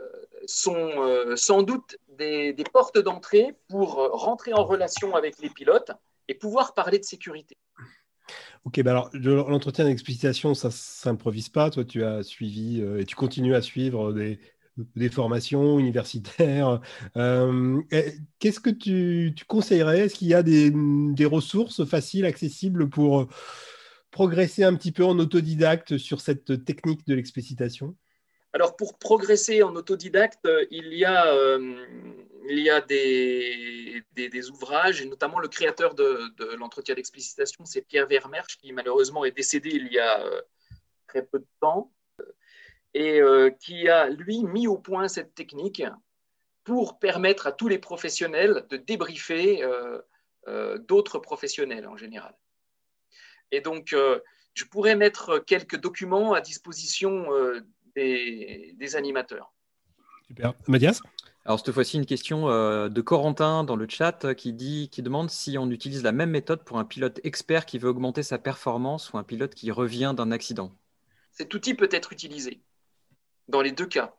sont 0.47 0.75
euh, 0.75 1.37
sans 1.37 1.63
doute 1.63 1.97
des, 2.17 2.55
portes 2.73 2.99
d'entrée 2.99 3.55
pour 3.69 3.97
rentrer 4.13 4.53
en 4.53 4.65
relation 4.65 5.15
avec 5.15 5.39
les 5.41 5.51
pilotes 5.51 5.93
et 6.29 6.35
pouvoir 6.35 6.75
parler 6.75 6.99
de 6.99 7.05
sécurité. 7.05 7.57
Ok, 8.65 8.83
bah 8.83 8.91
alors 8.91 9.11
l'entretien 9.15 9.85
d'explicitation, 9.85 10.55
ça 10.55 10.69
ne 10.69 10.73
s'improvise 10.73 11.49
pas. 11.49 11.71
Toi, 11.71 11.85
tu 11.85 12.05
as 12.05 12.23
suivi 12.23 12.81
euh, 12.81 13.01
et 13.01 13.05
tu 13.05 13.15
continues 13.15 13.55
à 13.55 13.63
suivre 13.63 14.13
des, 14.13 14.39
formations 15.11 15.79
universitaires. 15.79 16.81
Qu'est-ce 17.15 18.61
que 18.61 18.71
tu, 18.71 19.35
conseillerais? 19.47 20.01
Est-ce 20.01 20.15
qu'il 20.15 20.29
y 20.29 20.35
a 20.35 20.43
des, 20.43 21.27
ressources 21.27 21.85
faciles, 21.85 22.27
accessibles 22.27 22.89
pour 22.89 23.27
progresser 24.11 24.65
un 24.65 24.75
petit 24.75 24.93
peu 24.93 25.05
en 25.05 25.19
autodidacte 25.19 25.99
sur 25.99 26.21
cette 26.21 26.65
technique 26.65 27.07
de 27.07 27.15
l'explicitation? 27.15 27.97
Alors, 28.55 28.77
pour 28.77 28.99
progresser 28.99 29.63
en 29.63 29.75
autodidacte, 29.77 30.47
euh, 30.47 30.65
il 30.71 30.95
y 30.95 31.05
a, 31.05 31.27
euh, 31.35 31.87
des, 32.89 34.51
ouvrages, 34.51 35.03
et 35.03 35.07
notamment 35.07 35.39
le 35.39 35.49
créateur 35.49 35.95
de, 35.95 36.55
l'entretien 36.57 36.95
d'explicitation, 36.95 37.65
c'est 37.67 37.83
Pierre 37.83 38.07
Vermersch, 38.07 38.57
qui 38.57 38.73
malheureusement 38.73 39.25
est 39.25 39.33
décédé 39.33 39.71
il 39.71 39.93
y 39.93 39.99
a 39.99 40.25
euh, 40.25 40.41
très 41.07 41.23
peu 41.25 41.41
de 41.41 41.47
temps, 41.61 41.93
et 42.95 43.21
qui 43.61 43.89
a, 43.89 44.09
lui, 44.09 44.43
mis 44.43 44.67
au 44.67 44.79
point 44.79 45.09
cette 45.09 45.35
technique 45.35 45.85
pour 46.65 46.99
permettre 46.99 47.47
à 47.47 47.53
tous 47.53 47.69
les 47.69 47.79
professionnels 47.79 48.67
de 48.71 48.77
débriefer 48.77 49.63
d'autres 50.89 51.19
professionnels 51.19 51.87
en 51.87 51.97
général. 51.97 52.35
Et 53.53 53.61
donc, 53.61 53.93
euh, 53.93 54.21
je 54.55 54.65
pourrais 54.65 54.97
mettre 54.97 55.39
quelques 55.39 55.77
documents 55.81 56.33
à 56.33 56.41
disposition 56.41 57.33
euh, 57.33 57.61
des, 57.95 58.97
animateurs. 58.97 59.53
Super. 60.27 60.55
Mathias? 60.67 61.01
Alors 61.45 61.59
cette 61.59 61.73
fois-ci 61.73 61.97
une 61.97 62.05
question 62.05 62.51
euh, 62.51 62.91
de 62.91 63.01
Corentin 63.01 63.65
dans 63.65 63.77
le 63.77 63.89
chat 63.89 64.35
qui 64.35 64.53
dit, 64.53 64.91
qui 64.91 65.01
demande 65.01 65.31
si 65.31 65.57
on 65.57 65.71
utilise 65.71 66.03
la 66.03 66.13
même 66.13 66.29
méthode 66.29 66.63
pour 66.63 66.79
un 66.79 66.85
pilote 66.85 67.21
expert 67.25 67.65
qui 67.65 67.79
veut 67.79 67.89
augmenter 67.89 68.23
sa 68.23 68.37
performance 68.37 69.13
ou 69.13 69.19
un 69.19 69.25
pilote 69.25 69.55
qui 69.55 69.71
revient 69.71 70.13
d'un 70.15 70.31
accident. 70.31 70.71
Cet 71.33 71.55
outil 71.55 71.73
peut 71.73 71.89
être 71.91 72.13
utilisé 72.13 72.61
dans 73.49 73.63
les 73.63 73.73
deux 73.73 73.87
cas. 73.87 74.15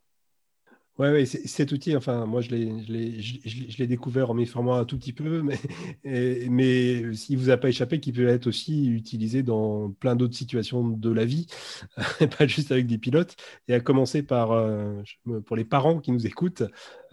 Oui, 1.00 1.08
ouais, 1.08 1.26
cet 1.26 1.72
outil, 1.72 1.96
enfin, 1.96 2.26
moi, 2.26 2.42
je 2.42 2.50
l'ai 2.52 3.88
découvert 3.88 4.32
en 4.32 4.34
m'y 4.34 4.46
formant 4.46 4.76
un 4.76 4.84
tout 4.84 4.98
petit 4.98 5.14
peu, 5.14 5.42
mais, 5.42 5.56
s'il 6.04 6.52
mais 6.52 7.02
ne 7.04 7.36
vous 7.38 7.50
a 7.50 7.56
pas 7.58 7.70
échappé, 7.70 8.02
qu'il 8.02 8.14
peut 8.14 8.28
être 8.28 8.48
aussi 8.48 8.88
utilisé 8.90 9.42
dans 9.42 9.92
plein 9.92 10.18
d'autres 10.18 10.36
situations 10.36 10.86
de 10.90 11.10
la 11.10 11.24
vie, 11.24 11.48
pas 12.38 12.48
juste 12.48 12.74
avec 12.74 12.86
des 12.86 12.98
pilotes. 12.98 13.38
Et 13.70 13.74
à 13.76 13.80
commencer 13.80 14.24
par, 14.24 14.52
euh, 14.52 15.02
pour 15.46 15.56
les 15.56 15.64
parents 15.66 16.00
qui 16.02 16.12
nous 16.12 16.28
écoutent, 16.28 16.64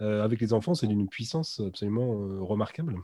euh, 0.01 0.21
avec 0.21 0.41
les 0.41 0.51
enfants, 0.51 0.73
c'est 0.73 0.87
d'une 0.87 1.07
puissance 1.07 1.61
absolument 1.65 2.13
euh, 2.13 2.41
remarquable. 2.41 2.95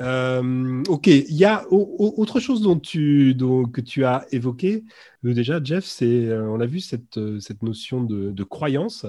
Ok, 0.00 1.06
il 1.06 1.34
y 1.34 1.44
a 1.44 1.64
autre 1.70 2.40
chose 2.40 2.62
dont 2.62 2.78
tu, 2.78 3.36
que 3.72 3.80
tu 3.80 4.04
as 4.04 4.26
évoqué 4.32 4.84
déjà, 5.22 5.62
Jeff, 5.62 5.84
c'est 5.84 6.32
on 6.36 6.60
a 6.60 6.66
vu 6.66 6.80
cette, 6.80 7.16
notion 7.62 8.02
de, 8.02 8.30
de 8.30 8.44
croyance. 8.44 9.06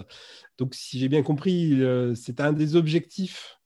Donc, 0.57 0.75
si 0.75 0.99
j'ai 0.99 1.09
bien 1.09 1.23
compris, 1.23 1.81
euh, 1.81 2.13
c'est 2.15 2.39
un 2.39 2.53
des 2.53 2.75
objectifs 2.75 3.59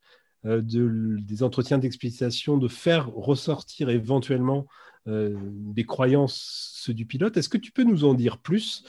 euh, 0.46 0.62
des 0.64 1.44
entretiens 1.44 1.78
d'explicitation 1.78 2.58
de 2.58 2.68
faire 2.68 3.10
ressortir 3.10 3.90
éventuellement 3.90 4.68
euh, 5.08 5.36
des 5.42 5.84
croyances 5.84 6.90
du 6.90 7.06
pilote. 7.06 7.36
Est-ce 7.38 7.50
que 7.50 7.58
tu 7.58 7.72
peux 7.72 7.84
nous 7.84 8.06
en 8.06 8.14
dire 8.14 8.38
plus 8.38 8.84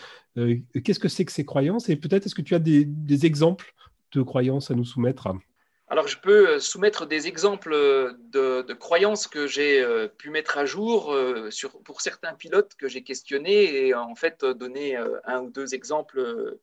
Qu'est-ce 0.84 1.00
que 1.00 1.08
c'est 1.08 1.24
que 1.24 1.32
ces 1.32 1.44
croyances? 1.44 1.88
Et 1.88 1.96
peut-être 1.96 2.26
est-ce 2.26 2.34
que 2.36 2.42
tu 2.42 2.54
as 2.54 2.60
des, 2.60 3.26
exemples 3.26 3.74
de 4.12 4.22
croyances 4.22 4.70
à 4.70 4.76
nous 4.76 4.84
soumettre? 4.84 5.26
Alors, 5.90 6.06
je 6.06 6.18
peux 6.18 6.58
soumettre 6.58 7.06
des 7.06 7.28
exemples 7.28 7.70
de, 7.70 8.72
croyances 8.74 9.26
que 9.26 9.46
j'ai 9.46 9.82
pu 10.18 10.28
mettre 10.28 10.58
à 10.58 10.66
jour 10.66 11.16
pour 11.84 12.02
certains 12.02 12.34
pilotes 12.34 12.74
que 12.74 12.88
j'ai 12.88 13.02
questionnés 13.02 13.86
et 13.86 13.94
en 13.94 14.14
fait 14.14 14.44
donner 14.44 14.96
un 15.24 15.40
ou 15.40 15.50
deux 15.50 15.74
exemples 15.74 16.58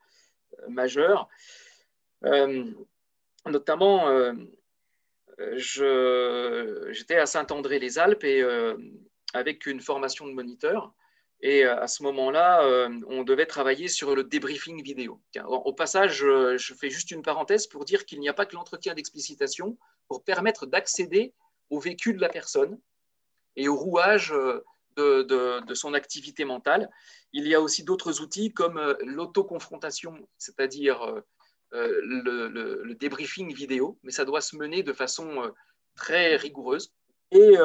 majeurs. 0.70 1.28
Euh, 2.24 2.72
notamment, 3.46 4.08
euh, 4.10 4.34
j'étais 5.58 7.18
à 7.18 7.26
Saint-André-les-Alpes 7.26 8.24
et 8.24 8.42
euh, 8.42 8.78
avec 9.34 9.66
une 9.66 9.82
formation 9.82 10.28
de 10.28 10.32
moniteur. 10.32 10.94
Et 11.42 11.64
à 11.64 11.88
ce 11.88 12.02
moment-là, 12.04 12.90
on 13.08 13.24
devait 13.24 13.46
travailler 13.46 13.88
sur 13.88 14.16
le 14.16 14.24
débriefing 14.24 14.82
vidéo. 14.82 15.22
Au 15.48 15.74
passage, 15.74 16.20
je 16.20 16.74
fais 16.74 16.90
juste 16.90 17.12
une 17.12 17.22
parenthèse 17.22 17.68
pour 17.68 17.86
dire 17.86 18.06
qu'il 18.06 18.20
n'y 18.20 18.30
a 18.30 18.34
pas 18.34 18.46
que 18.46 18.56
l'entretien 18.56 18.96
d'explicitation 18.96 19.78
pour 20.08 20.24
permettre 20.24 20.66
d'accéder 20.66 21.34
au 21.70 21.80
vécu 21.80 22.14
de 22.14 22.22
la 22.22 22.30
personne 22.30 22.80
et 23.56 23.68
au 23.68 23.76
rouage 23.76 24.34
de, 24.98 25.74
son 25.74 25.94
activité 25.94 26.46
mentale. 26.46 26.90
Il 27.34 27.48
y 27.48 27.56
a 27.56 27.62
aussi 27.62 27.84
d'autres 27.84 28.22
outils 28.22 28.54
comme 28.54 28.78
euh, 28.78 28.94
l'autoconfrontation, 29.02 30.28
c'est-à-dire 30.38 31.02
euh, 31.04 31.22
euh, 31.74 32.02
le, 32.04 32.96
débriefing 32.96 33.54
vidéo, 33.54 34.00
mais 34.04 34.12
ça 34.12 34.26
doit 34.26 34.42
se 34.42 34.56
mener 34.56 34.84
de 34.84 34.94
façon 34.94 35.52
très 35.96 36.36
rigoureuse. 36.38 36.94
Et 37.32 37.56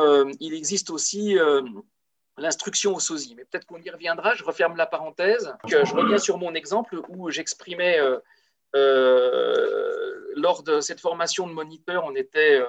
il 0.40 0.54
existe 0.54 0.90
aussi 0.90 1.36
l'instruction 2.40 2.94
au 2.94 3.00
sosie, 3.00 3.34
mais 3.36 3.44
peut-être 3.44 3.66
qu'on 3.66 3.80
y 3.80 3.90
reviendra. 3.90 4.34
Je 4.34 4.44
referme 4.44 4.76
la 4.76 4.86
parenthèse. 4.86 5.54
Je 5.66 5.76
reviens 5.94 6.18
sur 6.18 6.38
mon 6.38 6.54
exemple 6.54 7.00
où 7.08 7.30
j'exprimais 7.30 7.98
lors 8.72 10.62
de 10.62 10.80
cette 10.80 11.00
formation 11.00 11.46
de 11.46 11.52
moniteur, 11.52 12.04
on 12.04 12.14
était 12.14 12.60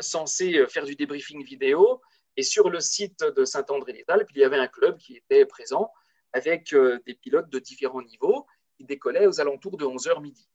censé 0.00 0.64
faire 0.68 0.84
du 0.84 0.94
débriefing 0.94 1.44
vidéo 1.44 2.00
et 2.36 2.42
sur 2.42 2.68
le 2.70 2.80
site 2.80 3.24
de 3.24 3.44
Saint-André-les-Alpes, 3.44 4.30
il 4.34 4.38
y 4.38 4.44
avait 4.44 4.58
un 4.58 4.66
club 4.66 4.98
qui 4.98 5.16
était 5.16 5.44
présent 5.46 5.92
avec 6.32 6.72
euh, 6.72 6.98
des 7.06 7.14
pilotes 7.14 7.48
de 7.48 7.58
différents 7.58 8.02
niveaux 8.02 8.46
qui 8.76 8.84
décollaient 8.84 9.26
aux 9.26 9.40
alentours 9.40 9.76
de 9.76 9.84
11h 9.84 10.20
midi. 10.20 10.48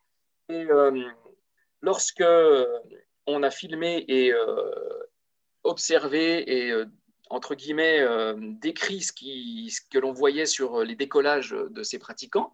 Et 0.50 0.66
euh, 0.70 1.02
lorsque 1.82 2.24
on 3.26 3.44
a 3.44 3.50
filmé 3.50 4.04
et 4.08 4.34
euh, 4.34 5.00
observé 5.64 6.68
et 6.68 6.74
entre 7.30 7.56
guillemets 7.56 8.04
décrit 8.38 9.02
ce, 9.02 9.12
que 9.12 10.00
l'on 10.00 10.12
voyait 10.12 10.46
sur 10.46 10.84
les 10.84 10.96
décollages 10.96 11.52
de 11.52 11.84
ces 11.84 12.00
pratiquants, 12.00 12.54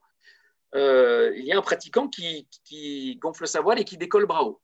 il 0.73 1.43
y 1.43 1.53
a 1.53 1.57
un 1.57 1.61
pratiquant 1.61 2.07
qui, 2.07 3.17
gonfle 3.21 3.47
sa 3.47 3.61
voile 3.61 3.80
et 3.80 3.86
qui 3.86 3.97
décolle 3.97 4.26
bras 4.26 4.43
haut. 4.43 4.61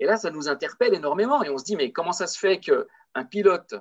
Et 0.00 0.06
là, 0.06 0.16
ça 0.16 0.30
nous 0.30 0.48
interpelle 0.48 0.94
énormément 0.94 1.42
et 1.44 1.50
on 1.50 1.58
se 1.58 1.64
dit 1.64 1.76
mais 1.76 1.92
comment 1.92 2.12
ça 2.12 2.26
se 2.26 2.38
fait 2.38 2.58
qu'un 2.58 3.24
pilote 3.24 3.74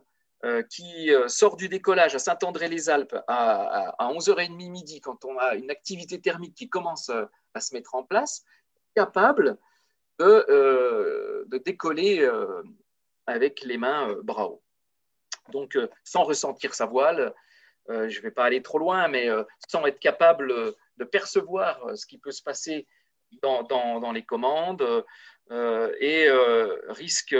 euh, 0.43 0.63
qui 0.63 1.13
euh, 1.13 1.27
sort 1.27 1.55
du 1.55 1.69
décollage 1.69 2.15
à 2.15 2.19
Saint-André-les-Alpes 2.19 3.15
à, 3.27 3.93
11h30 3.99 4.71
midi, 4.71 4.99
quand 4.99 5.23
on 5.23 5.37
a 5.37 5.53
une 5.53 5.69
activité 5.69 6.19
thermique 6.19 6.55
qui 6.55 6.67
commence 6.67 7.09
euh, 7.09 7.25
à 7.53 7.59
se 7.59 7.75
mettre 7.75 7.93
en 7.93 8.03
place, 8.03 8.43
capable 8.95 9.59
de, 10.17 11.45
décoller 11.63 12.27
avec 13.27 13.61
les 13.61 13.77
mains 13.77 14.15
bras. 14.23 14.49
Donc, 15.49 15.77
sans 16.03 16.23
ressentir 16.23 16.73
sa 16.73 16.85
voile, 16.85 17.33
je 17.89 17.93
ne 18.17 18.21
vais 18.21 18.31
pas 18.31 18.45
aller 18.45 18.61
trop 18.61 18.77
loin, 18.77 19.07
mais 19.07 19.27
sans 19.67 19.85
être 19.85 19.99
capable 19.99 20.53
de 20.97 21.03
percevoir 21.03 21.97
ce 21.97 22.05
qui 22.05 22.17
peut 22.17 22.31
se 22.31 22.43
passer 22.43 22.87
dans, 23.41 23.63
dans 23.63 24.11
les 24.11 24.23
commandes 24.23 25.05
et 25.49 26.27
risque 26.89 27.35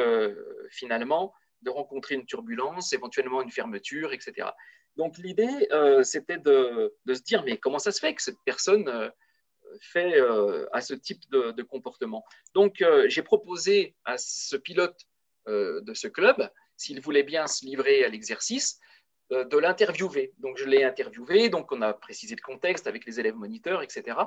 finalement 0.69 1.33
de 1.61 1.69
rencontrer 1.69 2.15
une 2.15 2.25
turbulence, 2.25 2.93
éventuellement 2.93 3.41
une 3.41 3.51
fermeture, 3.51 4.13
etc. 4.13 4.49
Donc 4.97 5.17
l'idée, 5.17 5.69
c'était 6.03 6.37
de, 6.37 6.93
se 7.07 7.21
dire, 7.21 7.43
mais 7.43 7.57
comment 7.57 7.79
ça 7.79 7.91
se 7.91 7.99
fait 7.99 8.13
que 8.13 8.21
cette 8.21 8.39
personne 8.45 9.11
fait 9.79 10.19
à 10.73 10.81
ce 10.81 10.93
type 10.93 11.21
de, 11.31 11.61
comportement? 11.63 12.25
Donc 12.53 12.83
j'ai 13.07 13.23
proposé 13.23 13.95
à 14.05 14.17
ce 14.17 14.57
pilote 14.57 14.99
de 15.47 15.93
ce 15.93 16.07
club, 16.07 16.49
s'il 16.82 17.01
voulait 17.01 17.23
bien 17.23 17.47
se 17.47 17.65
livrer 17.65 18.03
à 18.03 18.09
l'exercice, 18.09 18.79
de 19.29 19.57
l'interviewer. 19.57 20.34
Donc 20.39 20.57
je 20.57 20.65
l'ai 20.65 20.84
interviewé, 20.84 21.47
donc 21.47 21.71
on 21.71 21.82
a 21.82 21.93
précisé 21.93 22.36
le 22.36 22.41
contexte 22.41 22.86
avec 22.86 23.05
les 23.05 23.17
élèves 23.17 23.36
moniteurs, 23.36 23.82
etc. 23.82 24.17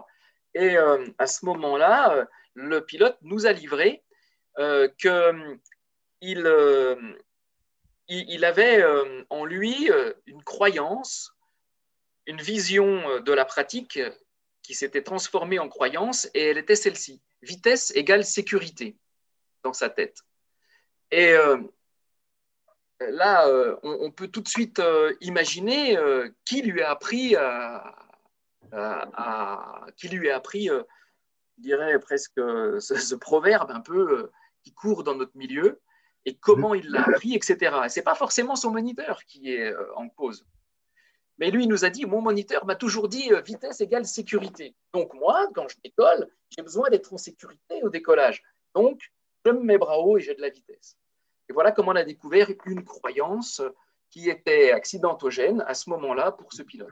Et 0.55 0.77
à 0.77 1.27
ce 1.27 1.45
moment-là, 1.45 2.27
le 2.55 2.81
pilote 2.81 3.19
nous 3.21 3.45
a 3.47 3.53
livré 3.53 4.03
euh, 4.59 4.89
qu'il 4.99 6.47
euh, 6.47 6.97
il, 8.09 8.45
avait 8.45 8.81
euh, 8.81 9.25
en 9.31 9.45
lui 9.45 9.91
une 10.27 10.43
croyance, 10.45 11.33
une 12.27 12.41
vision 12.41 13.21
de 13.21 13.33
la 13.33 13.45
pratique 13.45 13.99
qui 14.63 14.75
s'était 14.75 15.03
transformée 15.03 15.59
en 15.59 15.69
croyance 15.69 16.31
et 16.35 16.43
elle 16.43 16.59
était 16.59 16.77
celle-ci. 16.77 17.21
Vitesse 17.43 17.93
égale 17.95 18.25
sécurité 18.25 18.97
dans 19.63 19.73
sa 19.73 19.91
tête. 19.91 20.21
Et 21.11 21.35
là, 23.01 23.49
on, 23.83 24.11
peut 24.11 24.29
tout 24.29 24.41
de 24.41 24.49
suite 24.49 24.81
imaginer 25.21 25.99
qui 26.45 26.63
lui 26.63 26.83
a 26.83 26.91
appris 26.91 27.37
qui 29.97 30.09
lui 30.09 30.31
a 30.31 30.37
appris, 30.37 30.67
je 30.67 30.83
dirais 31.59 31.99
presque 31.99 32.41
ce, 32.81 33.15
proverbe 33.15 33.71
un 33.71 33.81
peu 33.81 34.31
qui 34.63 34.73
court 34.73 35.05
dans 35.05 35.15
notre 35.15 35.37
milieu 35.37 35.81
et 36.25 36.35
comment 36.35 36.75
il 36.75 36.89
l'a 36.91 37.03
appris, 37.03 37.35
etc. 37.35 37.77
Ce 37.89 37.99
n'est 37.99 38.05
pas 38.05 38.15
forcément 38.15 38.57
son 38.57 38.71
moniteur 38.71 39.23
qui 39.25 39.53
est 39.53 39.73
euh, 39.73 39.95
en 39.97 40.09
cause. 40.09 40.47
Mais 41.39 41.51
lui, 41.51 41.65
il 41.65 41.69
nous 41.69 41.85
a 41.85 41.91
dit, 41.91 42.07
mon 42.07 42.21
moniteur 42.21 42.65
m'a 42.65 42.77
toujours 42.77 43.09
dit 43.09 43.33
euh, 43.33 43.41
vitesse 43.41 43.81
égale 43.81 44.07
sécurité. 44.07 44.75
Donc 44.93 45.13
moi, 45.15 45.49
quand 45.55 45.69
je 45.69 45.77
décolle, 45.83 46.29
j'ai 46.51 46.63
besoin 46.63 46.89
d'être 46.91 47.13
en 47.13 47.19
sécurité 47.19 47.83
au 47.83 47.91
décollage. 47.91 48.43
Donc, 48.75 49.01
je 49.45 49.51
me 49.51 49.61
mets 49.61 49.79
bras 49.79 49.99
haut 49.99 50.17
et 50.17 50.21
j'ai 50.21 50.35
de 50.35 50.41
la 50.41 50.49
vitesse. 50.49 50.97
Et 51.49 51.53
voilà 51.53 51.73
comment 51.73 51.93
on 51.93 51.97
a 51.97 52.05
découvert 52.05 52.49
une 52.67 52.85
croyance 52.85 53.63
qui 54.11 54.29
était 54.29 54.71
accidentogène 54.71 55.65
à 55.67 55.75
ce 55.75 55.91
moment-là 55.91 56.33
pour 56.33 56.53
ce 56.53 56.63
pilote. 56.63 56.89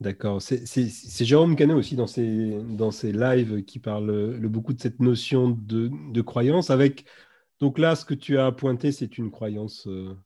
D'accord. 0.00 0.42
C'est 0.42 1.24
Jérôme 1.24 1.54
Canet 1.54 1.76
aussi 1.76 1.94
dans 1.94 2.08
ses, 2.08 2.58
dans 2.62 2.90
ses 2.90 3.12
lives 3.12 3.62
qui 3.64 3.78
parle 3.78 4.10
le, 4.10 4.48
beaucoup 4.48 4.72
de 4.72 4.80
cette 4.80 5.00
notion 5.00 5.50
de, 5.50 5.90
de, 6.12 6.20
croyance. 6.22 6.70
Avec 6.70 7.04
donc 7.60 7.78
là, 7.78 7.94
ce 7.94 8.04
que 8.04 8.14
tu 8.14 8.38
as 8.38 8.50
pointé, 8.50 8.90
c'est 8.90 9.16
une 9.16 9.30
croyance 9.30 9.86
euh, 9.86 10.16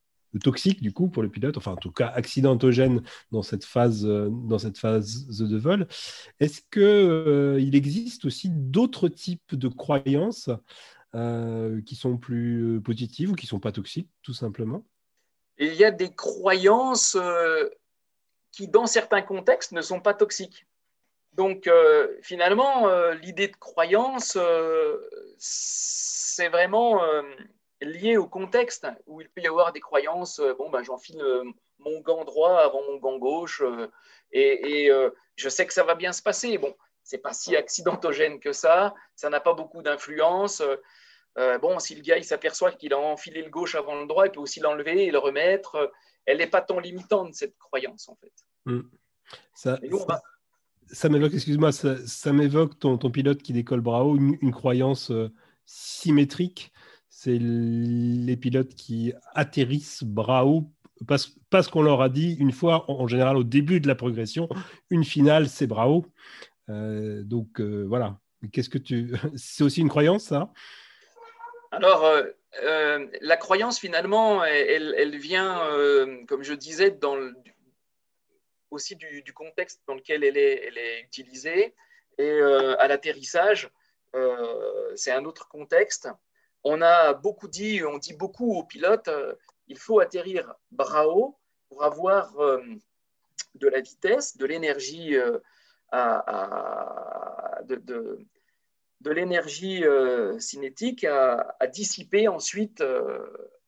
toxique 0.43 0.81
du 0.81 0.93
coup 0.93 1.09
pour 1.09 1.23
le 1.23 1.29
pilote, 1.29 1.57
enfin 1.57 1.73
en 1.73 1.77
tout 1.77 1.91
cas 1.91 2.09
accidentogène 2.09 3.03
dans 3.33 3.43
cette 3.43 3.65
phase, 3.65 4.07
euh, 4.07 4.29
dans 4.31 4.59
cette 4.59 4.79
phase 4.79 5.27
de 5.27 5.57
vol. 5.57 5.87
Est-ce 6.41 6.63
que 6.71 6.81
euh, 6.81 7.61
il 7.61 7.75
existe 7.75 8.25
aussi 8.25 8.49
d'autres 8.51 9.09
types 9.09 9.55
de 9.55 9.69
croyances 9.69 10.49
qui 11.87 11.95
sont 11.95 12.17
plus 12.17 12.81
positives 12.85 13.31
ou 13.31 13.35
qui 13.35 13.47
sont 13.47 13.61
pas 13.61 13.73
toxiques, 13.73 14.11
tout 14.23 14.35
simplement 14.35 14.85
Il 15.59 15.75
y 15.75 15.85
a 15.85 15.91
des 15.91 16.15
croyances 16.15 17.17
qui, 18.53 18.69
dans 18.69 18.87
certains 18.87 19.23
contextes, 19.23 19.73
ne 19.73 19.83
sont 19.83 20.01
pas 20.01 20.15
toxiques. 20.15 20.67
Donc, 21.37 21.67
euh, 21.67 22.17
finalement, 22.23 22.89
euh, 22.89 23.13
l'idée 23.15 23.49
de 23.49 23.57
croyance, 23.57 24.39
euh, 24.41 24.97
c'est 25.37 26.49
vraiment 26.49 27.03
lié 27.83 28.17
au 28.17 28.27
contexte 28.27 28.87
où 29.07 29.21
il 29.21 29.29
peut 29.29 29.43
y 29.43 29.47
avoir 29.47 29.73
des 29.73 29.81
croyances. 29.81 30.41
bon, 30.59 30.71
ben, 30.71 30.83
j'enfile 30.83 31.23
mon 31.79 32.01
gant 32.01 32.25
droit 32.25 32.59
avant 32.59 32.83
mon 32.91 32.97
gant 32.97 33.19
gauche 33.19 33.63
et, 34.33 34.91
je 35.37 35.49
sais 35.51 35.67
que 35.67 35.75
ça 35.75 35.85
va 35.85 35.95
bien 35.95 36.13
se 36.13 36.23
passer. 36.23 36.57
Bon, 36.57 36.75
c'est 37.03 37.19
pas 37.19 37.35
si 37.35 37.55
accidentogène 37.55 38.41
que 38.41 38.53
ça. 38.53 38.95
Ça 39.15 39.29
n'a 39.29 39.41
pas 39.41 39.53
beaucoup 39.53 39.83
d'influence. 39.83 40.63
Bon, 41.61 41.79
si 41.79 41.95
le 41.95 42.03
gars 42.03 42.23
s'aperçoit 42.23 42.73
qu'il 42.73 42.93
a 42.93 42.99
enfilé 42.99 43.43
le 43.43 43.51
gauche 43.51 43.75
avant 43.75 44.01
le 44.01 44.07
droit, 44.07 44.27
il 44.27 44.33
peut 44.33 44.41
aussi 44.41 44.61
l'enlever 44.61 45.05
et 45.05 45.11
le 45.11 45.19
remettre. 45.19 45.93
Elle 46.25 46.39
n'est 46.39 46.47
pas 46.47 46.61
tant 46.61 46.81
limitante, 46.81 47.35
cette 47.35 47.57
croyance, 47.59 48.09
en 48.09 48.17
fait. 48.17 48.33
Hmm. 48.65 48.83
Ça, 49.55 49.79
ça, 50.89 51.09
m'évoque, 51.09 51.35
excuse-moi, 51.35 51.73
ça, 51.73 52.33
m'évoque 52.33 52.79
ton, 52.79 52.99
ton, 52.99 53.11
pilote 53.11 53.43
qui 53.43 53.53
décolle 53.53 53.83
haut, 53.87 54.17
une, 54.17 54.53
croyance 54.53 55.11
euh, 55.11 55.33
symétrique. 55.65 56.73
C'est 57.09 57.39
les 57.39 58.37
pilotes 58.37 58.75
qui 58.75 59.13
atterrissent 59.35 60.05
haut 60.05 60.71
parce, 61.07 61.37
parce 61.51 61.69
qu'on 61.69 61.83
leur 61.83 62.01
a 62.01 62.09
dit 62.09 62.35
une 62.35 62.53
fois, 62.53 62.91
en, 62.91 63.07
général, 63.07 63.37
au 63.37 63.45
début 63.45 63.81
de 63.81 63.89
la 63.89 63.95
progression, 63.95 64.49
une 64.91 65.05
finale, 65.05 65.49
c'est. 65.49 65.69
Euh, 66.69 67.23
donc 67.23 67.61
euh, 67.61 67.85
voilà. 67.89 68.19
Qu'est-ce 68.53 68.69
que 68.69 68.79
tu. 68.79 69.13
c'est 69.37 69.65
aussi 69.65 69.81
une 69.81 69.89
croyance, 69.89 70.25
ça? 70.25 70.53
Alors, 71.77 72.23
la 72.63 73.37
croyance, 73.37 73.79
finalement, 73.79 74.45
elle, 74.45 75.17
vient, 75.17 75.61
comme 76.27 76.43
je 76.43 76.55
disais, 76.55 76.91
aussi 78.71 78.97
du, 78.97 79.33
contexte 79.35 79.83
dans 79.87 79.95
lequel 79.95 80.25
elle 80.25 80.37
est, 80.39 81.01
utilisée. 81.03 81.75
Et 82.19 82.31
euh, 82.31 82.79
à 82.79 82.89
l'atterrissage, 82.89 83.71
euh, 84.15 84.93
c'est 84.95 85.13
un 85.13 85.25
autre 85.25 85.49
contexte. 85.49 86.09
On 86.65 86.81
a 86.83 87.13
beaucoup 87.13 87.49
dit, 87.49 87.83
on 87.85 87.99
dit 87.99 88.15
beaucoup 88.15 88.55
aux 88.55 88.65
pilotes, 88.65 89.09
euh, 89.09 89.35
il 89.69 89.79
faut 89.79 90.01
atterrir 90.01 90.55
bras 90.71 91.07
pour 91.69 91.85
avoir 91.85 92.33
de 93.57 93.69
la 93.69 93.81
vitesse, 93.81 94.37
de 94.37 94.47
l'énergie 94.47 95.17
à, 95.91 97.61
de, 97.65 98.19
l'énergie 99.05 99.85
cinétique 100.39 101.05
à, 101.05 101.57
dissiper 101.73 102.29
ensuite 102.29 102.83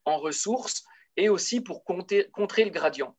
en 0.04 0.18
ressources 0.18 0.84
et 1.16 1.28
aussi 1.28 1.60
pour 1.60 1.84
contrer 1.84 2.64
le 2.64 2.70
gradient. 2.70 3.16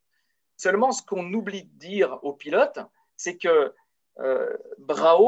Seulement, 0.57 0.91
ce 0.91 1.01
qu'on 1.03 1.31
oublie 1.33 1.63
de 1.63 1.79
dire 1.79 2.19
aux 2.23 2.33
pilotes, 2.33 2.79
c'est 3.15 3.37
que 3.37 3.73
euh, 4.19 4.57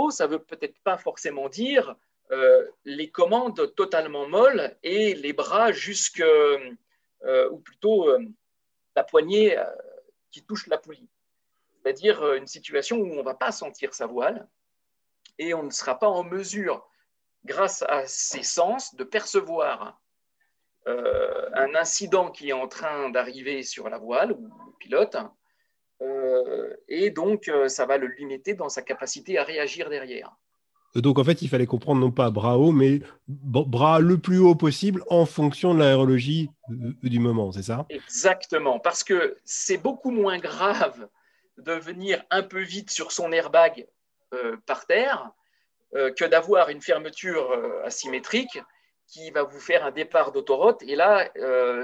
ça 0.09 0.27
veut 0.27 0.43
peut-être 0.43 0.77
pas 0.83 0.97
forcément 0.97 1.47
dire 1.47 1.95
euh, 2.31 2.67
les 2.85 3.09
commandes 3.09 3.73
totalement 3.75 4.27
molles 4.27 4.75
et 4.83 5.13
les 5.15 5.33
bras 5.33 5.71
jusque, 5.71 6.21
euh, 6.21 7.49
ou 7.49 7.57
plutôt 7.59 8.09
la 8.95 9.03
poignée 9.03 9.57
qui 10.31 10.43
touche 10.43 10.67
la 10.67 10.77
poulie. 10.77 11.07
C'est-à-dire 11.83 12.33
une 12.33 12.47
situation 12.47 12.97
où 12.97 13.05
on 13.05 13.17
ne 13.17 13.23
va 13.23 13.33
pas 13.33 13.51
sentir 13.51 13.93
sa 13.93 14.05
voile 14.05 14.47
et 15.41 15.53
on 15.53 15.63
ne 15.63 15.71
sera 15.71 15.99
pas 15.99 16.07
en 16.07 16.23
mesure, 16.23 16.87
grâce 17.45 17.83
à 17.83 18.05
ses 18.07 18.43
sens, 18.43 18.95
de 18.95 19.03
percevoir 19.03 19.99
un 20.85 21.75
incident 21.75 22.31
qui 22.31 22.49
est 22.49 22.53
en 22.53 22.67
train 22.67 23.09
d'arriver 23.09 23.61
sur 23.61 23.87
la 23.89 23.99
voile 23.99 24.31
ou 24.31 24.49
pilote. 24.79 25.15
Euh, 26.01 26.73
et 26.87 27.11
donc, 27.11 27.47
euh, 27.47 27.67
ça 27.67 27.85
va 27.85 27.97
le 27.97 28.07
limiter 28.07 28.53
dans 28.53 28.69
sa 28.69 28.81
capacité 28.81 29.37
à 29.37 29.43
réagir 29.43 29.89
derrière. 29.89 30.35
Donc, 30.95 31.19
en 31.19 31.23
fait, 31.23 31.41
il 31.41 31.47
fallait 31.47 31.67
comprendre 31.67 32.01
non 32.01 32.11
pas 32.11 32.31
bras 32.31 32.57
haut, 32.57 32.73
mais 32.73 32.99
bras 33.27 33.99
le 33.99 34.17
plus 34.17 34.39
haut 34.39 34.55
possible 34.55 35.03
en 35.09 35.25
fonction 35.25 35.73
de 35.73 35.79
l'aérologie 35.79 36.49
du 36.67 37.19
moment, 37.19 37.51
c'est 37.53 37.63
ça? 37.63 37.85
Exactement, 37.89 38.79
parce 38.79 39.03
que 39.03 39.37
c'est 39.45 39.77
beaucoup 39.77 40.11
moins 40.11 40.37
grave 40.37 41.07
de 41.57 41.71
venir 41.73 42.21
un 42.29 42.43
peu 42.43 42.61
vite 42.61 42.89
sur 42.89 43.13
son 43.13 43.31
airbag 43.31 43.87
euh, 43.87 44.00
par 44.65 44.85
terre 44.85 45.31
que 45.93 46.25
d'avoir 46.25 46.69
une 46.69 46.81
fermeture 46.81 47.51
asymétrique 47.83 48.61
qui 49.07 49.29
va 49.31 49.43
vous 49.43 49.59
faire 49.59 49.85
un 49.85 49.91
départ 49.91 50.31
d'autoroute 50.31 50.81
et 50.83 50.95
là, 50.95 51.29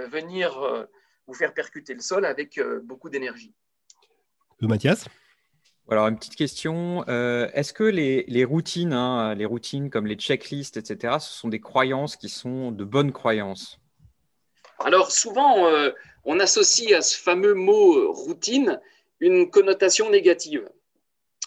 venir 0.08 0.88
vous 1.28 1.34
faire 1.34 1.54
percuter 1.54 1.94
le 1.94 2.02
sol 2.02 2.26
avec 2.26 2.58
euh, 2.58 2.80
beaucoup 2.84 3.10
d'énergie. 3.10 3.54
Euh, 4.64 4.68
Mathias? 4.68 5.06
Alors, 5.90 6.08
une 6.08 6.18
petite 6.18 6.36
question. 6.36 7.06
Euh, 7.08 7.50
est-ce 7.54 7.72
que 7.74 7.84
les, 7.84 8.44
routines, 8.44 8.94
hein, 8.94 9.36
les 9.36 9.46
routines 9.46 9.90
comme 9.90 10.06
les 10.06 10.16
checklists, 10.16 10.78
etc., 10.78 11.16
ce 11.20 11.34
sont 11.34 11.48
des 11.48 11.62
croyances 11.62 12.18
qui 12.18 12.28
sont 12.28 12.72
de 12.72 12.84
bonnes 12.84 13.14
croyances? 13.14 13.80
Alors, 14.80 15.12
souvent, 15.12 15.66
on 16.26 16.40
associe 16.40 16.92
à 16.92 17.02
ce 17.02 17.18
fameux 17.18 17.54
mot 17.54 18.12
routine 18.12 18.82
une 19.22 19.50
connotation 19.50 20.10
négative. 20.10 20.70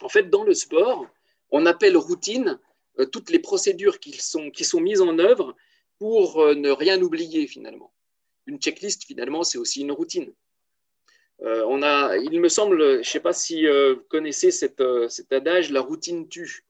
En 0.03 0.09
fait, 0.09 0.30
dans 0.30 0.44
le 0.44 0.55
sport, 0.55 1.07
on 1.51 1.66
appelle 1.66 1.96
routine 1.96 2.59
toutes 3.12 3.30
les 3.30 3.38
procédures 3.38 4.01
qui 4.01 4.12
sont, 4.12 4.51
qui 4.51 4.64
sont 4.64 4.80
mises 4.80 5.01
en 5.01 5.18
œuvre 5.18 5.57
pour 5.98 6.38
ne 6.55 6.70
rien 6.70 7.01
oublier 7.03 7.46
finalement 7.46 7.92
une 8.51 8.59
checklist, 8.59 9.05
finalement, 9.05 9.44
c'est 9.44 9.59
aussi 9.59 9.80
une 9.80 9.92
routine. 9.92 10.32
Euh, 11.42 11.64
on 11.68 11.82
a, 11.82 12.16
il 12.18 12.38
me 12.40 12.48
semble, 12.48 12.94
je 12.94 12.98
ne 12.98 13.03
sais 13.03 13.20
pas 13.20 13.32
si 13.32 13.66
euh, 13.66 13.94
vous 13.94 14.05
connaissez 14.09 14.51
euh, 14.80 15.09
cet 15.09 15.32
adage, 15.32 15.70
la 15.70 15.80
routine 15.80 16.28
tue. 16.28 16.66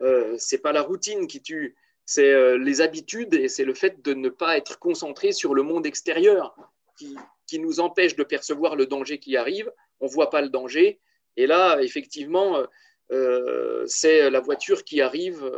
Ce 0.00 0.54
n'est 0.54 0.60
pas 0.60 0.72
la 0.72 0.82
routine 0.82 1.26
qui 1.26 1.42
tue, 1.42 1.74
c'est 2.04 2.56
les 2.58 2.80
habitudes 2.80 3.34
et 3.34 3.48
c'est 3.48 3.64
le 3.64 3.74
fait 3.74 4.00
de 4.02 4.14
ne 4.14 4.28
pas 4.28 4.56
être 4.56 4.78
concentré 4.78 5.32
sur 5.32 5.54
le 5.54 5.64
monde 5.64 5.86
extérieur 5.86 6.54
qui, 6.96 7.16
qui 7.48 7.58
nous 7.58 7.80
empêche 7.80 8.14
de 8.14 8.22
percevoir 8.22 8.76
le 8.76 8.86
danger 8.86 9.18
qui 9.18 9.36
arrive. 9.36 9.72
On 9.98 10.06
ne 10.06 10.10
voit 10.10 10.30
pas 10.30 10.40
le 10.40 10.50
danger. 10.50 11.00
Et 11.38 11.46
là, 11.46 11.80
effectivement, 11.80 12.66
euh, 13.12 13.84
c'est 13.86 14.28
la 14.28 14.40
voiture 14.40 14.82
qui 14.82 15.00
arrive 15.00 15.48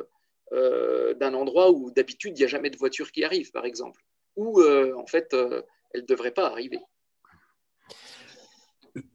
euh, 0.53 1.14
d'un 1.14 1.33
endroit 1.33 1.70
où 1.70 1.91
d'habitude, 1.91 2.35
il 2.37 2.41
n'y 2.41 2.45
a 2.45 2.49
jamais 2.49 2.68
de 2.68 2.76
voiture 2.76 3.11
qui 3.11 3.24
arrive, 3.24 3.51
par 3.51 3.64
exemple. 3.64 4.05
Ou, 4.37 4.61
euh, 4.61 4.95
en 4.97 5.07
fait, 5.07 5.35
elle 5.95 6.03
ne 6.03 6.07
devrait 6.07 6.33
pas 6.33 6.47
arriver. 6.47 6.78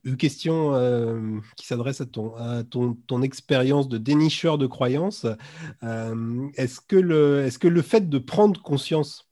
Une 0.03 0.18
question 0.18 1.41
qui 1.55 1.68
s'adresse 1.68 2.01
à, 2.01 2.05
ton 2.07 3.22
expérience 3.22 3.88
de 3.88 3.99
dénicheur 3.99 4.57
de 4.57 4.66
croyances. 4.66 5.28
est-ce, 5.84 6.82
que 6.82 6.95
le, 6.95 7.43
est-ce 7.45 7.59
que 7.59 7.68
le 7.68 7.82
fait 7.84 8.09
de 8.09 8.18
prendre 8.18 8.59
conscience 8.63 9.30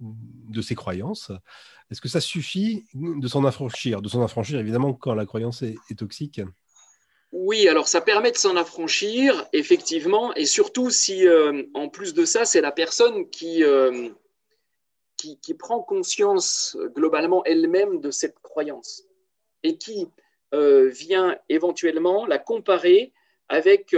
de 0.00 0.62
ces 0.62 0.74
croyances, 0.74 1.32
est-ce 1.94 2.00
que 2.00 2.08
ça 2.08 2.20
suffit 2.20 2.86
de 2.92 3.28
s'en 3.28 3.44
affranchir 3.44 4.02
De 4.02 4.08
s'en 4.08 4.20
affranchir, 4.20 4.58
évidemment, 4.58 4.94
quand 4.94 5.14
la 5.14 5.26
croyance 5.26 5.62
est, 5.62 5.76
toxique? 5.96 6.40
Oui, 7.30 7.68
alors 7.68 7.86
ça 7.86 8.00
permet 8.00 8.32
de 8.32 8.36
s'en 8.36 8.56
affranchir, 8.56 9.46
effectivement, 9.52 10.34
et 10.34 10.44
surtout 10.44 10.90
si, 10.90 11.24
euh, 11.24 11.62
en 11.72 11.88
plus 11.88 12.12
de 12.12 12.24
ça, 12.24 12.46
c'est 12.46 12.60
la 12.60 12.72
personne 12.72 13.30
qui, 13.30 13.62
euh, 13.62 14.08
qui, 15.16 15.54
prend 15.54 15.80
conscience 15.82 16.76
globalement 16.96 17.44
elle-même 17.44 18.00
de 18.00 18.10
cette 18.10 18.40
croyance 18.40 19.04
et 19.62 19.78
qui 19.78 20.08
euh, 20.52 20.88
vient 20.88 21.38
éventuellement 21.48 22.26
la 22.26 22.38
comparer 22.38 23.12
avec 23.48 23.94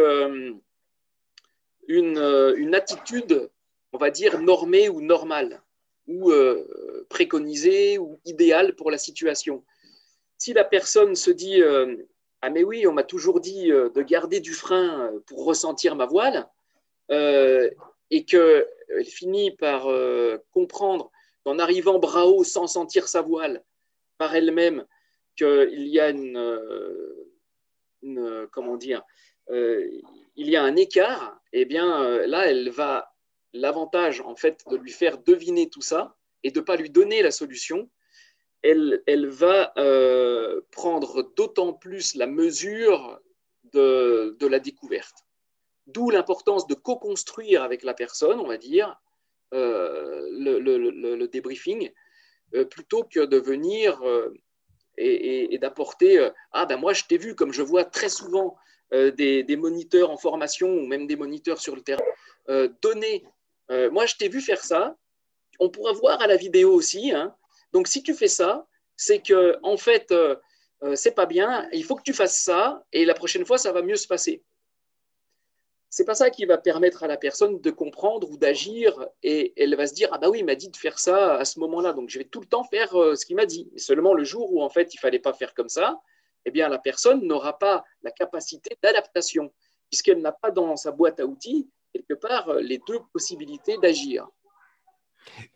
une, 1.89 2.19
une, 2.59 2.75
attitude, 2.75 3.49
on 3.95 3.97
va 3.97 4.11
dire, 4.11 4.39
normée 4.39 4.91
ou 4.91 5.01
normale 5.01 5.63
ou 6.07 6.31
euh, 6.31 6.65
préconisé 7.09 7.99
ou 7.99 8.21
idéal 8.25 8.75
pour 8.75 8.91
la 8.91 8.99
situation. 8.99 9.65
Si 10.39 10.53
la 10.53 10.65
personne 10.65 11.15
se 11.15 11.31
dit 11.31 11.63
euh, 11.63 11.97
Ah, 12.43 12.51
mais 12.51 12.65
oui, 12.65 12.87
on 12.87 12.93
m'a 12.93 13.03
toujours 13.03 13.41
dit 13.41 13.73
euh, 13.73 13.89
de 13.91 14.03
garder 14.03 14.41
du 14.41 14.53
frein 14.53 15.13
pour 15.27 15.45
ressentir 15.45 15.97
ma 15.97 16.07
voile, 16.07 16.49
et 17.09 18.25
qu'elle 18.25 18.65
finit 19.05 19.53
par 19.53 19.87
comprendre 20.51 21.13
qu'en 21.45 21.61
arrivant 21.61 22.01
bras 22.01 22.27
haut 22.27 22.43
sans 22.43 22.67
sentir 22.67 23.07
sa 23.07 23.23
voile 23.23 23.63
par 24.19 24.35
elle-même, 24.35 24.85
qu'il 25.37 25.87
y 25.87 26.01
a 26.01 26.11
une, 26.11 26.59
une, 28.03 28.49
comment 28.51 28.77
dire, 28.77 29.05
il 29.49 30.51
y 30.51 30.57
a 30.57 30.65
un 30.65 30.75
écart, 30.75 31.41
et 31.53 31.61
eh 31.61 31.65
bien 31.65 32.27
là, 32.27 32.51
elle 32.51 32.71
va 32.71 33.15
l'avantage 33.53 34.21
en 34.21 34.37
fait 34.37 34.65
de 34.69 34.77
lui 34.77 34.91
faire 34.91 35.19
deviner 35.19 35.69
tout 35.69 35.81
ça 35.81 36.17
et 36.47 36.53
de 36.53 36.61
ne 36.61 36.65
pas 36.65 36.77
lui 36.77 36.91
donner 36.91 37.23
la 37.23 37.33
solution, 37.33 37.91
elle, 38.63 39.27
va 39.27 39.73
euh, 39.79 40.61
prendre 40.71 41.35
d'autant 41.35 41.73
plus 41.73 42.15
la 42.15 42.29
mesure 42.29 43.21
de, 43.73 44.47
la 44.47 44.61
découverte. 44.61 45.25
D'où 45.89 46.11
l'importance 46.11 46.69
de 46.69 46.75
co-construire 46.75 47.65
avec 47.65 47.83
la 47.83 47.95
personne, 47.95 48.39
on 48.39 48.47
va 48.47 48.59
dire, 48.59 48.97
euh, 49.55 50.25
le, 50.31 50.59
le, 50.61 51.29
débriefing, 51.29 51.91
euh, 52.55 52.65
plutôt 52.65 53.03
que 53.03 53.25
de 53.25 53.39
venir 53.39 54.01
et, 54.99 55.59
d'apporter 55.59 56.29
Ah 56.53 56.65
ben 56.65 56.77
moi 56.77 56.93
je 56.93 57.05
t'ai 57.09 57.19
vu 57.19 57.35
comme 57.35 57.53
je 57.53 57.63
vois 57.63 57.85
très 57.85 58.09
souvent 58.09 58.57
des, 58.93 59.57
moniteurs 59.59 60.13
en 60.13 60.17
formation 60.17 60.69
ou 60.69 60.87
même 60.87 61.09
des 61.09 61.17
moniteurs 61.17 61.61
sur 61.61 61.75
le 61.75 61.83
terrain 61.83 62.05
donner 62.83 63.25
moi, 63.91 64.07
je 64.07 64.15
t'ai 64.15 64.29
vu 64.29 64.41
faire 64.41 64.65
ça. 64.65 64.97
On 65.59 65.69
pourra 65.71 65.93
voir 65.93 66.21
à 66.21 66.27
la 66.27 66.37
vidéo 66.37 66.73
aussi. 66.73 67.13
Hein. 67.13 67.35
Donc, 67.73 67.89
si 67.89 68.03
tu 68.03 68.15
fais 68.15 68.29
ça, 68.29 68.67
c'est 68.97 69.21
que 69.21 69.59
en 69.63 69.77
fait, 69.77 70.11
euh, 70.13 70.37
euh, 70.83 70.97
c'est 70.97 71.13
pas 71.13 71.27
bien. 71.27 71.69
Il 71.73 71.85
faut 71.85 71.97
que 71.97 72.03
tu 72.03 72.13
fasses 72.13 72.39
ça, 72.39 72.85
et 72.93 73.05
la 73.05 73.15
prochaine 73.15 73.45
fois, 73.45 73.59
ça 73.59 73.73
va 73.73 73.83
mieux 73.83 73.97
se 73.97 74.07
passer. 74.07 74.43
C'est 75.89 76.05
pas 76.05 76.15
ça 76.15 76.31
qui 76.31 76.45
va 76.45 76.59
permettre 76.59 77.05
à 77.05 77.07
la 77.07 77.17
personne 77.17 77.61
de 77.61 77.71
comprendre 77.71 78.31
ou 78.31 78.37
d'agir, 78.37 79.09
et 79.23 79.55
elle 79.57 79.77
va 79.77 79.87
se 79.87 79.95
dire 79.95 80.09
ah 80.13 80.19
bah 80.19 80.29
oui, 80.29 80.41
il 80.41 80.45
m'a 80.45 80.55
dit 80.55 80.69
de 80.69 80.77
faire 80.77 80.99
ça 80.99 81.37
à 81.37 81.45
ce 81.45 81.59
moment-là, 81.61 81.93
donc 81.93 82.11
je 82.11 82.19
vais 82.19 82.25
tout 82.25 82.41
le 82.41 82.47
temps 82.47 82.65
faire 82.65 82.91
ce 82.91 83.25
qu'il 83.25 83.37
m'a 83.37 83.47
dit. 83.47 83.69
Mais 83.73 83.79
seulement 83.79 84.13
le 84.13 84.25
jour 84.25 84.53
où 84.53 84.63
en 84.63 84.69
fait 84.69 84.93
il 84.93 84.99
fallait 84.99 85.21
pas 85.21 85.33
faire 85.33 85.55
comme 85.55 85.71
ça, 85.71 86.01
eh 86.45 86.51
bien 86.51 86.69
la 86.69 86.79
personne 86.79 87.27
n'aura 87.27 87.59
pas 87.59 87.85
la 88.03 88.11
capacité 88.11 88.77
d'adaptation, 88.83 89.53
puisqu'elle 89.89 90.21
n'a 90.21 90.33
pas 90.33 90.51
dans 90.51 90.77
sa 90.77 90.91
boîte 90.91 91.19
à 91.21 91.25
outils 91.25 91.71
quelque 91.97 92.19
part 92.21 92.49
euh, 92.49 92.61
les 92.61 92.81
deux 92.87 93.01
possibilités 93.13 93.77
d'agir. 93.79 94.29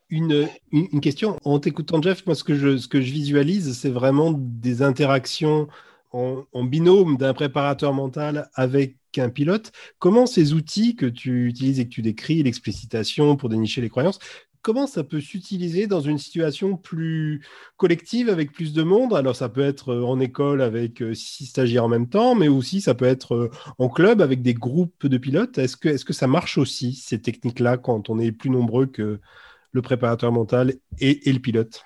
Une, 0.08 0.48
une, 0.72 1.00
question, 1.00 1.36
en 1.44 1.60
t'écoutant 1.60 2.02
Jeff, 2.02 2.26
moi 2.26 2.34
ce 2.34 2.42
que 2.42 2.56
je, 2.56 2.78
ce 2.78 2.88
que 2.88 3.00
je 3.00 3.12
visualise, 3.12 3.78
c'est 3.78 3.90
vraiment 3.90 4.32
des 4.36 4.82
interactions 4.82 5.68
en, 6.12 6.64
binôme 6.64 7.16
d'un 7.16 7.34
préparateur 7.34 7.92
mental 7.92 8.50
avec 8.54 8.96
un 9.18 9.28
pilote. 9.28 9.72
Comment 9.98 10.26
ces 10.26 10.52
outils 10.52 10.96
que 10.96 11.06
tu 11.06 11.46
utilises 11.46 11.80
et 11.80 11.84
que 11.84 11.90
tu 11.90 12.02
décris, 12.02 12.42
l'explicitation 12.42 13.36
pour 13.36 13.48
dénicher 13.48 13.80
les 13.80 13.88
croyances, 13.88 14.18
comment 14.62 14.86
ça 14.86 15.04
peut 15.04 15.20
s'utiliser 15.20 15.86
dans 15.86 16.00
une 16.00 16.18
situation 16.18 16.76
plus 16.76 17.42
collective 17.76 18.28
avec 18.28 18.52
plus 18.52 18.72
de 18.72 18.82
monde? 18.82 19.14
Alors 19.14 19.36
ça 19.36 19.48
peut 19.48 19.62
être 19.62 19.90
euh, 19.90 20.02
en 20.04 20.20
école 20.20 20.62
avec 20.62 21.02
euh, 21.02 21.14
six 21.14 21.46
stagiaires 21.46 21.84
en 21.84 21.88
même 21.88 22.08
temps, 22.08 22.34
mais 22.34 22.48
aussi 22.48 22.80
ça 22.80 22.94
peut 22.94 23.06
être 23.06 23.34
euh, 23.34 23.50
en 23.78 23.88
club 23.88 24.20
avec 24.20 24.42
des 24.42 24.54
groupes 24.54 25.06
de 25.06 25.18
pilotes. 25.18 25.58
Est-ce 25.58 25.76
que, 25.76 25.88
est 25.88 26.04
que 26.04 26.12
ça 26.12 26.26
marche 26.26 26.58
aussi, 26.58 26.94
ces 26.94 27.20
techniques-là, 27.20 27.78
quand 27.78 28.10
on 28.10 28.18
est 28.18 28.32
plus 28.32 28.50
nombreux 28.50 28.86
que 28.86 29.20
le 29.72 29.82
préparateur 29.82 30.32
mental 30.32 30.74
et, 31.00 31.20
le 31.26 31.38
pilote 31.38 31.82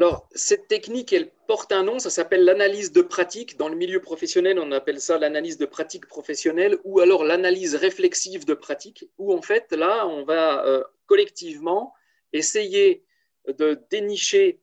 alors, 0.00 0.28
cette 0.32 0.68
technique, 0.68 1.12
elle 1.12 1.28
porte 1.48 1.72
un 1.72 1.82
nom, 1.82 1.98
ça 1.98 2.08
s'appelle 2.08 2.44
l'analyse 2.44 2.92
de 2.92 3.02
pratique. 3.02 3.56
Dans 3.56 3.68
le 3.68 3.74
milieu 3.74 4.00
professionnel, 4.00 4.60
on 4.60 4.70
appelle 4.70 5.00
ça 5.00 5.18
l'analyse 5.18 5.58
de 5.58 5.66
pratique 5.66 6.06
professionnelle 6.06 6.78
ou 6.84 7.00
alors 7.00 7.24
l'analyse 7.24 7.74
réflexive 7.74 8.44
de 8.44 8.54
pratique, 8.54 9.10
où 9.18 9.34
en 9.34 9.42
fait, 9.42 9.72
là, 9.72 10.06
on 10.06 10.22
va 10.22 10.84
collectivement 11.06 11.94
essayer 12.32 13.02
de 13.48 13.80
dénicher 13.90 14.60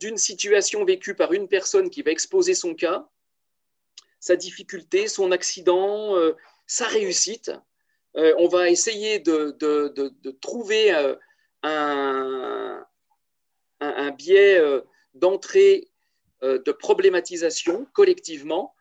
d'une 0.00 0.16
situation 0.16 0.84
vécue 0.84 1.14
par 1.14 1.32
une 1.32 1.48
personne 1.48 1.90
qui 1.90 2.02
va 2.02 2.10
exposer 2.10 2.54
son 2.54 2.74
cas, 2.74 3.08
sa 4.20 4.36
difficulté, 4.36 5.08
son 5.08 5.32
accident, 5.32 6.16
euh, 6.16 6.32
sa 6.66 6.86
réussite. 6.86 7.52
Euh, 8.16 8.34
on 8.38 8.48
va 8.48 8.70
essayer 8.70 9.18
de, 9.18 9.56
trouver 10.40 10.92
euh, 11.68 12.80
un, 13.80 14.10
biais 14.10 14.60
d'entrée 15.14 15.88
de 16.42 16.72
problématisation 16.72 17.86
collectivement 17.92 18.74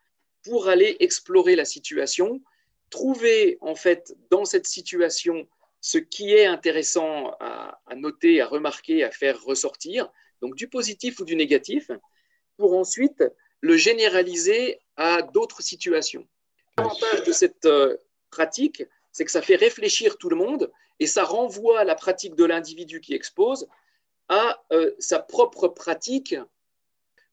pour 0.44 0.70
aller 0.70 0.96
explorer 1.00 1.56
la 1.56 1.66
situation, 1.66 2.42
trouver 2.90 3.58
en 3.62 3.76
fait 3.76 4.16
dans 4.30 4.46
cette 4.46 4.66
situation 4.66 5.48
ce 5.82 5.98
qui 5.98 6.34
est 6.34 6.46
intéressant 6.46 7.36
à, 7.40 7.80
noter, 7.96 8.42
à 8.42 8.48
remarquer, 8.48 9.04
à 9.04 9.12
faire 9.12 9.42
ressortir, 9.44 10.10
donc 10.42 10.56
du 10.56 10.68
positif 10.68 11.20
ou 11.20 11.26
du 11.26 11.36
négatif, 11.36 11.92
pour 12.58 12.76
ensuite 12.76 13.24
le 13.62 13.78
généraliser 13.78 14.80
à 14.96 15.22
d'autres 15.22 15.62
situations. 15.62 16.28
L'avantage 16.78 17.24
de 17.24 17.32
cette 17.32 17.66
euh, 17.66 17.98
pratique, 18.30 18.84
c'est 19.12 19.26
que 19.26 19.32
ça 19.32 19.42
fait 19.42 19.56
réfléchir 19.56 20.18
tout 20.18 20.30
le 20.30 20.36
monde 20.36 20.72
et 21.00 21.08
ça 21.08 21.24
renvoie 21.24 21.84
la 21.84 21.96
pratique 21.96 22.36
de 22.36 22.46
l'individu 22.46 23.02
qui 23.02 23.14
expose 23.14 23.68
à 24.30 24.62
euh, 24.72 24.92
sa 25.00 25.20
propre 25.20 25.68
pratique 25.68 26.36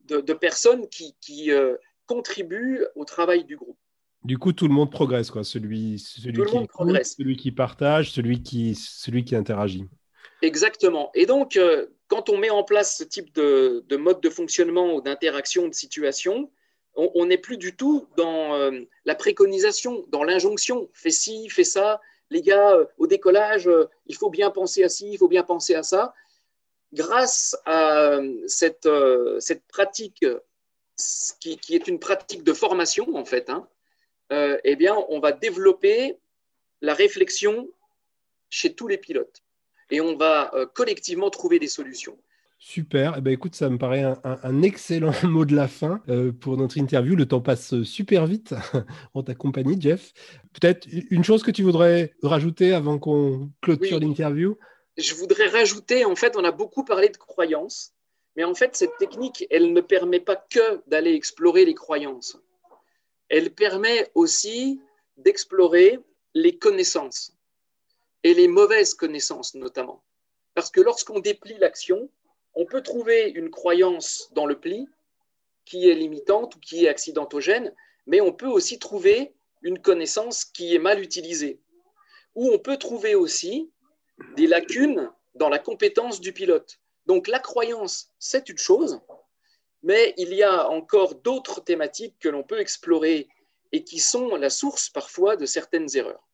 de, 0.06 0.32
personnes 0.34 0.86
qui, 0.88 1.50
euh, 1.50 1.76
contribuent 2.06 2.84
au 2.94 3.04
travail 3.04 3.44
du 3.44 3.56
groupe. 3.56 3.78
Du 4.22 4.38
coup, 4.38 4.52
tout 4.52 4.68
le 4.68 4.74
monde 4.74 4.90
progresse, 4.90 5.30
quoi. 5.30 5.44
Celui, 5.44 5.98
celui 5.98 6.44
qui 6.44 6.66
progresse. 6.66 7.16
celui 7.16 7.36
qui 7.36 7.52
partage, 7.52 8.12
celui 8.12 8.42
qui, 8.42 8.74
celui 8.74 9.24
qui 9.24 9.36
interagit. 9.36 9.86
Exactement. 10.42 11.10
Et 11.14 11.26
donc, 11.26 11.56
euh, 11.56 11.86
quand 12.08 12.28
on 12.28 12.38
met 12.38 12.50
en 12.50 12.64
place 12.64 12.98
ce 12.98 13.04
type 13.04 13.34
de, 13.34 13.96
mode 13.96 14.20
de 14.20 14.30
fonctionnement 14.30 14.94
ou 14.94 15.00
d'interaction 15.00 15.68
de 15.68 15.74
situation, 15.74 16.50
on 16.96 17.26
n'est 17.26 17.38
plus 17.38 17.56
du 17.56 17.74
tout 17.74 18.06
dans 18.16 18.54
euh, 18.54 18.70
la 19.04 19.14
préconisation, 19.14 20.04
dans 20.08 20.22
l'injonction. 20.22 20.88
Fais 20.92 21.10
ci, 21.10 21.48
fais 21.48 21.64
ça. 21.64 22.00
Les 22.30 22.42
gars, 22.42 22.72
euh, 22.72 22.86
au 22.98 23.06
décollage, 23.06 23.68
il 24.06 24.16
faut 24.16 24.30
bien 24.30 24.50
penser 24.50 24.84
à 24.84 24.88
ci, 24.88 25.12
il 25.12 25.18
faut 25.18 25.28
bien 25.28 25.42
penser 25.42 25.74
à 25.74 25.82
ça. 25.82 26.14
Grâce 26.92 27.56
à 27.64 28.20
cette, 28.46 28.88
cette 29.40 29.64
pratique, 29.66 30.24
qui, 31.40 31.74
est 31.74 31.88
une 31.88 31.98
pratique 31.98 32.44
de 32.44 32.52
formation, 32.52 33.16
en 33.16 33.24
fait, 33.24 33.50
hein, 33.50 33.68
euh, 34.32 34.58
eh 34.64 34.76
on 34.90 35.20
va 35.20 35.32
développer 35.32 36.18
la 36.80 36.94
réflexion 36.94 37.68
chez 38.48 38.74
tous 38.74 38.88
les 38.88 38.98
pilotes 38.98 39.42
et 39.90 40.00
on 40.00 40.16
va 40.16 40.54
euh, 40.54 40.66
collectivement 40.66 41.30
trouver 41.30 41.58
des 41.58 41.68
solutions. 41.68 42.16
Super. 42.66 43.16
Eh 43.18 43.20
ben, 43.20 43.30
écoute, 43.30 43.54
ça 43.54 43.68
me 43.68 43.76
paraît 43.76 44.02
un, 44.24 44.62
excellent 44.62 45.12
mot 45.22 45.44
de 45.44 45.54
la 45.54 45.68
fin 45.68 46.02
euh, 46.08 46.32
pour 46.32 46.56
notre 46.56 46.78
interview. 46.78 47.14
Le 47.14 47.28
temps 47.28 47.42
passe 47.42 47.82
super 47.82 48.24
vite 48.26 48.54
en 49.14 49.22
ta 49.22 49.34
compagnie, 49.34 49.78
Jeff. 49.78 50.14
Peut-être 50.54 50.88
une 51.10 51.22
chose 51.24 51.42
que 51.42 51.50
tu 51.50 51.62
voudrais 51.62 52.14
rajouter 52.22 52.72
avant 52.72 52.98
qu'on 52.98 53.50
clôture 53.60 54.00
l'interview? 54.00 54.56
Je 54.96 55.14
voudrais 55.14 55.48
rajouter, 55.48 56.06
en 56.06 56.16
fait, 56.16 56.38
on 56.38 56.44
a 56.44 56.52
beaucoup 56.52 56.86
parlé 56.86 57.10
de 57.10 57.18
croyances. 57.18 57.92
Mais 58.34 58.44
en 58.44 58.54
fait, 58.54 58.74
cette 58.74 58.96
technique, 58.98 59.46
elle 59.50 59.74
ne 59.74 59.82
permet 59.82 60.20
pas 60.20 60.36
que 60.36 60.80
d'aller 60.86 61.12
explorer 61.12 61.66
les 61.66 61.74
croyances. 61.74 62.38
Elle 63.28 63.50
permet 63.50 64.10
aussi 64.14 64.80
d'explorer 65.18 65.98
les 66.32 66.56
connaissances 66.56 67.36
et 68.22 68.32
les 68.32 68.48
mauvaises 68.48 68.94
connaissances 68.94 69.54
notamment. 69.54 70.02
Parce 70.54 70.70
que 70.70 70.80
lorsqu'on 70.80 71.20
déplie 71.20 71.58
l'action, 71.58 72.08
on 72.54 72.66
peut 72.66 72.82
trouver 72.82 73.30
une 73.30 73.50
croyance 73.50 74.30
dans 74.32 74.46
le 74.46 74.58
pli 74.58 74.88
qui 75.64 75.88
est 75.88 75.94
limitante 75.94 76.56
ou 76.56 76.60
qui 76.60 76.84
est 76.84 76.88
accidentogène, 76.88 77.74
mais 78.06 78.20
on 78.20 78.32
peut 78.32 78.48
aussi 78.48 78.78
trouver 78.78 79.34
une 79.62 79.80
connaissance 79.80 80.44
qui 80.44 80.74
est 80.74 80.78
mal 80.78 81.00
utilisée. 81.00 81.60
Ou 82.34 82.50
on 82.50 82.58
peut 82.58 82.76
trouver 82.76 83.14
aussi 83.14 83.70
des 84.36 84.46
lacunes 84.46 85.10
dans 85.34 85.48
la 85.48 85.58
compétence 85.58 86.20
du 86.20 86.32
pilote. 86.32 86.78
Donc 87.06 87.28
la 87.28 87.38
croyance, 87.38 88.10
c'est 88.18 88.48
une 88.48 88.58
chose, 88.58 89.00
mais 89.82 90.14
il 90.16 90.32
y 90.34 90.42
a 90.42 90.68
encore 90.68 91.16
d'autres 91.16 91.60
thématiques 91.62 92.16
que 92.20 92.28
l'on 92.28 92.42
peut 92.42 92.60
explorer 92.60 93.28
et 93.72 93.84
qui 93.84 93.98
sont 93.98 94.36
la 94.36 94.50
source 94.50 94.88
parfois 94.90 95.36
de 95.36 95.46
certaines 95.46 95.88
erreurs. 95.94 96.26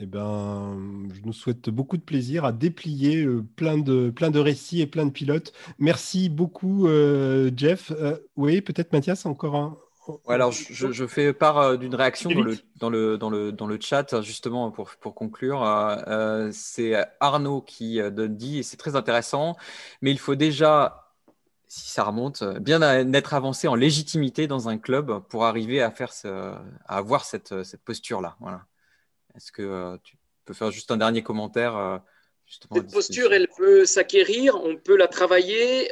Eh 0.00 0.06
ben, 0.06 1.08
je 1.12 1.22
nous 1.22 1.32
souhaite 1.32 1.70
beaucoup 1.70 1.96
de 1.96 2.02
plaisir 2.02 2.44
à 2.44 2.52
déplier 2.52 3.24
euh, 3.24 3.44
plein, 3.56 3.78
de, 3.78 4.10
plein 4.10 4.30
de 4.30 4.38
récits 4.38 4.80
et 4.80 4.86
plein 4.86 5.04
de 5.06 5.10
pilotes. 5.10 5.52
Merci 5.80 6.28
beaucoup, 6.28 6.86
euh, 6.86 7.50
Jeff. 7.56 7.90
Euh, 7.90 8.16
oui, 8.36 8.60
peut-être 8.60 8.92
Mathias, 8.92 9.26
encore 9.26 9.56
un, 9.56 9.76
alors, 10.26 10.52
je, 10.52 11.06
fais 11.06 11.34
part 11.34 11.76
d'une 11.76 11.94
réaction 11.94 12.30
dans 12.30 12.40
le, 12.40 12.58
dans, 12.76 12.88
le, 12.88 13.18
dans, 13.18 13.28
le, 13.28 13.52
dans 13.52 13.66
le 13.66 13.78
chat, 13.78 14.22
justement, 14.22 14.70
pour, 14.70 14.88
pour 15.00 15.14
conclure. 15.14 15.62
Euh, 15.62 16.48
c'est 16.50 16.94
Arnaud 17.20 17.60
qui 17.60 18.00
dit, 18.30 18.60
et 18.60 18.62
c'est 18.62 18.78
très 18.78 18.96
intéressant, 18.96 19.54
mais 20.00 20.10
il 20.10 20.18
faut 20.18 20.34
déjà, 20.34 21.12
si 21.66 21.90
ça 21.90 22.04
remonte, 22.04 22.42
bien 22.60 22.80
être 23.12 23.34
avancé 23.34 23.68
en 23.68 23.74
légitimité 23.74 24.46
dans 24.46 24.70
un 24.70 24.78
club 24.78 25.18
pour 25.28 25.44
arriver 25.44 25.82
à, 25.82 25.90
faire 25.90 26.14
à 26.24 26.96
avoir 26.96 27.26
cette, 27.26 27.62
cette 27.62 27.84
posture-là. 27.84 28.38
Voilà. 28.40 28.64
Est-ce 29.38 29.52
que 29.52 29.96
tu 30.02 30.16
peux 30.44 30.52
faire 30.52 30.70
juste 30.70 30.90
un 30.90 30.96
dernier 30.96 31.22
commentaire 31.22 32.02
Cette 32.46 32.90
posture, 32.92 33.32
elle 33.32 33.48
peut 33.56 33.86
s'acquérir, 33.86 34.56
on 34.62 34.76
peut 34.76 34.96
la 34.96 35.08
travailler. 35.08 35.90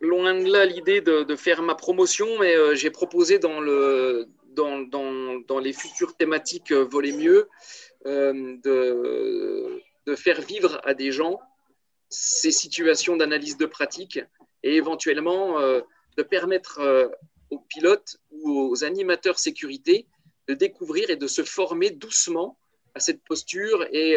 Loin 0.00 0.34
de 0.34 0.50
là 0.50 0.64
l'idée 0.64 1.00
de, 1.00 1.36
faire 1.36 1.62
ma 1.62 1.74
promotion, 1.74 2.26
mais 2.38 2.54
euh, 2.54 2.74
j'ai 2.74 2.90
proposé 2.90 3.38
dans, 3.38 3.60
le, 3.60 4.28
dans, 4.48 4.80
dans, 4.80 5.40
dans, 5.46 5.58
les 5.58 5.72
futures 5.72 6.16
thématiques 6.16 6.72
euh, 6.72 6.84
Voler 6.84 7.12
mieux 7.12 7.48
euh, 8.06 8.56
de, 8.62 9.82
de, 10.06 10.14
faire 10.14 10.40
vivre 10.40 10.80
à 10.84 10.94
des 10.94 11.12
gens 11.12 11.40
ces 12.08 12.52
situations 12.52 13.16
d'analyse 13.16 13.56
de 13.56 13.66
pratique 13.66 14.20
et 14.62 14.76
éventuellement 14.76 15.58
de 15.60 16.22
permettre 16.22 16.80
aux 17.50 17.58
pilotes 17.58 18.18
ou 18.30 18.70
aux 18.70 18.84
animateurs 18.84 19.40
sécurité 19.40 20.06
de 20.48 20.54
découvrir 20.54 21.10
et 21.10 21.16
de 21.16 21.26
se 21.26 21.42
former 21.42 21.90
doucement 21.90 22.56
à 22.94 23.00
cette 23.00 23.22
posture 23.24 23.86
et, 23.92 24.16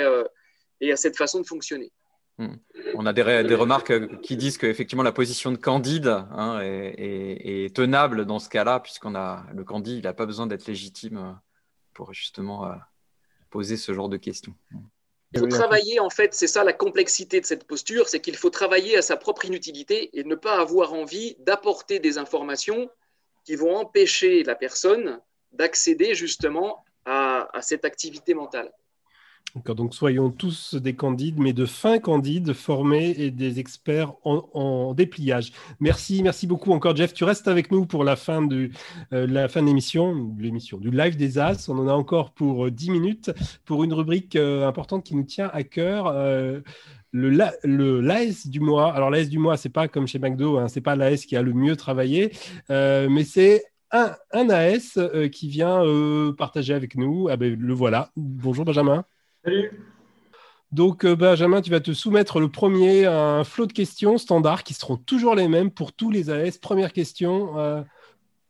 et 0.81 0.91
à 0.91 0.95
cette 0.95 1.17
façon 1.17 1.41
de 1.41 1.45
fonctionner. 1.45 1.91
Hmm. 2.39 2.55
On 2.95 3.05
a 3.05 3.11
des, 3.11 3.21
remarques 3.55 4.21
qui 4.21 4.37
disent 4.37 4.57
qu'effectivement 4.57 5.03
la 5.03 5.11
position 5.11 5.51
de 5.51 5.57
Candide 5.57 6.07
hein, 6.07 6.61
est, 6.61 7.75
tenable 7.75 8.25
dans 8.25 8.39
ce 8.39 8.47
cas-là, 8.47 8.79
puisqu'on 8.79 9.13
a 9.13 9.45
le 9.53 9.65
Candide, 9.65 9.97
il 9.97 10.03
n'a 10.03 10.13
pas 10.13 10.25
besoin 10.25 10.47
d'être 10.47 10.65
légitime 10.65 11.17
euh, 11.17 11.31
pour 11.93 12.13
justement 12.13 12.65
euh, 12.65 12.75
poser 13.49 13.75
ce 13.75 13.93
genre 13.93 14.07
de 14.07 14.15
questions. 14.15 14.55
Il 15.33 15.41
faut 15.41 15.47
travailler, 15.47 15.99
en 15.99 16.09
fait, 16.09 16.33
c'est 16.33 16.47
ça 16.47 16.63
la 16.63 16.71
complexité 16.71 17.41
de 17.41 17.45
cette 17.45 17.65
posture, 17.65 18.07
c'est 18.07 18.21
qu'il 18.21 18.37
faut 18.37 18.49
travailler 18.49 18.97
à 18.97 19.01
sa 19.01 19.17
propre 19.17 19.43
inutilité 19.43 20.17
et 20.17 20.23
ne 20.23 20.35
pas 20.35 20.61
avoir 20.61 20.93
envie 20.93 21.35
d'apporter 21.39 21.99
des 21.99 22.17
informations 22.17 22.89
qui 23.43 23.57
vont 23.57 23.75
empêcher 23.75 24.43
la 24.43 24.55
personne 24.55 25.19
d'accéder 25.51 26.15
justement 26.15 26.83
à 27.05 27.61
cette 27.61 27.85
activité 27.85 28.35
mentale. 28.35 28.71
Donc 29.65 29.95
soyons 29.95 30.29
tous 30.29 30.75
des 30.75 30.95
candides, 30.95 31.39
mais 31.39 31.53
de 31.53 31.65
fins 31.65 31.99
candides 31.99 32.53
formés 32.53 33.15
et 33.17 33.31
des 33.31 33.59
experts 33.59 34.13
en, 34.23 34.93
dépliage. 34.93 35.51
Merci, 35.79 36.21
merci 36.23 36.47
beaucoup 36.47 36.71
encore 36.71 36.95
Jeff. 36.95 37.13
Tu 37.13 37.23
restes 37.23 37.47
avec 37.47 37.71
nous 37.71 37.85
pour 37.85 38.03
la 38.03 38.15
fin 38.15 38.41
de 38.41 38.69
euh, 39.13 39.27
la 39.27 39.47
fin 39.47 39.61
de 39.61 39.67
l'émission, 39.67 40.35
l'émission 40.39 40.77
du 40.77 40.91
live 40.91 41.15
des 41.17 41.39
As. 41.39 41.67
On 41.69 41.77
en 41.77 41.87
a 41.87 41.93
encore 41.93 42.31
pour 42.31 42.69
10 42.69 42.89
euh, 42.89 42.93
minutes 42.93 43.31
pour 43.65 43.83
une 43.83 43.93
rubrique 43.93 44.35
euh, 44.35 44.67
importante 44.67 45.03
qui 45.03 45.15
nous 45.15 45.23
tient 45.23 45.49
à 45.53 45.63
cœur. 45.63 46.13
le, 47.11 47.31
le 47.63 48.01
l'AS 48.01 48.47
du 48.47 48.59
mois. 48.59 48.93
Alors 48.93 49.09
l'AS 49.09 49.29
du 49.29 49.39
mois, 49.39 49.57
c'est 49.57 49.69
pas 49.69 49.87
comme 49.87 50.07
chez 50.07 50.19
McDo, 50.19 50.57
hein, 50.59 50.67
c'est 50.67 50.81
pas 50.81 50.95
l'AS 50.95 51.25
qui 51.25 51.35
a 51.35 51.41
le 51.41 51.53
mieux 51.53 51.75
travaillé, 51.75 52.31
mais 52.69 53.23
c'est 53.23 53.63
un, 53.91 54.15
un 54.31 54.49
AS 54.49 54.99
qui 55.31 55.49
vient 55.49 55.83
partager 56.37 56.73
avec 56.73 56.95
nous. 56.95 57.27
Ah 57.29 57.37
ben, 57.37 57.55
le 57.59 57.73
voilà. 57.73 58.09
Bonjour 58.15 58.65
Benjamin. 58.65 59.03
Salut. 59.43 59.71
Donc, 60.71 61.03
euh, 61.03 61.15
Benjamin, 61.15 61.61
tu 61.61 61.71
vas 61.71 61.79
te 61.79 61.93
soumettre 61.93 62.39
le 62.39 62.47
premier 62.47 63.05
à 63.05 63.19
un 63.19 63.43
flot 63.43 63.65
de 63.65 63.73
questions 63.73 64.19
standards 64.19 64.63
qui 64.63 64.75
seront 64.75 64.97
toujours 64.97 65.33
les 65.33 65.47
mêmes 65.47 65.71
pour 65.71 65.93
tous 65.93 66.11
les 66.11 66.29
AS. 66.29 66.59
Première 66.59 66.93
question, 66.93 67.57
euh, 67.57 67.81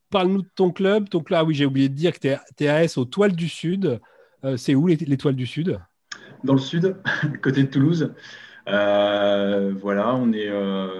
parle-nous 0.09 0.41
de 0.41 0.49
ton 0.53 0.71
club. 0.71 1.07
Ton 1.07 1.21
club, 1.21 1.39
ah 1.39 1.45
oui, 1.45 1.55
j'ai 1.55 1.65
oublié 1.65 1.87
de 1.87 1.93
dire 1.93 2.11
que 2.11 2.19
tu 2.19 2.63
es, 2.63 2.67
AS 2.67 2.97
aux 2.97 3.05
Toiles 3.05 3.35
du 3.35 3.47
Sud. 3.47 4.01
Euh, 4.43 4.57
c'est 4.57 4.75
où 4.75 4.87
les, 4.87 4.97
Toiles 4.97 5.35
du 5.35 5.47
Sud? 5.47 5.79
Dans 6.43 6.53
le 6.53 6.59
Sud, 6.59 6.97
côté 7.41 7.63
de 7.63 7.69
Toulouse. 7.69 8.13
voilà, 8.65 10.13
on 10.15 10.33
est, 10.33 10.49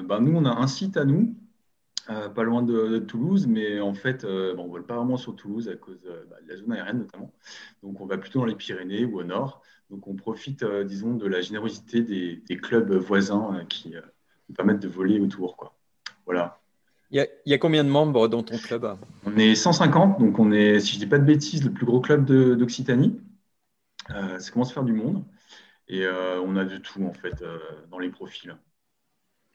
bah, 0.03 0.19
nous, 0.21 0.37
on 0.37 0.45
a 0.45 0.51
un 0.51 0.67
site 0.67 0.95
à 0.95 1.03
nous, 1.03 1.35
pas 2.35 2.43
loin 2.43 2.63
de, 2.63 2.99
Toulouse, 2.99 3.47
mais 3.47 3.79
en 3.79 3.93
fait, 3.93 4.25
on 4.25 4.63
ne 4.65 4.69
vole 4.69 4.85
pas 4.85 4.95
vraiment 4.95 5.17
sur 5.17 5.35
Toulouse 5.35 5.69
à 5.69 5.75
cause 5.75 6.07
bah, 6.29 6.37
de 6.43 6.49
la 6.49 6.57
zone 6.57 6.71
aérienne 6.71 6.99
notamment. 6.99 7.31
Donc, 7.83 8.01
on 8.01 8.05
va 8.05 8.17
plutôt 8.17 8.39
dans 8.39 8.45
les 8.45 8.55
Pyrénées 8.55 9.05
ou 9.05 9.19
au 9.19 9.23
nord. 9.23 9.61
Donc 9.89 10.07
on 10.07 10.15
profite, 10.15 10.63
euh, 10.63 10.83
disons, 10.83 11.15
de 11.15 11.27
la 11.27 11.41
générosité 11.41 12.01
des, 12.01 12.57
clubs 12.57 12.91
voisins 12.93 13.55
euh, 13.55 13.63
qui 13.65 13.95
euh, 13.95 14.01
nous 14.47 14.55
permettent 14.55 14.79
de 14.79 14.87
voler 14.87 15.19
autour. 15.19 15.57
Quoi. 15.57 15.75
Voilà. 16.25 16.59
Il 17.11 17.27
y, 17.47 17.53
a, 17.53 17.57
combien 17.57 17.83
de 17.83 17.89
membres 17.89 18.27
dans 18.27 18.43
ton 18.43 18.55
club? 18.59 18.95
On 19.25 19.35
est 19.35 19.55
150, 19.55 20.19
donc 20.19 20.37
on 20.37 20.51
est, 20.51 20.79
si 20.79 20.91
je 20.91 20.95
ne 20.97 20.99
dis 20.99 21.09
pas 21.09 21.17
de 21.17 21.25
bêtises, 21.25 21.63
le 21.63 21.71
plus 21.71 21.87
gros 21.87 22.01
club 22.01 22.25
d'Occitanie. 22.25 23.19
ça 24.07 24.51
commence 24.53 24.69
à 24.69 24.73
faire 24.75 24.83
du 24.83 24.93
monde. 24.93 25.23
Et 25.87 26.05
on 26.07 26.55
a 26.55 26.65
de 26.65 26.77
tout, 26.77 27.03
en 27.03 27.13
fait, 27.13 27.43
dans 27.89 27.97
les 27.97 28.09
profils. 28.09 28.55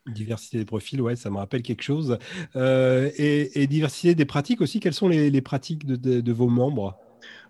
Diversité 0.06 0.58
des 0.58 0.64
profils, 0.64 1.00
ouais, 1.00 1.16
ça 1.16 1.30
me 1.30 1.36
rappelle 1.36 1.62
quelque 1.62 1.82
chose. 1.82 2.18
Et, 2.54 3.66
diversité 3.66 4.14
des 4.14 4.26
pratiques 4.26 4.60
aussi, 4.60 4.80
quelles 4.80 4.94
sont 4.94 5.08
les, 5.08 5.40
pratiques 5.40 5.86
de 5.86 6.32
vos 6.32 6.48
membres? 6.48 6.98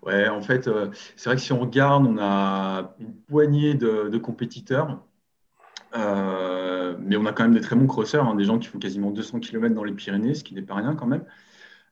Ouais, 0.05 0.27
en 0.29 0.41
fait, 0.41 0.67
euh, 0.67 0.91
c'est 1.15 1.29
vrai 1.29 1.35
que 1.35 1.41
si 1.41 1.51
on 1.53 1.59
regarde, 1.59 2.05
on 2.05 2.17
a 2.19 2.95
une 2.99 3.15
poignée 3.23 3.73
de, 3.73 4.17
compétiteurs, 4.17 5.03
euh, 5.95 6.95
mais 6.99 7.17
on 7.17 7.25
a 7.25 7.33
quand 7.33 7.43
même 7.43 7.53
des 7.55 7.61
très 7.61 7.75
bons 7.75 7.87
crosseurs, 7.87 8.27
hein, 8.27 8.35
des 8.35 8.45
gens 8.45 8.59
qui 8.59 8.67
font 8.67 8.79
quasiment 8.79 9.11
200 9.11 9.39
km 9.39 9.73
dans 9.75 9.83
les 9.83 9.93
Pyrénées, 9.93 10.35
ce 10.35 10.43
qui 10.43 10.53
n'est 10.55 10.61
pas 10.61 10.75
rien 10.75 10.95
quand 10.95 11.07
même. 11.07 11.25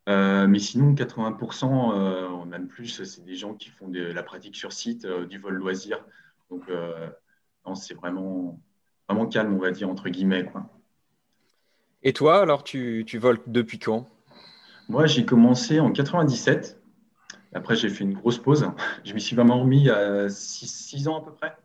Euh, 0.09 0.47
mais 0.47 0.59
sinon, 0.59 0.93
80%, 0.95 1.65
on 1.65 2.45
même 2.45 2.67
plus, 2.67 3.03
c'est 3.03 3.23
des 3.25 3.35
gens 3.35 3.55
qui 3.55 3.69
font 3.69 3.87
de 3.89 4.01
la 4.01 4.23
pratique 4.23 4.55
sur 4.55 4.73
site, 4.73 5.07
du 5.07 5.39
vol 5.39 5.55
loisir. 5.55 6.05
Donc, 6.51 6.63
c'est 7.75 7.95
vraiment, 7.95 8.59
vraiment 9.07 9.27
calme, 9.27 9.53
on 9.53 9.59
va 9.59 9.71
dire, 9.71 9.89
entre 9.89 10.09
guillemets. 10.09 10.45
Et 12.03 12.13
toi, 12.13 12.41
alors, 12.41 12.63
tu, 12.63 13.03
tu 13.07 13.17
voles 13.17 13.39
depuis 13.47 13.79
quand? 13.79 14.07
Moi, 14.89 15.05
j'ai 15.05 15.25
commencé 15.25 15.79
en 15.79 15.91
97. 15.91 16.81
Après, 17.53 17.75
j'ai 17.75 17.89
fait 17.89 18.03
une 18.03 18.13
grosse 18.13 18.39
pause. 18.39 18.67
Je 19.05 19.13
m'y 19.13 19.21
suis 19.21 19.35
vraiment 19.35 19.61
remis 19.61 19.79
il 19.79 19.85
y 19.85 19.89
a 19.89 20.27
6 20.29 21.07
ans 21.07 21.21
à 21.21 21.25
peu 21.25 21.31
près. 21.31 21.55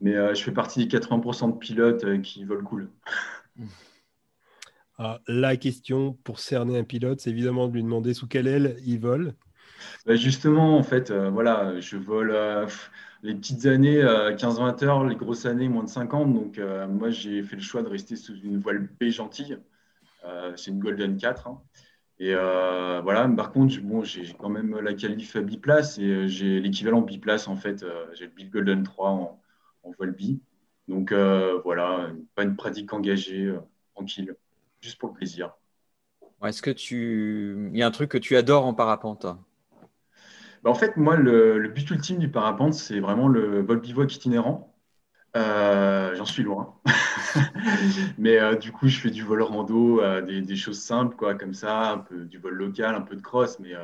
Mais 0.00 0.14
euh, 0.16 0.34
je 0.34 0.42
fais 0.42 0.52
partie 0.52 0.80
des 0.80 0.88
80% 0.88 1.54
de 1.54 1.58
pilotes 1.58 2.04
euh, 2.04 2.18
qui 2.18 2.44
volent 2.44 2.64
cool. 2.64 2.90
Ah, 4.96 5.20
la 5.26 5.56
question 5.56 6.12
pour 6.22 6.38
cerner 6.38 6.78
un 6.78 6.84
pilote, 6.84 7.18
c'est 7.18 7.30
évidemment 7.30 7.66
de 7.66 7.72
lui 7.72 7.82
demander 7.82 8.14
sous 8.14 8.28
quelle 8.28 8.46
aile 8.46 8.76
il 8.86 9.00
vole. 9.00 9.34
Bah, 10.06 10.14
justement, 10.14 10.78
en 10.78 10.84
fait, 10.84 11.10
euh, 11.10 11.30
voilà, 11.30 11.80
je 11.80 11.96
vole 11.96 12.32
les 13.24 13.34
petites 13.34 13.66
années 13.66 14.00
15-20 14.00 14.84
heures, 14.84 15.04
les 15.04 15.16
grosses 15.16 15.46
années 15.46 15.68
moins 15.68 15.82
de 15.82 15.88
50. 15.88 16.32
Donc, 16.32 16.60
moi, 16.88 17.10
j'ai 17.10 17.42
fait 17.42 17.56
le 17.56 17.62
choix 17.62 17.82
de 17.82 17.88
rester 17.88 18.14
sous 18.14 18.36
une 18.36 18.60
voile 18.60 18.88
B 19.00 19.08
gentille. 19.08 19.58
c'est 20.56 20.70
une 20.70 20.78
Golden 20.78 21.16
4. 21.16 21.50
Et 22.20 22.32
euh, 22.32 23.00
voilà, 23.02 23.28
par 23.28 23.50
contre, 23.52 23.80
bon, 23.80 24.04
j'ai 24.04 24.32
quand 24.38 24.48
même 24.48 24.78
la 24.78 24.94
qualif 24.94 25.36
biplace 25.36 25.98
et 25.98 26.04
euh, 26.04 26.28
j'ai 26.28 26.60
l'équivalent 26.60 27.00
biplace 27.00 27.48
en 27.48 27.56
fait. 27.56 27.82
Euh, 27.82 28.06
j'ai 28.14 28.26
le 28.26 28.30
Bill 28.30 28.50
Golden 28.50 28.84
3 28.84 29.10
en, 29.10 29.40
en 29.82 29.90
vol 29.98 30.12
bi. 30.12 30.40
Donc 30.86 31.12
voilà, 31.12 32.10
pas 32.34 32.42
une 32.42 32.56
pratique 32.56 32.92
engagée, 32.92 33.50
tranquille, 33.94 34.36
juste 34.82 34.98
pour 34.98 35.08
le 35.08 35.14
plaisir. 35.14 35.54
Est-ce 36.44 36.60
que 36.60 36.70
tu. 36.70 37.70
Il 37.72 37.78
y 37.78 37.82
a 37.82 37.86
un 37.86 37.90
truc 37.90 38.10
que 38.10 38.18
tu 38.18 38.36
adores 38.36 38.66
en 38.66 38.74
parapente? 38.74 39.26
Bah, 40.64 40.70
En 40.70 40.74
fait, 40.74 40.96
moi, 40.96 41.16
le, 41.16 41.68
but 41.68 41.88
ultime 41.90 42.18
du 42.18 42.28
parapente, 42.28 42.74
c'est 42.74 42.98
vraiment 42.98 43.28
le 43.28 43.62
vol 43.62 43.80
bivouac 43.80 44.14
itinérant. 44.14 44.74
J'en 45.34 46.24
suis 46.24 46.42
loin. 46.42 46.74
Mais 48.18 48.56
du 48.56 48.72
coup, 48.72 48.88
je 48.88 48.98
fais 48.98 49.10
du 49.10 49.22
vol 49.22 49.42
rando, 49.42 50.00
des, 50.22 50.56
choses 50.56 50.80
simples, 50.80 51.16
quoi, 51.16 51.34
comme 51.34 51.54
ça, 51.54 51.92
un 51.92 51.98
peu 51.98 52.24
du 52.24 52.38
vol 52.38 52.54
local, 52.54 52.94
un 52.94 53.00
peu 53.02 53.16
de 53.16 53.22
cross, 53.22 53.58
mais 53.60 53.74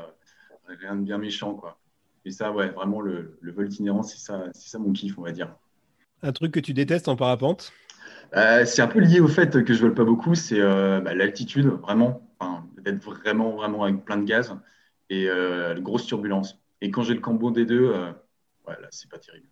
rien 0.69 0.97
de 0.97 1.03
bien 1.03 1.19
méchant, 1.19 1.55
quoi. 1.55 1.79
Et 2.25 2.31
ça, 2.31 2.53
ouais, 2.53 2.69
vraiment, 2.69 3.01
le, 3.01 3.39
vol 3.43 3.67
itinérant, 3.67 4.03
c'est 4.03 4.19
ça, 4.19 4.45
ça 4.53 4.79
mon 4.79 4.93
kiff, 4.93 5.19
on 5.19 5.23
va 5.23 5.33
dire. 5.33 5.55
Un 6.23 6.33
truc 6.33 6.53
que 6.53 6.61
tu 6.61 6.75
détestes 6.75 7.09
en 7.09 7.17
parapente? 7.17 7.73
Euh, 8.37 8.65
C'est 8.67 8.83
un 8.83 8.87
peu 8.87 9.01
lié 9.01 9.21
au 9.21 9.29
fait 9.29 9.65
que 9.65 9.73
je 9.73 9.81
vole 9.81 9.95
pas 9.95 10.05
beaucoup, 10.05 10.35
c'est 10.35 10.61
euh, 10.61 11.01
bah, 11.01 11.15
l'altitude, 11.15 11.67
vraiment, 11.67 12.29
d'être 12.79 13.03
vraiment, 13.03 13.57
vraiment 13.57 13.85
avec 13.85 14.05
plein 14.05 14.19
de 14.19 14.25
gaz 14.25 14.55
et 15.09 15.29
euh, 15.29 15.75
les 15.75 15.83
grosses 15.83 16.07
turbulences. 16.07 16.59
Et 16.81 16.91
quand 16.91 17.03
j'ai 17.03 17.15
le 17.15 17.21
combo 17.21 17.51
des 17.51 17.67
deux, 17.67 17.93
voilà, 18.65 18.89
c'est 18.91 19.11
pas 19.11 19.19
terrible. 19.19 19.49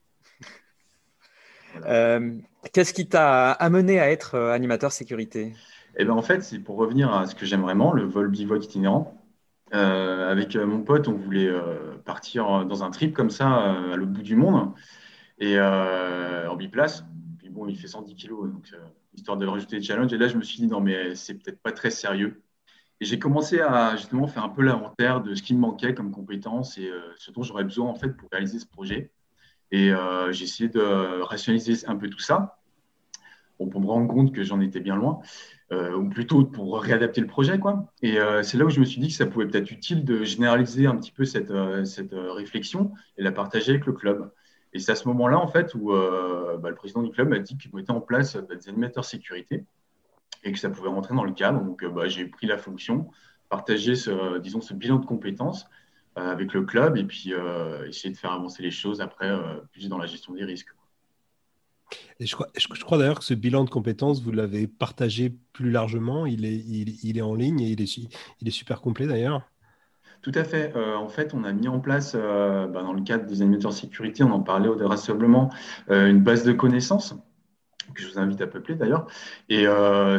Qu'est-ce 2.72 2.95
qui 2.95 3.09
t'a 3.09 3.53
amené 3.53 4.01
à 4.01 4.11
être 4.11 4.39
animateur 4.39 4.93
sécurité? 4.93 5.55
Eh 5.97 6.05
ben, 6.05 6.12
En 6.12 6.22
fait, 6.22 6.43
c'est 6.43 6.59
pour 6.59 6.76
revenir 6.76 7.12
à 7.12 7.26
ce 7.26 7.35
que 7.35 7.45
j'aime 7.45 7.62
vraiment, 7.62 7.93
le 7.93 8.05
vol 8.05 8.29
bivouac 8.29 8.64
itinérant. 8.64 9.18
Euh, 9.74 10.31
avec 10.31 10.57
euh, 10.57 10.66
mon 10.66 10.83
pote, 10.83 11.09
on 11.09 11.12
voulait 11.12 11.49
euh, 11.49 11.97
partir 12.05 12.64
dans 12.64 12.85
un 12.85 12.91
trip 12.91 13.14
comme 13.14 13.31
ça 13.31 13.49
à 13.49 13.97
l'autre 13.97 14.12
bout 14.12 14.22
du 14.22 14.37
monde 14.37 14.72
et 15.39 15.61
en 15.61 16.57
biplace. 16.57 17.05
Puis 17.39 17.51
bon, 17.51 17.66
il 17.68 17.79
fait 17.79 17.87
110 17.87 18.14
kilos, 18.14 18.51
donc 18.51 18.72
histoire 19.14 19.37
de 19.37 19.47
rajouter 19.47 19.79
des 19.79 19.85
challenges. 19.85 20.12
Et 20.12 20.18
là, 20.18 20.29
je 20.29 20.37
me 20.37 20.43
suis 20.43 20.59
dit 20.59 20.66
non, 20.66 20.81
mais 20.81 21.14
c'est 21.14 21.35
peut-être 21.35 21.61
pas 21.61 21.72
très 21.72 21.91
sérieux. 21.91 22.43
Et 23.01 23.05
j'ai 23.05 23.18
commencé 23.18 23.61
à 23.61 23.96
justement 23.96 24.26
faire 24.26 24.44
un 24.44 24.49
peu 24.49 24.62
l'inventaire 24.62 25.20
de 25.22 25.34
ce 25.34 25.42
qui 25.42 25.55
me 25.55 25.61
manquait 25.61 25.94
comme 25.94 26.11
compétences 26.11 26.78
et 26.78 26.90
ce 27.16 27.30
dont 27.30 27.42
j'aurais 27.42 27.64
besoin 27.64 27.88
en 27.88 27.94
fait 27.94 28.09
pour 28.09 28.28
réaliser 28.32 28.59
ce 28.59 28.66
projet. 28.66 29.12
Et 29.70 29.92
j'ai 30.30 30.44
essayé 30.44 30.68
de 30.68 31.20
rationaliser 31.22 31.86
un 31.86 31.94
peu 31.94 32.11
tout 32.11 32.18
ça 32.18 32.59
pour 33.57 33.80
me 33.80 33.86
rendre 33.86 34.09
compte 34.09 34.34
que 34.34 34.42
j'en 34.42 34.61
étais 34.61 34.80
bien 34.80 34.96
loin. 34.96 35.20
Euh, 35.70 35.94
ou 35.94 36.09
plutôt 36.09 36.44
pour 36.44 36.80
réadapter 36.80 37.20
le 37.20 37.26
projet. 37.26 37.59
Quoi. 37.59 37.92
Et 38.01 38.18
euh, 38.18 38.42
c'est 38.42 38.57
là 38.57 38.64
où 38.64 38.70
je 38.70 38.80
me 38.80 38.86
suis 38.86 39.03
dit 39.03 39.09
que 39.09 39.14
ça 39.14 39.26
pouvait 39.26 39.46
peut-être 39.46 39.70
utile 39.70 40.03
de 40.03 40.24
généraliser 40.24 40.86
un 40.86 40.96
petit 40.96 41.12
peu 41.12 41.26
cette, 41.26 41.51
euh, 41.51 41.84
réflexion 42.32 42.92
et 43.18 43.22
la 43.22 43.32
partager 43.32 43.72
avec 43.72 43.84
le 43.84 43.92
club. 43.92 44.30
Et 44.72 44.78
c'est 44.78 44.92
à 44.92 44.94
ce 44.94 45.07
moment-là, 45.09 45.38
en 45.38 45.46
fait, 45.46 45.74
où 45.74 45.88
bah, 45.88 46.68
le 46.68 46.74
président 46.74 47.03
du 47.03 47.11
club 47.11 47.28
m'a 47.28 47.38
dit 47.38 47.57
qu'il 47.57 47.74
mettait 47.74 47.90
en 47.90 48.03
place 48.03 48.36
des 48.36 48.68
animateurs 48.68 49.05
sécurité 49.05 49.64
et 50.49 50.53
que 50.53 50.59
ça 50.59 50.70
pouvait 50.70 50.88
rentrer 50.88 51.14
dans 51.14 51.24
le 51.24 51.32
cadre. 51.32 51.62
Donc, 51.62 51.84
bah, 51.84 52.09
j'ai 52.09 52.24
pris 52.26 52.46
la 52.46 52.59
fonction, 52.59 53.11
partager 53.49 53.94
ce, 53.94 54.38
disons, 54.38 54.61
ce 54.61 54.74
bilan 54.74 54.99
de 54.99 55.07
compétences 55.07 55.66
avec 56.16 56.53
le 56.53 56.64
club 56.64 56.96
et 56.96 57.05
puis 57.05 57.32
essayer 57.86 58.12
de 58.12 58.18
faire 58.18 58.32
avancer 58.32 58.61
les 58.61 58.72
choses 58.72 59.01
après, 59.01 59.30
plus 59.70 59.88
dans 59.88 59.99
la 59.99 60.07
gestion 60.07 60.34
des 60.34 60.44
risques. 60.44 60.74
Et 62.20 62.26
je 62.26 62.34
crois, 62.34 62.49
je, 62.57 62.84
crois 62.84 62.99
d'ailleurs 62.99 63.20
que 63.20 63.24
ce 63.24 63.34
bilan 63.34 63.64
de 63.64 63.70
compétences, 63.70 64.20
vous 64.22 64.32
l'avez 64.32 64.66
partagé 64.66 65.32
plus 65.53 65.70
largement. 65.70 66.26
Il 66.26 66.44
est, 66.44 66.57
il, 66.57 67.16
est 67.16 67.22
en 67.22 67.34
ligne 67.34 67.61
et 67.61 67.68
il 67.68 67.80
est, 67.80 67.96
il 67.96 68.49
est 68.49 68.51
super 68.51 68.80
complet 68.80 69.07
d'ailleurs. 69.07 69.42
Tout 70.22 70.32
à 70.34 70.44
fait. 70.44 70.72
Euh, 70.76 70.96
en 70.96 71.09
fait, 71.09 71.32
on 71.32 71.44
a 71.44 71.53
mis 71.53 71.68
en 71.68 71.78
place, 71.78 72.12
euh, 72.16 72.66
bah, 72.66 72.82
dans 72.82 72.92
le 72.92 73.03
cadre 73.03 73.24
des 73.26 73.40
animateurs 73.40 73.72
sécurité, 73.72 74.24
on 74.24 74.32
en 74.32 74.40
parlait 74.40 74.68
au 74.68 74.76
rassemblement, 74.88 75.51
euh, 75.90 76.11
une 76.11 76.20
base 76.20 76.42
de 76.42 76.53
connaissances 76.53 77.14
que 77.93 78.03
je 78.03 78.09
vous 78.09 78.18
invite 78.18 78.41
à 78.41 78.47
peupler 78.47 78.74
d'ailleurs. 78.74 79.07
Et 79.49 79.66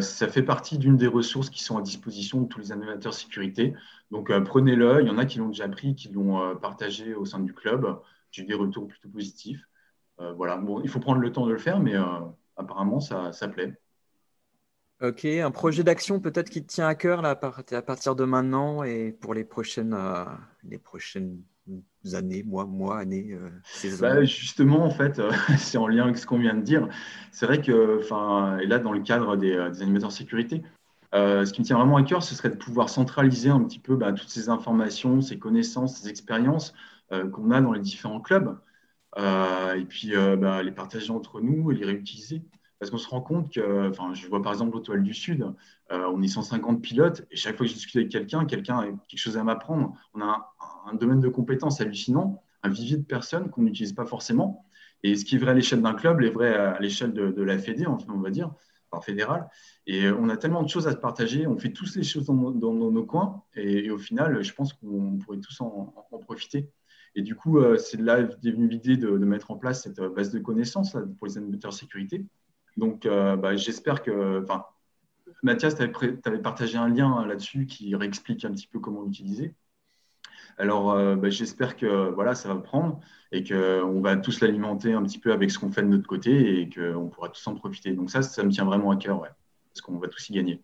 ça 0.01 0.27
fait 0.27 0.43
partie 0.43 0.77
d'une 0.77 0.97
des 0.97 1.07
ressources 1.07 1.49
qui 1.49 1.63
sont 1.63 1.77
à 1.77 1.81
disposition 1.81 2.41
de 2.41 2.47
tous 2.47 2.59
les 2.59 2.71
animateurs 2.71 3.13
sécurité. 3.13 3.73
Donc 4.11 4.31
prenez-le. 4.43 5.01
Il 5.01 5.07
y 5.07 5.11
en 5.11 5.17
a 5.17 5.25
qui 5.25 5.39
l'ont 5.39 5.49
déjà 5.49 5.67
pris, 5.67 5.95
qui 5.95 6.09
l'ont 6.09 6.55
partagé 6.57 7.15
au 7.15 7.25
sein 7.25 7.39
du 7.39 7.53
club. 7.53 7.99
J'ai 8.31 8.43
eu 8.43 8.45
des 8.45 8.53
retours 8.53 8.87
plutôt 8.87 9.09
positifs. 9.09 9.65
Euh, 10.19 10.33
voilà, 10.33 10.57
bon, 10.57 10.81
il 10.81 10.89
faut 10.89 10.99
prendre 10.99 11.21
le 11.21 11.31
temps 11.31 11.45
de 11.45 11.51
le 11.51 11.57
faire, 11.57 11.79
mais 11.79 11.95
euh, 11.95 12.03
apparemment, 12.57 12.99
ça, 12.99 13.31
ça 13.31 13.47
plaît. 13.47 13.73
Ok, 15.01 15.23
un 15.23 15.51
projet 15.51 15.83
d'action 15.83 16.19
peut-être 16.19 16.49
qui 16.49 16.61
te 16.61 16.67
tient 16.67 16.87
à 16.87 16.95
cœur 16.95 17.21
là, 17.21 17.29
à 17.29 17.81
partir 17.81 18.15
de 18.15 18.25
maintenant 18.25 18.83
et 18.83 19.13
pour 19.13 19.33
les 19.33 19.45
prochaines, 19.45 19.93
euh, 19.93 20.25
les 20.63 20.77
prochaines 20.77 21.41
années, 22.13 22.43
mois, 22.43 22.65
mois, 22.65 22.99
années, 22.99 23.37
saisons 23.63 24.01
bah, 24.01 24.23
Justement, 24.23 24.83
en 24.83 24.89
fait, 24.89 25.21
c'est 25.57 25.77
en 25.77 25.87
lien 25.87 26.03
avec 26.05 26.17
ce 26.17 26.25
qu'on 26.25 26.39
vient 26.39 26.55
de 26.55 26.61
dire. 26.61 26.87
C'est 27.31 27.45
vrai 27.45 27.61
que, 27.61 28.01
et 28.61 28.67
là, 28.67 28.79
dans 28.79 28.91
le 28.91 29.01
cadre 29.01 29.35
des, 29.35 29.55
animateurs 29.81 30.11
sécurité, 30.11 30.63
ce 31.13 31.51
qui 31.51 31.61
me 31.61 31.65
tient 31.65 31.77
vraiment 31.77 31.97
à 31.97 32.03
cœur, 32.03 32.23
ce 32.23 32.35
serait 32.35 32.49
de 32.49 32.55
pouvoir 32.55 32.89
centraliser 32.89 33.49
un 33.49 33.63
petit 33.63 33.79
peu 33.79 33.95
bah, 33.95 34.13
toutes 34.13 34.29
ces 34.29 34.49
informations, 34.49 35.21
ces 35.21 35.37
connaissances, 35.37 35.97
ces 35.97 36.09
expériences 36.09 36.73
qu'on 37.09 37.51
a 37.51 37.61
dans 37.61 37.73
les 37.73 37.81
différents 37.81 38.21
clubs. 38.21 38.57
Euh, 39.17 39.73
et 39.73 39.85
puis 39.85 40.15
euh, 40.15 40.35
bah, 40.35 40.61
les 40.61 40.71
partager 40.71 41.11
entre 41.11 41.41
nous 41.41 41.71
et 41.71 41.75
les 41.75 41.85
réutiliser. 41.85 42.43
Parce 42.79 42.91
qu'on 42.91 42.97
se 42.97 43.09
rend 43.09 43.19
compte 43.19 43.51
que, 43.51 43.89
enfin, 43.89 44.13
je 44.13 44.25
vois 44.27 44.41
par 44.41 44.53
exemple 44.53 44.77
l'Étoile 44.77 45.03
du 45.03 45.13
Sud, 45.13 45.53
euh, 45.91 46.09
on 46.13 46.21
est 46.21 46.29
150 46.29 46.81
pilotes 46.81 47.25
et 47.29 47.35
chaque 47.35 47.57
fois 47.57 47.65
que 47.65 47.69
je 47.69 47.75
discute 47.75 47.97
avec 47.97 48.09
quelqu'un, 48.09 48.45
quelqu'un 48.45 48.79
a 48.79 48.85
quelque 48.85 49.19
chose 49.19 49.35
à 49.37 49.43
m'apprendre. 49.43 49.93
On 50.13 50.21
a 50.21 50.53
un, 50.91 50.95
domaine 50.95 51.19
de 51.19 51.29
compétences 51.29 51.81
hallucinant, 51.81 52.43
un 52.63 52.69
vivier 52.69 52.97
de 52.97 53.03
personnes 53.03 53.49
qu'on 53.49 53.61
n'utilise 53.61 53.93
pas 53.93 54.05
forcément. 54.05 54.65
Et 55.03 55.15
ce 55.15 55.25
qui 55.25 55.35
est 55.35 55.37
vrai 55.37 55.51
à 55.51 55.53
l'échelle 55.53 55.81
d'un 55.81 55.93
club 55.93 56.21
est 56.21 56.29
vrai 56.29 56.53
à 56.53 56.79
l'échelle 56.79 57.13
de, 57.13 57.41
la 57.41 57.57
Fédé, 57.57 57.85
enfin, 57.85 58.13
on 58.13 58.19
va 58.19 58.31
dire, 58.31 58.53
enfin, 58.91 59.01
fédérale. 59.01 59.47
Et 59.87 60.09
on 60.09 60.29
a 60.29 60.37
tellement 60.37 60.61
de 60.61 60.69
choses 60.69 60.87
à 60.87 60.91
se 60.91 60.97
partager, 60.97 61.47
on 61.47 61.57
fait 61.57 61.71
tous 61.71 61.95
les 61.95 62.03
choses 62.03 62.25
dans, 62.25 62.33
nos 62.73 63.05
coins. 63.05 63.43
Et, 63.55 63.89
au 63.91 63.97
final, 63.97 64.43
je 64.43 64.53
pense 64.53 64.73
qu'on 64.73 65.17
pourrait 65.17 65.39
tous 65.39 65.61
en 65.61 65.93
profiter. 66.21 66.69
Et 67.15 67.21
du 67.21 67.35
coup, 67.35 67.59
euh, 67.59 67.77
c'est 67.77 67.99
là 67.99 68.19
est 68.19 68.51
venue 68.51 68.67
l'idée 68.67 68.97
de, 68.97 69.09
mettre 69.09 69.51
en 69.51 69.57
place 69.57 69.83
cette 69.83 69.99
euh, 69.99 70.09
base 70.09 70.31
de 70.31 70.39
connaissances 70.39 70.95
pour 71.17 71.27
les 71.27 71.37
animateurs 71.37 71.71
de 71.71 71.75
sécurité. 71.75 72.25
Donc, 72.77 73.05
euh, 73.05 73.35
bah, 73.35 73.55
j'espère 73.55 74.01
que. 74.01 74.45
Mathias, 75.43 75.75
tu 75.75 75.83
avais, 75.83 76.41
partagé 76.41 76.77
un 76.77 76.89
lien 76.89 77.25
là-dessus 77.25 77.65
qui 77.65 77.95
réexplique 77.95 78.43
un 78.45 78.51
petit 78.51 78.67
peu 78.67 78.79
comment 78.79 79.03
l'utiliser. 79.03 79.53
Alors, 80.59 80.95
bah, 81.15 81.29
j'espère 81.29 81.75
que 81.75 82.09
voilà, 82.11 82.35
ça 82.35 82.49
va 82.49 82.55
prendre 82.55 82.99
et 83.31 83.43
qu'on 83.43 84.01
va 84.01 84.17
tous 84.17 84.41
l'alimenter 84.41 84.93
un 84.93 85.03
petit 85.03 85.19
peu 85.19 85.31
avec 85.31 85.49
ce 85.51 85.57
qu'on 85.57 85.71
fait 85.71 85.81
de 85.81 85.87
notre 85.87 86.07
côté 86.07 86.61
et 86.61 86.69
qu'on 86.69 87.07
pourra 87.07 87.29
tous 87.29 87.47
en 87.47 87.55
profiter. 87.55 87.93
Donc, 87.93 88.11
ça, 88.11 88.21
ça 88.21 88.43
me 88.43 88.51
tient 88.51 88.65
vraiment 88.65 88.91
à 88.91 88.97
cœur, 88.97 89.21
ouais, 89.21 89.29
parce 89.71 89.81
qu'on 89.81 89.97
va 89.97 90.07
tous 90.07 90.29
y 90.29 90.33
gagner. 90.33 90.61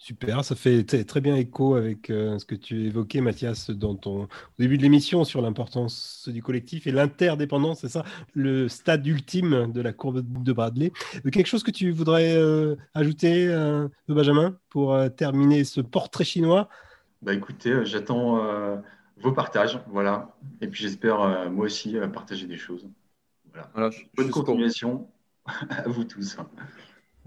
Super, 0.00 0.44
ça 0.44 0.54
fait 0.54 0.84
très 0.84 1.20
bien 1.20 1.34
écho 1.34 1.74
avec 1.74 2.08
euh, 2.08 2.38
ce 2.38 2.44
que 2.44 2.54
tu 2.54 2.86
évoquais, 2.86 3.20
Mathias, 3.20 3.70
dans 3.70 3.96
ton 3.96 4.22
au 4.22 4.28
début 4.56 4.78
de 4.78 4.82
l'émission 4.82 5.24
sur 5.24 5.42
l'importance 5.42 6.28
du 6.32 6.40
collectif 6.40 6.86
et 6.86 6.92
l'interdépendance, 6.92 7.80
c'est 7.80 7.88
ça, 7.88 8.04
le 8.32 8.68
stade 8.68 9.04
ultime 9.04 9.72
de 9.72 9.80
la 9.80 9.92
courbe 9.92 10.22
de 10.44 10.52
Bradley. 10.52 10.92
Euh, 11.26 11.30
quelque 11.30 11.48
chose 11.48 11.64
que 11.64 11.72
tu 11.72 11.90
voudrais 11.90 12.36
euh, 12.36 12.76
ajouter, 12.94 13.52
Benjamin, 14.06 14.56
pour 14.70 14.96
terminer 15.16 15.64
ce 15.64 15.80
portrait 15.80 16.24
chinois? 16.24 16.68
Bah 17.20 17.34
écoutez, 17.34 17.84
j'attends 17.84 18.38
vos 19.20 19.32
partages, 19.32 19.80
voilà, 19.88 20.36
et 20.60 20.68
puis 20.68 20.82
j'espère 20.82 21.50
moi 21.50 21.66
aussi 21.66 21.96
partager 22.12 22.46
des 22.46 22.58
choses. 22.58 22.88
Voilà. 23.74 23.90
Bonne 24.16 24.30
continuation 24.30 25.08
à 25.46 25.88
vous 25.88 26.04
tous. 26.04 26.36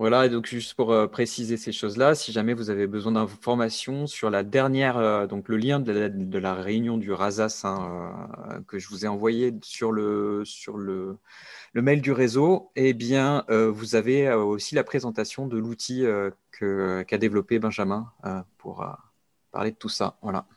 Voilà, 0.02 0.26
et 0.26 0.30
donc 0.30 0.48
juste 0.48 0.74
pour 0.74 0.92
euh, 0.92 1.06
préciser 1.06 1.58
ces 1.58 1.72
choses-là, 1.72 2.16
si 2.16 2.32
jamais 2.32 2.56
vous 2.56 2.72
avez 2.72 2.88
besoin 2.88 3.12
d'informations 3.12 4.08
sur 4.08 4.32
la 4.32 4.42
dernière, 4.44 4.98
euh, 4.98 5.28
donc 5.28 5.48
le 5.48 5.58
lien 5.58 5.80
de 5.80 6.40
la, 6.40 6.56
réunion 6.56 6.98
du 6.98 7.12
RASAS 7.12 7.62
hein, 7.66 8.28
euh, 8.50 8.62
que 8.62 8.80
je 8.80 8.88
vous 8.90 9.06
ai 9.06 9.08
envoyé 9.08 9.54
sur 9.62 9.92
le, 9.92 10.44
sur 10.44 10.78
le, 10.78 11.18
le 11.74 11.82
mail 11.84 12.02
du 12.02 12.12
réseau, 12.14 12.72
eh 12.76 12.94
bien, 12.94 13.46
vous 13.48 13.94
avez 13.96 14.34
aussi 14.34 14.74
la 14.74 14.84
présentation 14.84 15.46
de 15.46 15.58
l'outil 15.58 16.04
qu'a 16.52 17.18
développé 17.20 17.60
Benjamin 17.60 18.12
pour 18.58 18.84
parler 19.52 19.72
de 19.72 19.76
tout 19.78 19.90
ça. 19.90 20.18
Voilà. 20.24 20.48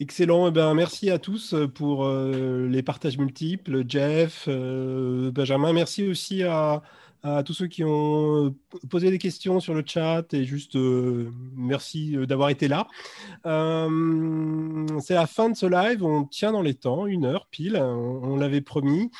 Excellent. 0.00 0.48
Eh 0.48 0.50
ben, 0.50 0.74
merci 0.74 1.10
à 1.10 1.18
tous 1.18 1.54
pour 1.74 2.08
les 2.08 2.82
partages 2.82 3.16
multiples. 3.16 3.84
Jeff, 3.88 4.48
Benjamin, 4.48 5.72
merci 5.72 6.08
aussi 6.08 6.42
à 7.24 7.42
tous 7.42 7.54
ceux 7.54 7.66
qui 7.66 7.82
ont 7.84 8.46
euh, 8.46 8.54
posé 8.90 9.10
des 9.10 9.18
questions 9.18 9.58
sur 9.58 9.72
le 9.72 9.82
chat 9.84 10.32
et 10.34 10.44
juste 10.44 10.76
euh, 10.76 11.30
merci 11.56 12.16
euh, 12.16 12.26
d'avoir 12.26 12.50
été 12.50 12.68
là. 12.68 12.86
c'est 15.00 15.14
la 15.14 15.26
fin 15.26 15.48
de 15.48 15.56
ce 15.56 15.64
live, 15.64 16.04
on 16.04 16.24
tient 16.24 16.52
dans 16.52 16.60
les 16.60 16.74
temps, 16.74 17.06
une 17.06 17.24
heure 17.24 17.46
pile, 17.50 17.76
on, 17.76 18.36
l'avait 18.36 18.60
promis. 18.60 19.10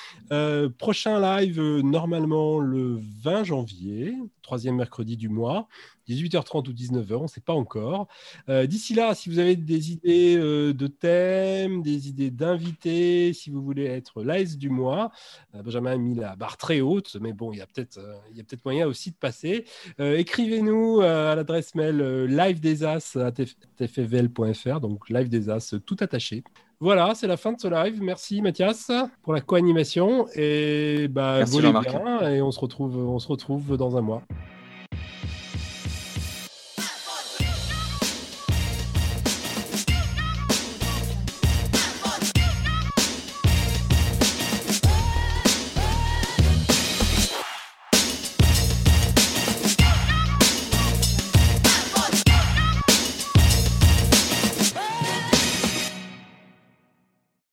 prochain 0.79 1.21
live 1.21 1.61
normalement 1.83 2.59
le 2.59 2.99
20 3.23 3.45
janvier, 3.45 4.15
troisième 4.45 4.77
mercredi 4.77 5.17
du 5.17 5.29
mois. 5.29 5.67
18h30 6.09 6.69
ou 6.69 6.73
19h, 6.73 7.15
on 7.15 7.23
ne 7.23 7.29
sait 7.29 7.41
pas 7.41 7.55
encore. 7.55 8.09
Euh, 8.49 8.67
d'ici 8.67 8.95
là, 8.95 9.15
si 9.15 9.29
vous 9.29 9.39
avez 9.39 9.57
des 9.57 9.93
idées 9.93 10.37
euh, 10.37 10.73
de 10.73 10.87
thèmes, 10.87 11.83
des 11.83 12.09
idées 12.09 12.31
d'invités, 12.31 13.33
si 13.33 13.51
vous 13.51 13.63
voulez 13.63 13.87
être 13.87 14.23
l'AS 14.23 14.57
du 14.57 14.69
mois, 14.69 15.11
euh, 15.55 15.63
Benjamin 15.63 15.93
a 15.93 15.97
mis 15.97 16.15
la 16.15 16.37
barre 16.37 16.57
très 16.57 16.81
haute, 16.81 17.17
mais 17.21 17.33
bon, 17.33 17.53
il 17.53 17.59
y 17.59 17.63
a 17.63 17.67
peut-être 17.67 17.99
peut 18.47 18.59
moyen 18.65 18.87
aussi 18.87 19.11
de 19.11 19.17
passer. 19.17 19.65
Écrivez-nous 19.99 21.01
à 21.01 21.35
l'adresse 21.35 21.75
mail 21.75 21.97
live 22.27 22.61
des 22.61 22.85
as 22.85 23.17
à 23.17 23.33
tfvl.fr, 23.33 24.81
donc 24.81 25.09
live 25.09 25.29
des 25.29 25.49
as 25.49 25.75
tout 25.87 25.97
attaché. 26.01 26.45
Voilà, 26.85 27.15
c'est 27.15 27.27
la 27.27 27.39
fin 27.39 27.53
de 27.53 27.59
ce 27.59 27.67
live. 27.67 28.03
Merci 28.03 28.43
Mathias 28.43 28.91
pour 29.23 29.33
la 29.33 29.41
co-animation 29.41 30.27
et 30.35 31.09
bah, 31.09 31.39
hein, 31.41 32.31
et 32.31 32.43
on 32.43 32.51
se 32.51 32.59
retrouve 32.61 33.79
dans 33.79 33.97
un 33.97 34.03
mois. 34.03 34.23